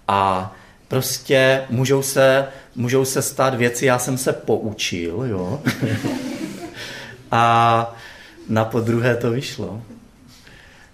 a 0.08 0.52
prostě 0.88 1.64
můžou 1.70 2.02
se, 2.02 2.46
můžou 2.76 3.04
se 3.04 3.22
stát 3.22 3.54
věci, 3.54 3.86
já 3.86 3.98
jsem 3.98 4.18
se 4.18 4.32
poučil, 4.32 5.24
jo. 5.26 5.62
a 7.30 7.94
na 8.48 8.64
podruhé 8.64 9.16
to 9.16 9.30
vyšlo. 9.30 9.82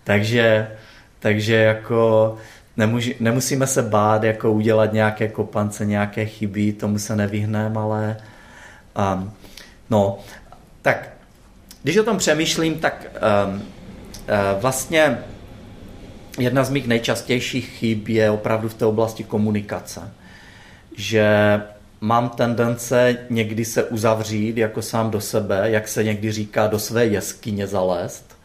Takže 0.05 0.69
takže 1.21 1.55
jako 1.55 2.37
nemůž, 2.77 3.11
nemusíme 3.21 3.67
se 3.67 3.83
bát 3.83 4.23
jako 4.23 4.53
udělat 4.53 4.93
nějaké 4.93 5.29
kopance, 5.29 5.87
nějaké 5.87 6.27
chyby, 6.27 6.73
tomu 6.73 6.99
se 6.99 7.17
nevyhneme, 7.17 7.81
ale 7.81 8.17
um, 9.15 9.33
no, 9.91 10.19
tak 10.83 11.11
když 11.83 11.97
o 11.97 12.05
tom 12.05 12.19
přemýšlím, 12.19 12.79
tak 12.79 13.07
um, 13.47 13.55
uh, 13.55 13.63
vlastně 14.61 15.19
jedna 16.39 16.65
z 16.65 16.71
mých 16.71 16.87
nejčastějších 16.87 17.69
chyb 17.69 18.09
je 18.09 18.31
opravdu 18.31 18.69
v 18.69 18.75
té 18.75 18.87
oblasti 18.87 19.25
komunikace. 19.25 20.13
Že 21.01 21.63
mám 22.01 22.29
tendence 22.29 23.17
někdy 23.31 23.65
se 23.65 23.85
uzavřít 23.85 24.57
jako 24.57 24.83
sám 24.83 25.11
do 25.11 25.21
sebe, 25.21 25.71
jak 25.71 25.89
se 25.89 26.05
někdy 26.05 26.33
říká, 26.33 26.67
do 26.67 26.79
své 26.79 27.07
jeskyně 27.07 27.67
zalézt. 27.67 28.37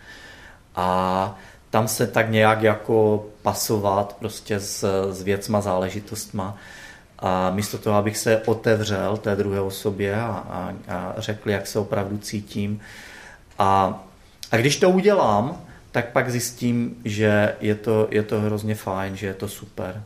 A 0.76 1.40
tam 1.70 1.88
se 1.88 2.08
tak 2.08 2.30
nějak 2.30 2.62
jako 2.62 3.26
pasovat 3.42 4.16
prostě 4.20 4.60
s, 4.60 5.12
s 5.12 5.22
věcma, 5.22 5.62
záležitostma. 5.62 6.58
A 7.20 7.52
místo 7.52 7.78
toho, 7.78 7.98
abych 7.98 8.18
se 8.18 8.42
otevřel 8.46 9.18
té 9.18 9.36
druhé 9.36 9.62
osobě 9.62 10.16
a, 10.16 10.28
a, 10.28 10.74
a 10.88 11.14
řekl, 11.18 11.50
jak 11.50 11.68
se 11.68 11.80
opravdu 11.80 12.18
cítím. 12.18 12.80
A, 13.60 14.04
a 14.52 14.58
když 14.58 14.78
to 14.78 14.90
udělám, 14.90 15.62
tak 15.92 16.12
pak 16.12 16.32
zjistím, 16.32 16.96
že 17.06 17.56
je 17.60 17.76
to, 17.76 18.08
je 18.12 18.24
to 18.24 18.42
hrozně 18.42 18.76
fajn, 18.76 19.16
že 19.16 19.28
je 19.28 19.34
to 19.34 19.48
super. 19.48 20.04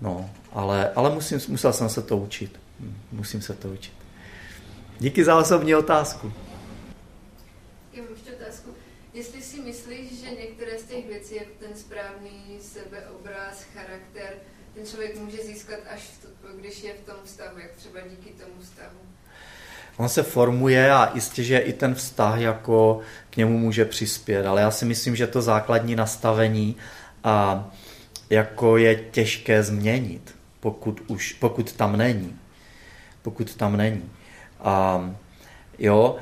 No, 0.00 0.30
ale, 0.52 0.92
ale 0.96 1.10
musím, 1.10 1.40
musel 1.48 1.72
jsem 1.72 1.88
se 1.88 2.02
to 2.02 2.16
učit. 2.16 2.60
Musím 3.12 3.42
se 3.42 3.54
to 3.54 3.68
učit. 3.68 3.92
Díky 4.98 5.24
za 5.24 5.38
osobní 5.38 5.74
otázku. 5.74 6.32
Jestli 9.18 9.42
si 9.42 9.60
myslíš, 9.60 10.20
že 10.20 10.30
některé 10.30 10.78
z 10.78 10.82
těch 10.82 11.06
věcí, 11.06 11.34
jako 11.34 11.50
ten 11.58 11.76
správný 11.76 12.58
sebeobraz, 12.60 13.62
charakter, 13.74 14.34
ten 14.74 14.86
člověk 14.86 15.18
může 15.18 15.36
získat 15.36 15.78
až 15.94 16.00
v 16.00 16.22
to, 16.22 16.28
když 16.56 16.82
je 16.82 16.92
v 16.92 17.06
tom 17.06 17.16
vztahu, 17.24 17.58
jak 17.58 17.70
třeba 17.72 18.00
díky 18.00 18.30
tomu 18.30 18.52
vztahu? 18.60 18.98
On 19.96 20.08
se 20.08 20.22
formuje 20.22 20.92
a 20.92 21.12
jistě, 21.14 21.42
že 21.42 21.58
i 21.58 21.72
ten 21.72 21.94
vztah 21.94 22.40
jako 22.40 23.00
k 23.30 23.36
němu 23.36 23.58
může 23.58 23.84
přispět, 23.84 24.46
ale 24.46 24.60
já 24.60 24.70
si 24.70 24.84
myslím, 24.84 25.16
že 25.16 25.26
to 25.26 25.42
základní 25.42 25.96
nastavení 25.96 26.76
a 27.24 27.70
jako 28.30 28.76
je 28.76 28.94
těžké 29.10 29.62
změnit, 29.62 30.34
pokud, 30.70 31.00
už, 31.06 31.32
pokud 31.32 31.72
tam 31.72 31.96
není. 31.96 32.36
Pokud 33.22 33.54
tam 33.54 33.76
není. 33.76 34.02
A, 34.60 35.04
jo, 35.78 36.16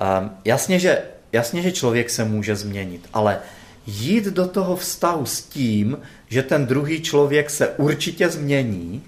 a, 0.00 0.30
jasně, 0.44 0.78
že 0.78 1.02
jasně, 1.32 1.62
že 1.62 1.72
člověk 1.72 2.10
se 2.10 2.24
může 2.24 2.56
změnit, 2.56 3.08
ale 3.12 3.38
jít 3.86 4.24
do 4.24 4.48
toho 4.48 4.76
vztahu 4.76 5.26
s 5.26 5.42
tím, 5.42 5.98
že 6.28 6.42
ten 6.42 6.66
druhý 6.66 7.02
člověk 7.02 7.50
se 7.50 7.68
určitě 7.68 8.28
změní, 8.28 9.02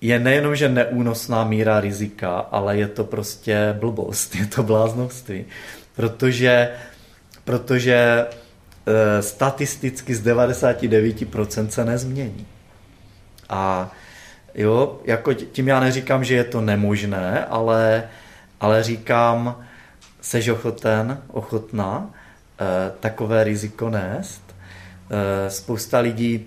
je 0.00 0.18
nejenom, 0.18 0.56
že 0.56 0.68
neúnosná 0.68 1.44
míra 1.44 1.80
rizika, 1.80 2.38
ale 2.38 2.76
je 2.76 2.88
to 2.88 3.04
prostě 3.04 3.76
blbost, 3.80 4.34
je 4.40 4.46
to 4.46 4.62
bláznoství. 4.62 5.44
Protože, 5.96 6.70
protože 7.44 7.96
e, 7.96 9.22
statisticky 9.22 10.14
z 10.14 10.22
99% 10.22 11.68
se 11.68 11.84
nezmění. 11.84 12.46
A 13.48 13.92
jo, 14.54 15.00
jako 15.04 15.34
tím 15.34 15.68
já 15.68 15.80
neříkám, 15.80 16.24
že 16.24 16.34
je 16.34 16.44
to 16.44 16.60
nemožné, 16.60 17.44
ale, 17.44 18.08
ale 18.60 18.82
říkám, 18.82 19.64
seš 20.20 20.48
ochoten, 20.48 21.22
ochotná 21.28 22.10
eh, 22.10 22.92
takové 23.00 23.44
riziko 23.44 23.90
nést. 23.90 24.42
Eh, 25.10 25.50
spousta 25.50 25.98
lidí 25.98 26.46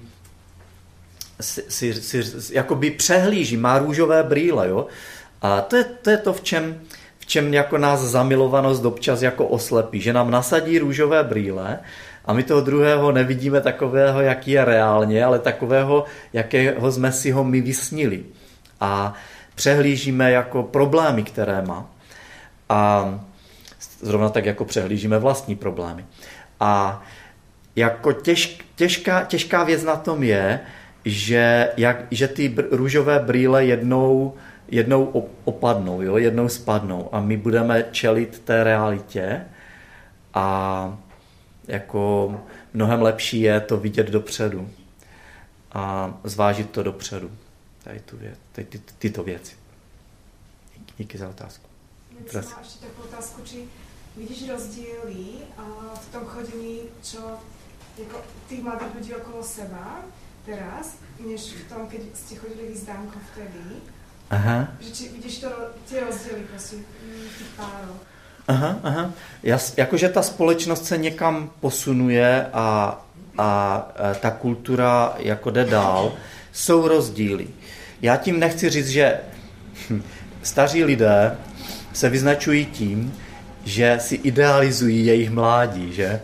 si, 1.42 1.94
si, 1.94 2.24
si 2.24 2.56
jakoby 2.56 2.92
přehlíží, 2.92 3.58
má 3.58 3.80
růžové 3.80 4.24
brýle, 4.24 4.70
jo? 4.70 4.88
A 5.42 5.62
to 5.62 5.76
je, 5.76 5.84
to 5.84 6.10
je 6.10 6.18
to, 6.18 6.34
v 6.34 6.42
čem, 6.42 6.82
v 7.20 7.26
čem 7.26 7.54
jako 7.54 7.78
nás 7.78 8.00
zamilovanost 8.00 8.86
občas 8.86 9.22
jako 9.22 9.48
oslepí, 9.48 10.02
že 10.02 10.14
nám 10.14 10.32
nasadí 10.32 10.80
růžové 10.80 11.24
brýle 11.24 11.80
a 12.30 12.34
my 12.34 12.44
toho 12.44 12.62
druhého 12.62 13.12
nevidíme 13.12 13.62
takového, 13.62 14.22
jaký 14.22 14.52
je 14.52 14.66
reálně, 14.66 15.26
ale 15.26 15.40
takového, 15.40 16.06
jakého 16.34 16.92
jsme 16.92 17.12
si 17.12 17.32
ho 17.32 17.44
my 17.44 17.62
vysnili. 17.62 18.24
A 18.80 19.14
přehlížíme 19.56 20.32
jako 20.32 20.64
problémy, 20.64 21.24
které 21.24 21.62
má. 21.62 21.90
A 22.70 23.10
zrovna 24.02 24.30
tak 24.30 24.46
jako 24.46 24.66
přehlížíme 24.66 25.20
vlastní 25.20 25.56
problémy. 25.56 26.06
A 26.60 27.04
jako 27.76 28.14
těž, 28.14 28.60
těžká, 28.76 29.24
těžká 29.24 29.64
věc 29.64 29.84
na 29.84 29.96
tom 29.96 30.24
je, 30.24 30.60
že, 31.06 31.70
jak, 31.78 31.98
že 32.12 32.28
ty 32.28 32.50
br- 32.50 32.68
růžové 32.72 33.20
brýle 33.20 33.66
jednou, 33.66 34.34
jednou 34.68 35.30
opadnou, 35.44 36.02
jo? 36.02 36.18
jednou 36.18 36.50
spadnou 36.50 37.10
a 37.12 37.20
my 37.22 37.38
budeme 37.38 37.86
čelit 37.92 38.40
té 38.40 38.64
realitě 38.64 39.42
a 40.34 40.98
jako 41.70 42.42
mnohem 42.74 43.02
lepší 43.02 43.42
je 43.42 43.62
to 43.62 43.78
vidět 43.78 44.08
dopředu 44.08 44.70
a 45.72 46.14
zvážit 46.24 46.70
to 46.70 46.84
dopředu. 46.84 47.32
Tady 47.84 48.00
tu 48.00 48.18
věc, 48.18 48.40
tady 48.52 48.68
ty, 48.68 48.82
tyto 49.00 49.24
věci. 49.24 49.56
Díky 50.98 51.18
za 51.18 51.30
otázku. 51.30 51.68
Prosím. 52.32 52.54
Ještě 52.62 52.86
takovou 52.86 53.08
otázku, 53.08 53.42
či 53.42 53.68
Vidíš 54.18 54.50
rozdíly 54.50 55.26
v 55.96 56.12
tom 56.12 56.26
chodení, 56.26 56.80
čo 57.04 57.40
jako 57.98 58.22
tých 58.50 58.64
mladých 58.64 58.96
ľudí 58.96 59.16
okolo 59.16 59.44
seba 59.44 60.04
teraz, 60.46 60.98
než 61.20 61.54
v 61.54 61.64
tom, 61.70 61.88
keď 61.88 62.02
ste 62.16 62.36
chodili 62.36 62.68
vyzdánko 62.68 63.20
vtedy? 63.32 63.80
Aha. 64.30 64.68
Že 64.80 64.92
či 64.92 65.10
vidíš 65.10 65.38
to, 65.40 65.50
ty 65.90 66.00
rozdíly 66.00 66.44
prostě 66.50 66.76
v 66.76 67.38
těch 67.38 67.48
párech? 67.58 68.02
Aha, 68.50 68.80
aha. 68.84 69.12
Jas, 69.44 69.74
jakože 69.78 70.10
ta 70.10 70.22
společnost 70.22 70.86
se 70.86 70.98
někam 70.98 71.50
posunuje 71.60 72.46
a, 72.54 73.02
a, 73.38 73.44
a 73.44 74.14
ta 74.14 74.32
kultura 74.32 75.14
jako 75.18 75.52
jde 75.52 75.66
dál, 75.66 76.14
jsou 76.52 76.88
rozdíly. 76.88 77.48
Já 78.02 78.18
tím 78.18 78.40
nechci 78.40 78.70
říct, 78.70 78.90
že 78.90 79.20
staří 80.44 80.84
lidé 80.84 81.38
se 81.94 82.10
vyznačují 82.10 82.66
tím, 82.66 83.14
že 83.66 83.98
si 84.02 84.16
idealizují 84.16 85.06
jejich 85.06 85.30
mládí, 85.30 85.94
že? 85.94 86.22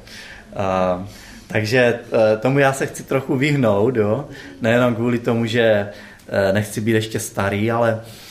A, 0.55 1.07
takže 1.47 1.99
e, 2.33 2.37
tomu 2.37 2.59
já 2.59 2.73
se 2.73 2.85
chci 2.85 3.03
trochu 3.03 3.35
vyhnout, 3.35 3.95
jo? 3.95 4.27
nejenom 4.61 4.95
kvůli 4.95 5.19
tomu, 5.19 5.45
že 5.45 5.61
e, 5.61 6.53
nechci 6.53 6.81
být 6.81 6.91
ještě 6.91 7.19
starý, 7.19 7.71
ale 7.71 8.01
e, 8.01 8.24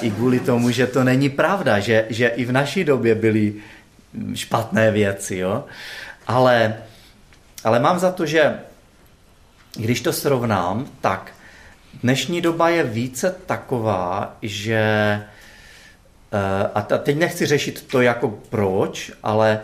i 0.00 0.10
kvůli 0.10 0.40
tomu, 0.40 0.70
že 0.70 0.86
to 0.86 1.04
není 1.04 1.28
pravda, 1.28 1.78
že, 1.78 2.06
že 2.08 2.28
i 2.28 2.44
v 2.44 2.52
naší 2.52 2.84
době 2.84 3.14
byly 3.14 3.54
špatné 4.34 4.90
věci, 4.90 5.36
jo? 5.36 5.64
Ale, 6.26 6.76
ale 7.64 7.80
mám 7.80 7.98
za 7.98 8.12
to, 8.12 8.26
že 8.26 8.58
když 9.76 10.00
to 10.00 10.12
srovnám, 10.12 10.86
tak 11.00 11.32
dnešní 12.02 12.40
doba 12.40 12.68
je 12.68 12.84
více 12.84 13.34
taková, 13.46 14.36
že 14.42 14.82
a 16.74 16.82
teď 16.82 17.18
nechci 17.18 17.46
řešit 17.46 17.86
to 17.90 18.00
jako 18.00 18.28
proč, 18.28 19.12
ale 19.22 19.60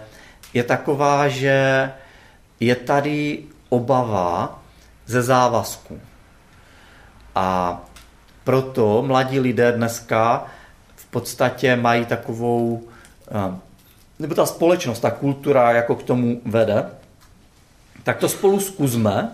je 0.55 0.65
taková, 0.65 1.29
že 1.29 1.91
je 2.61 2.77
tady 2.77 3.39
obava 3.69 4.63
ze 5.07 5.23
závazku. 5.23 6.01
A 7.35 7.81
proto 8.45 9.03
mladí 9.07 9.41
lidé 9.41 9.73
dneska 9.73 10.47
v 10.97 11.07
podstatě 11.07 11.77
mají 11.77 12.05
takovou, 12.05 12.83
eh, 13.31 13.57
nebo 14.19 14.35
ta 14.35 14.47
společnost, 14.47 15.01
ta 15.01 15.11
kultura 15.11 15.73
jako 15.73 15.95
k 15.95 16.03
tomu 16.03 16.41
vede, 16.45 16.85
tak 18.03 18.19
to 18.19 18.29
spolu 18.29 18.61
zkusme. 18.61 19.31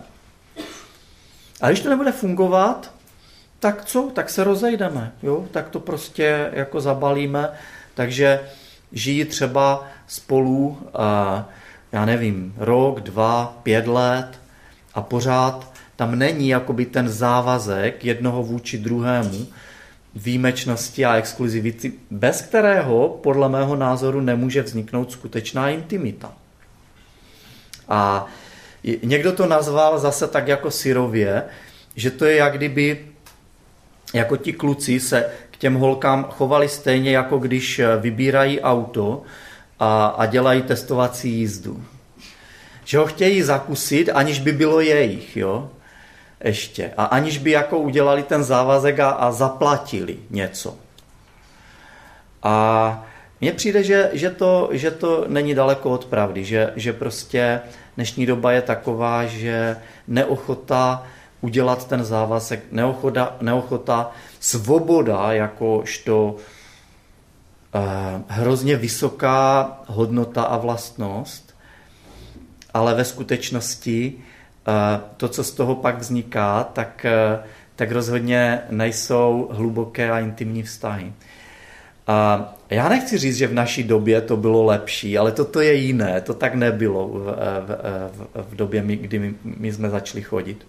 A 1.60 1.68
když 1.68 1.80
to 1.80 1.90
nebude 1.90 2.12
fungovat, 2.12 2.92
tak 3.60 3.84
co? 3.84 4.10
Tak 4.14 4.30
se 4.30 4.44
rozejdeme. 4.44 5.12
Jo? 5.22 5.44
Tak 5.50 5.68
to 5.68 5.80
prostě 5.80 6.50
jako 6.52 6.80
zabalíme. 6.80 7.48
Takže 7.94 8.40
žijí 8.92 9.24
třeba 9.24 9.84
spolu 10.06 10.78
a 10.94 11.44
já 11.92 12.04
nevím, 12.04 12.54
rok, 12.56 13.00
dva, 13.00 13.58
pět 13.62 13.86
let 13.86 14.40
a 14.94 15.02
pořád 15.02 15.69
tam 16.00 16.18
není 16.18 16.48
jakoby 16.48 16.86
ten 16.86 17.08
závazek 17.08 18.04
jednoho 18.04 18.42
vůči 18.42 18.78
druhému, 18.78 19.46
výjimečnosti 20.14 21.04
a 21.04 21.16
exkluzivity, 21.16 21.92
bez 22.10 22.42
kterého 22.42 23.18
podle 23.22 23.48
mého 23.48 23.76
názoru 23.76 24.20
nemůže 24.20 24.62
vzniknout 24.62 25.12
skutečná 25.12 25.70
intimita. 25.70 26.32
A 27.88 28.26
někdo 29.02 29.32
to 29.32 29.46
nazval 29.46 29.98
zase 29.98 30.28
tak 30.28 30.48
jako 30.48 30.70
syrově, 30.70 31.44
že 31.96 32.10
to 32.10 32.24
je 32.24 32.36
jak 32.36 32.56
kdyby 32.56 33.06
jako 34.14 34.36
ti 34.36 34.52
kluci 34.52 35.00
se 35.00 35.30
k 35.50 35.56
těm 35.56 35.74
holkám 35.74 36.24
chovali 36.24 36.68
stejně, 36.68 37.10
jako 37.10 37.38
když 37.38 37.80
vybírají 38.00 38.60
auto 38.60 39.22
a, 39.78 40.06
a 40.06 40.26
dělají 40.26 40.62
testovací 40.62 41.30
jízdu. 41.30 41.84
Že 42.84 42.98
ho 42.98 43.06
chtějí 43.06 43.42
zakusit, 43.42 44.08
aniž 44.08 44.40
by 44.40 44.52
bylo 44.52 44.80
jejich, 44.80 45.36
jo? 45.36 45.70
Ještě. 46.44 46.92
A 46.96 47.04
aniž 47.04 47.38
by 47.38 47.50
jako 47.50 47.78
udělali 47.78 48.22
ten 48.22 48.44
závazek 48.44 49.00
a, 49.00 49.10
a 49.10 49.32
zaplatili 49.32 50.18
něco. 50.30 50.76
A 52.42 53.04
mně 53.40 53.52
přijde, 53.52 53.84
že, 53.84 54.10
že, 54.12 54.30
to, 54.30 54.68
že 54.72 54.90
to 54.90 55.24
není 55.28 55.54
daleko 55.54 55.90
od 55.90 56.04
pravdy, 56.04 56.44
že, 56.44 56.72
že 56.76 56.92
prostě 56.92 57.60
dnešní 57.96 58.26
doba 58.26 58.52
je 58.52 58.62
taková, 58.62 59.26
že 59.26 59.76
neochota 60.08 61.06
udělat 61.40 61.88
ten 61.88 62.04
závazek, 62.04 62.60
neochota, 62.72 63.36
neochota 63.40 64.10
svoboda 64.40 65.32
jakožto 65.32 66.36
Eh, 67.74 68.22
hrozně 68.28 68.76
vysoká 68.76 69.78
hodnota 69.86 70.42
a 70.42 70.56
vlastnost, 70.56 71.54
ale 72.74 72.94
ve 72.94 73.04
skutečnosti 73.04 74.24
to, 75.16 75.28
co 75.28 75.44
z 75.44 75.50
toho 75.50 75.74
pak 75.74 75.98
vzniká, 75.98 76.64
tak, 76.64 77.04
eh, 77.04 77.42
tak 77.76 77.90
rozhodně 77.90 78.60
nejsou 78.70 79.48
hluboké 79.52 80.10
a 80.10 80.18
intimní 80.18 80.62
vztahy. 80.62 81.12
A 82.06 82.54
já 82.70 82.88
nechci 82.88 83.18
říct, 83.18 83.36
že 83.36 83.46
v 83.46 83.54
naší 83.54 83.82
době 83.82 84.20
to 84.20 84.36
bylo 84.36 84.64
lepší, 84.64 85.18
ale 85.18 85.32
toto 85.32 85.60
je 85.60 85.74
jiné. 85.74 86.20
To 86.20 86.34
tak 86.34 86.54
nebylo 86.54 87.08
v, 87.08 87.24
v, 87.66 88.28
v 88.34 88.56
době, 88.56 88.82
kdy 88.82 89.18
my, 89.18 89.34
my 89.44 89.72
jsme 89.72 89.90
začali 89.90 90.22
chodit. 90.22 90.66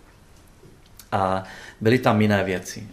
A 1.11 1.43
byly 1.81 1.99
tam 1.99 2.21
jiné 2.21 2.43
věci, 2.43 2.87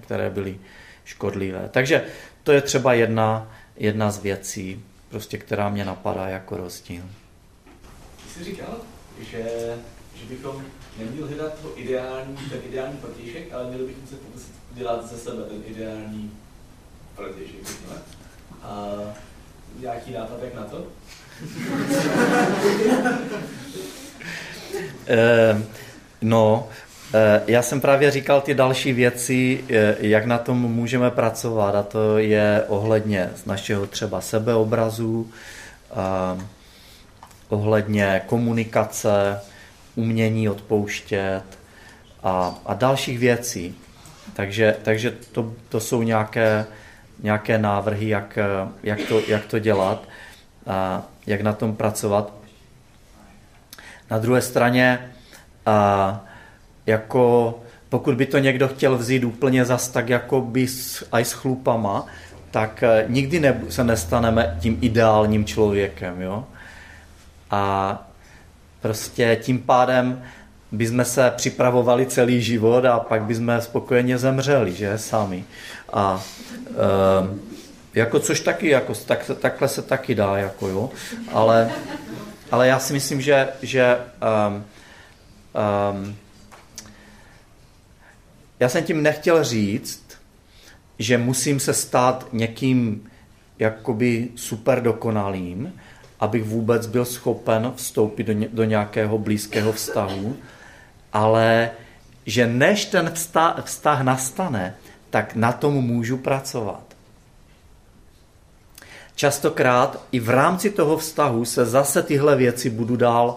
které 0.00 0.30
byly 0.30 0.58
škodlivé. 1.04 1.68
Takže 1.70 2.04
to 2.42 2.52
je 2.52 2.60
třeba 2.60 2.94
jedna, 2.94 3.52
jedna 3.76 4.10
z 4.10 4.22
věcí, 4.22 4.84
prostě, 5.08 5.38
která 5.38 5.68
mě 5.68 5.84
napadá 5.84 6.28
jako 6.28 6.56
rozdíl. 6.56 7.02
Ty 8.22 8.28
jsi 8.28 8.44
říkal, 8.44 8.76
že, 9.30 9.44
že 10.22 10.34
bychom 10.34 10.64
neměli 10.98 11.28
hledat 11.28 11.52
to 11.62 11.72
ideální, 11.76 12.36
ten 12.36 12.60
ideální 12.68 12.96
protějšek, 12.96 13.52
ale 13.52 13.68
měli 13.68 13.86
bychom 13.86 14.06
se 14.06 14.14
pokusit 14.14 14.54
dělat 14.72 15.10
ze 15.10 15.18
sebe 15.18 15.42
ten 15.42 15.62
ideální 15.66 16.32
protějšek. 17.16 17.60
A 18.62 18.88
nějaký 19.80 20.12
nápad 20.12 20.38
jak 20.42 20.54
na 20.54 20.64
to? 20.64 20.76
uh, 20.76 20.86
no, 26.22 26.68
Eh, 27.14 27.42
já 27.46 27.62
jsem 27.62 27.80
právě 27.80 28.10
říkal 28.10 28.40
ty 28.40 28.54
další 28.54 28.92
věci, 28.92 29.64
eh, 29.70 29.96
jak 29.98 30.26
na 30.26 30.38
tom 30.38 30.58
můžeme 30.58 31.10
pracovat 31.10 31.74
a 31.74 31.82
to 31.82 32.18
je 32.18 32.64
ohledně 32.68 33.30
z 33.36 33.46
našeho 33.46 33.86
třeba 33.86 34.20
sebeobrazu, 34.20 35.30
ohledně 37.48 38.22
komunikace, 38.26 39.40
umění 39.94 40.48
odpouštět 40.48 41.42
a, 42.22 42.54
a 42.66 42.74
dalších 42.74 43.18
věcí. 43.18 43.74
Takže, 44.32 44.76
takže 44.82 45.10
to, 45.32 45.52
to 45.68 45.80
jsou 45.80 46.02
nějaké, 46.02 46.66
nějaké 47.22 47.58
návrhy, 47.58 48.08
jak, 48.08 48.38
jak, 48.82 49.00
to, 49.08 49.20
jak 49.28 49.46
to 49.46 49.58
dělat 49.58 50.08
a 50.66 51.02
jak 51.26 51.40
na 51.40 51.52
tom 51.52 51.76
pracovat. 51.76 52.32
Na 54.10 54.18
druhé 54.18 54.40
straně 54.40 55.10
a, 55.66 56.24
jako 56.86 57.54
pokud 57.88 58.14
by 58.14 58.26
to 58.26 58.38
někdo 58.38 58.68
chtěl 58.68 58.98
vzít 58.98 59.24
úplně 59.24 59.64
zas 59.64 59.88
tak 59.88 60.08
jako 60.08 60.40
by 60.40 60.68
s, 60.68 61.08
aj 61.12 61.24
s 61.24 61.32
chlupama, 61.32 62.06
tak 62.50 62.82
eh, 62.82 63.04
nikdy 63.08 63.40
ne, 63.40 63.60
se 63.68 63.84
nestaneme 63.84 64.56
tím 64.60 64.78
ideálním 64.80 65.44
člověkem, 65.44 66.22
jo. 66.22 66.44
A 67.50 68.11
prostě 68.82 69.38
tím 69.42 69.58
pádem 69.58 70.22
bychom 70.72 71.04
se 71.04 71.32
připravovali 71.36 72.06
celý 72.06 72.42
život 72.42 72.84
a 72.84 73.00
pak 73.00 73.22
bychom 73.22 73.60
spokojeně 73.60 74.18
zemřeli, 74.18 74.72
že, 74.72 74.98
sami. 74.98 75.44
A 75.92 76.22
e, 76.70 77.38
jako 77.94 78.20
což 78.20 78.40
taky, 78.40 78.68
jako, 78.68 78.94
tak, 78.94 79.30
takhle 79.40 79.68
se 79.68 79.82
taky 79.82 80.14
dá, 80.14 80.36
jako 80.36 80.68
jo, 80.68 80.90
ale, 81.32 81.70
ale 82.50 82.68
já 82.68 82.78
si 82.78 82.92
myslím, 82.92 83.20
že, 83.20 83.48
že 83.62 83.98
um, 84.48 84.64
um, 85.94 86.16
já 88.60 88.68
jsem 88.68 88.84
tím 88.84 89.02
nechtěl 89.02 89.44
říct, 89.44 90.04
že 90.98 91.18
musím 91.18 91.60
se 91.60 91.74
stát 91.74 92.28
někým 92.32 93.10
jakoby 93.58 94.28
super 94.36 94.82
dokonalým, 94.82 95.72
abych 96.22 96.44
vůbec 96.44 96.86
byl 96.86 97.04
schopen 97.04 97.72
vstoupit 97.76 98.24
do, 98.24 98.32
ně, 98.32 98.48
do 98.52 98.64
nějakého 98.64 99.18
blízkého 99.18 99.72
vztahu, 99.72 100.36
ale 101.12 101.70
že 102.26 102.46
než 102.46 102.84
ten 102.84 103.10
vztah, 103.10 103.64
vztah 103.64 104.02
nastane, 104.02 104.74
tak 105.10 105.34
na 105.34 105.52
tom 105.52 105.74
můžu 105.74 106.16
pracovat. 106.16 106.82
Častokrát 109.14 110.00
i 110.12 110.20
v 110.20 110.30
rámci 110.30 110.70
toho 110.70 110.96
vztahu 110.96 111.44
se 111.44 111.66
zase 111.66 112.02
tyhle 112.02 112.36
věci 112.36 112.70
budu 112.70 112.96
dál 112.96 113.36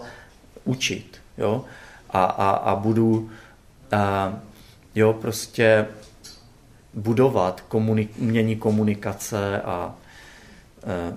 učit. 0.64 1.18
Jo? 1.38 1.64
A, 2.10 2.24
a, 2.24 2.50
a 2.50 2.76
budu 2.76 3.30
a, 3.92 4.32
jo, 4.94 5.12
prostě 5.12 5.86
budovat 6.94 7.64
komunik- 7.68 8.14
umění 8.18 8.56
komunikace 8.56 9.62
a 9.62 9.94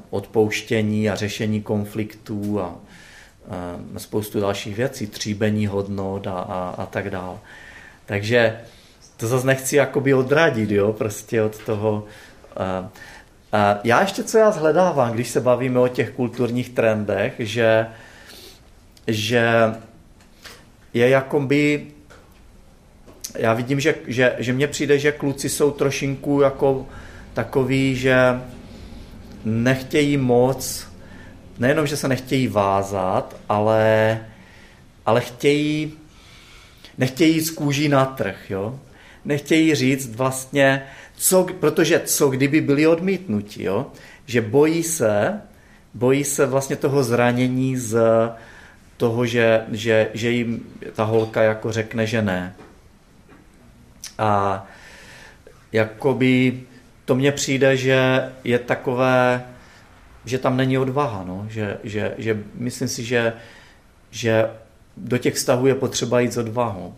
odpouštění 0.10 1.10
a 1.10 1.16
řešení 1.16 1.62
konfliktů 1.62 2.62
a 2.62 2.76
e, 3.96 4.00
spoustu 4.00 4.40
dalších 4.40 4.76
věcí, 4.76 5.08
tříbení 5.08 5.68
hodnot 5.68 6.28
a, 6.28 6.32
a, 6.32 6.76
a 6.78 6.86
tak 6.86 7.10
dále. 7.10 7.38
Takže 8.06 8.60
to 9.18 9.28
zase 9.28 9.48
nechci 9.48 9.76
jakoby 9.76 10.14
odradit, 10.14 10.72
jo, 10.72 10.94
prostě 10.94 11.42
od 11.42 11.64
toho. 11.64 12.06
E, 12.60 12.90
a 13.52 13.80
já 13.84 14.02
ještě 14.02 14.24
co 14.24 14.38
já 14.38 14.52
zhledávám, 14.52 15.12
když 15.12 15.30
se 15.30 15.42
bavíme 15.42 15.80
o 15.80 15.88
těch 15.88 16.12
kulturních 16.12 16.70
trendech, 16.70 17.34
že, 17.40 17.88
že 19.08 19.52
je 20.94 21.10
jakoby 21.10 21.88
já 23.38 23.54
vidím, 23.54 23.80
že, 23.80 23.96
že, 24.08 24.36
že 24.38 24.54
mně 24.54 24.68
přijde, 24.68 25.00
že 25.00 25.12
kluci 25.12 25.50
jsou 25.50 25.72
trošinku 25.72 26.42
jako 26.42 26.88
takový, 27.34 27.96
že 27.96 28.40
nechtějí 29.46 30.18
moc, 30.18 30.88
nejenom, 31.60 31.88
že 31.88 31.98
se 31.98 32.08
nechtějí 32.08 32.48
vázat, 32.48 33.36
ale, 33.50 34.20
ale 35.06 35.22
chtějí, 35.22 35.94
nechtějí 36.98 37.36
jít 37.36 37.42
z 37.42 37.52
kůží 37.52 37.90
na 37.90 38.06
trh, 38.06 38.50
jo? 38.50 38.80
Nechtějí 39.26 39.76
říct 39.76 40.16
vlastně, 40.16 40.84
co, 41.16 41.48
protože 41.60 42.02
co 42.06 42.30
kdyby 42.30 42.62
byli 42.62 42.88
odmítnuti, 42.88 43.64
jo? 43.64 43.88
Že 44.26 44.42
bojí 44.42 44.84
se, 44.84 45.42
bojí 45.94 46.24
se 46.24 46.46
vlastně 46.46 46.76
toho 46.76 47.04
zranění 47.04 47.78
z 47.78 48.00
toho, 48.98 49.26
že, 49.26 49.66
že, 49.72 50.10
že 50.14 50.32
jim 50.32 50.66
ta 50.94 51.04
holka 51.04 51.44
jako 51.44 51.72
řekne, 51.72 52.08
že 52.08 52.22
ne. 52.22 52.56
A 54.18 54.66
jakoby 55.72 56.62
to 57.10 57.16
mně 57.16 57.32
přijde, 57.32 57.78
že 57.78 58.30
je 58.44 58.60
takové, 58.60 59.44
že 60.26 60.38
tam 60.38 60.58
není 60.58 60.78
odvaha, 60.78 61.24
no? 61.28 61.46
že, 61.50 61.78
že, 61.84 62.14
že 62.18 62.44
myslím 62.56 62.88
si, 62.88 63.04
že, 63.04 63.34
že 64.12 64.50
do 64.98 65.18
těch 65.18 65.36
vztahů 65.36 65.68
je 65.68 65.76
potřeba 65.76 66.20
jít 66.20 66.34
s 66.34 66.38
odvahou. 66.38 66.94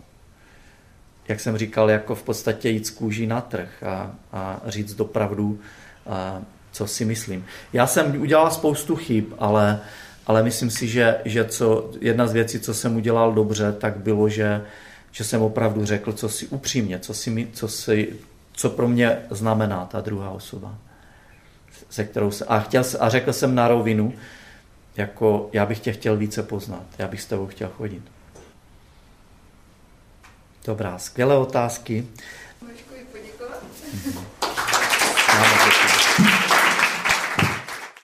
Jak 1.28 1.40
jsem 1.40 1.58
říkal, 1.58 1.90
jako 1.90 2.14
v 2.14 2.22
podstatě 2.22 2.68
jít 2.68 2.86
z 2.86 2.90
kůží 2.90 3.26
na 3.26 3.40
trh 3.40 3.82
a, 3.82 4.14
a 4.32 4.60
říct 4.66 4.94
dopravdu, 4.94 5.60
a, 6.06 6.42
co 6.72 6.86
si 6.86 7.04
myslím. 7.04 7.44
Já 7.72 7.86
jsem 7.86 8.20
udělal 8.20 8.50
spoustu 8.50 8.96
chyb, 8.96 9.24
ale, 9.38 9.80
ale 10.26 10.42
myslím 10.42 10.70
si, 10.70 10.88
že, 10.88 11.20
že 11.24 11.44
co, 11.44 11.90
jedna 12.00 12.26
z 12.26 12.32
věcí, 12.32 12.60
co 12.60 12.74
jsem 12.74 12.96
udělal 12.96 13.32
dobře, 13.32 13.72
tak 13.72 13.96
bylo, 13.96 14.28
že, 14.28 14.64
že 15.12 15.24
jsem 15.24 15.42
opravdu 15.42 15.84
řekl, 15.84 16.12
co 16.12 16.28
si 16.28 16.46
upřímně, 16.46 16.98
co, 16.98 17.14
si, 17.14 17.48
co, 17.52 17.68
si, 17.68 18.12
co 18.52 18.70
pro 18.70 18.88
mě 18.88 19.18
znamená 19.30 19.86
ta 19.86 20.00
druhá 20.00 20.30
osoba. 20.30 20.74
Se 21.90 22.04
kterou 22.04 22.30
se, 22.30 22.44
a, 22.44 22.60
chtěl, 22.60 22.84
a 23.00 23.08
řekl 23.08 23.32
jsem 23.32 23.54
na 23.54 23.68
rovinu, 23.68 24.14
jako 24.96 25.50
já 25.52 25.66
bych 25.66 25.80
tě 25.80 25.92
chtěl 25.92 26.16
více 26.16 26.42
poznat, 26.42 26.84
já 26.98 27.08
bych 27.08 27.22
s 27.22 27.26
tebou 27.26 27.46
chtěl 27.46 27.68
chodit. 27.68 28.02
Dobrá, 30.64 30.98
skvělé 30.98 31.36
otázky. 31.36 32.06
Můžu 32.62 32.74
poděkovat? 33.12 33.62
Mm-hmm. 33.94 35.91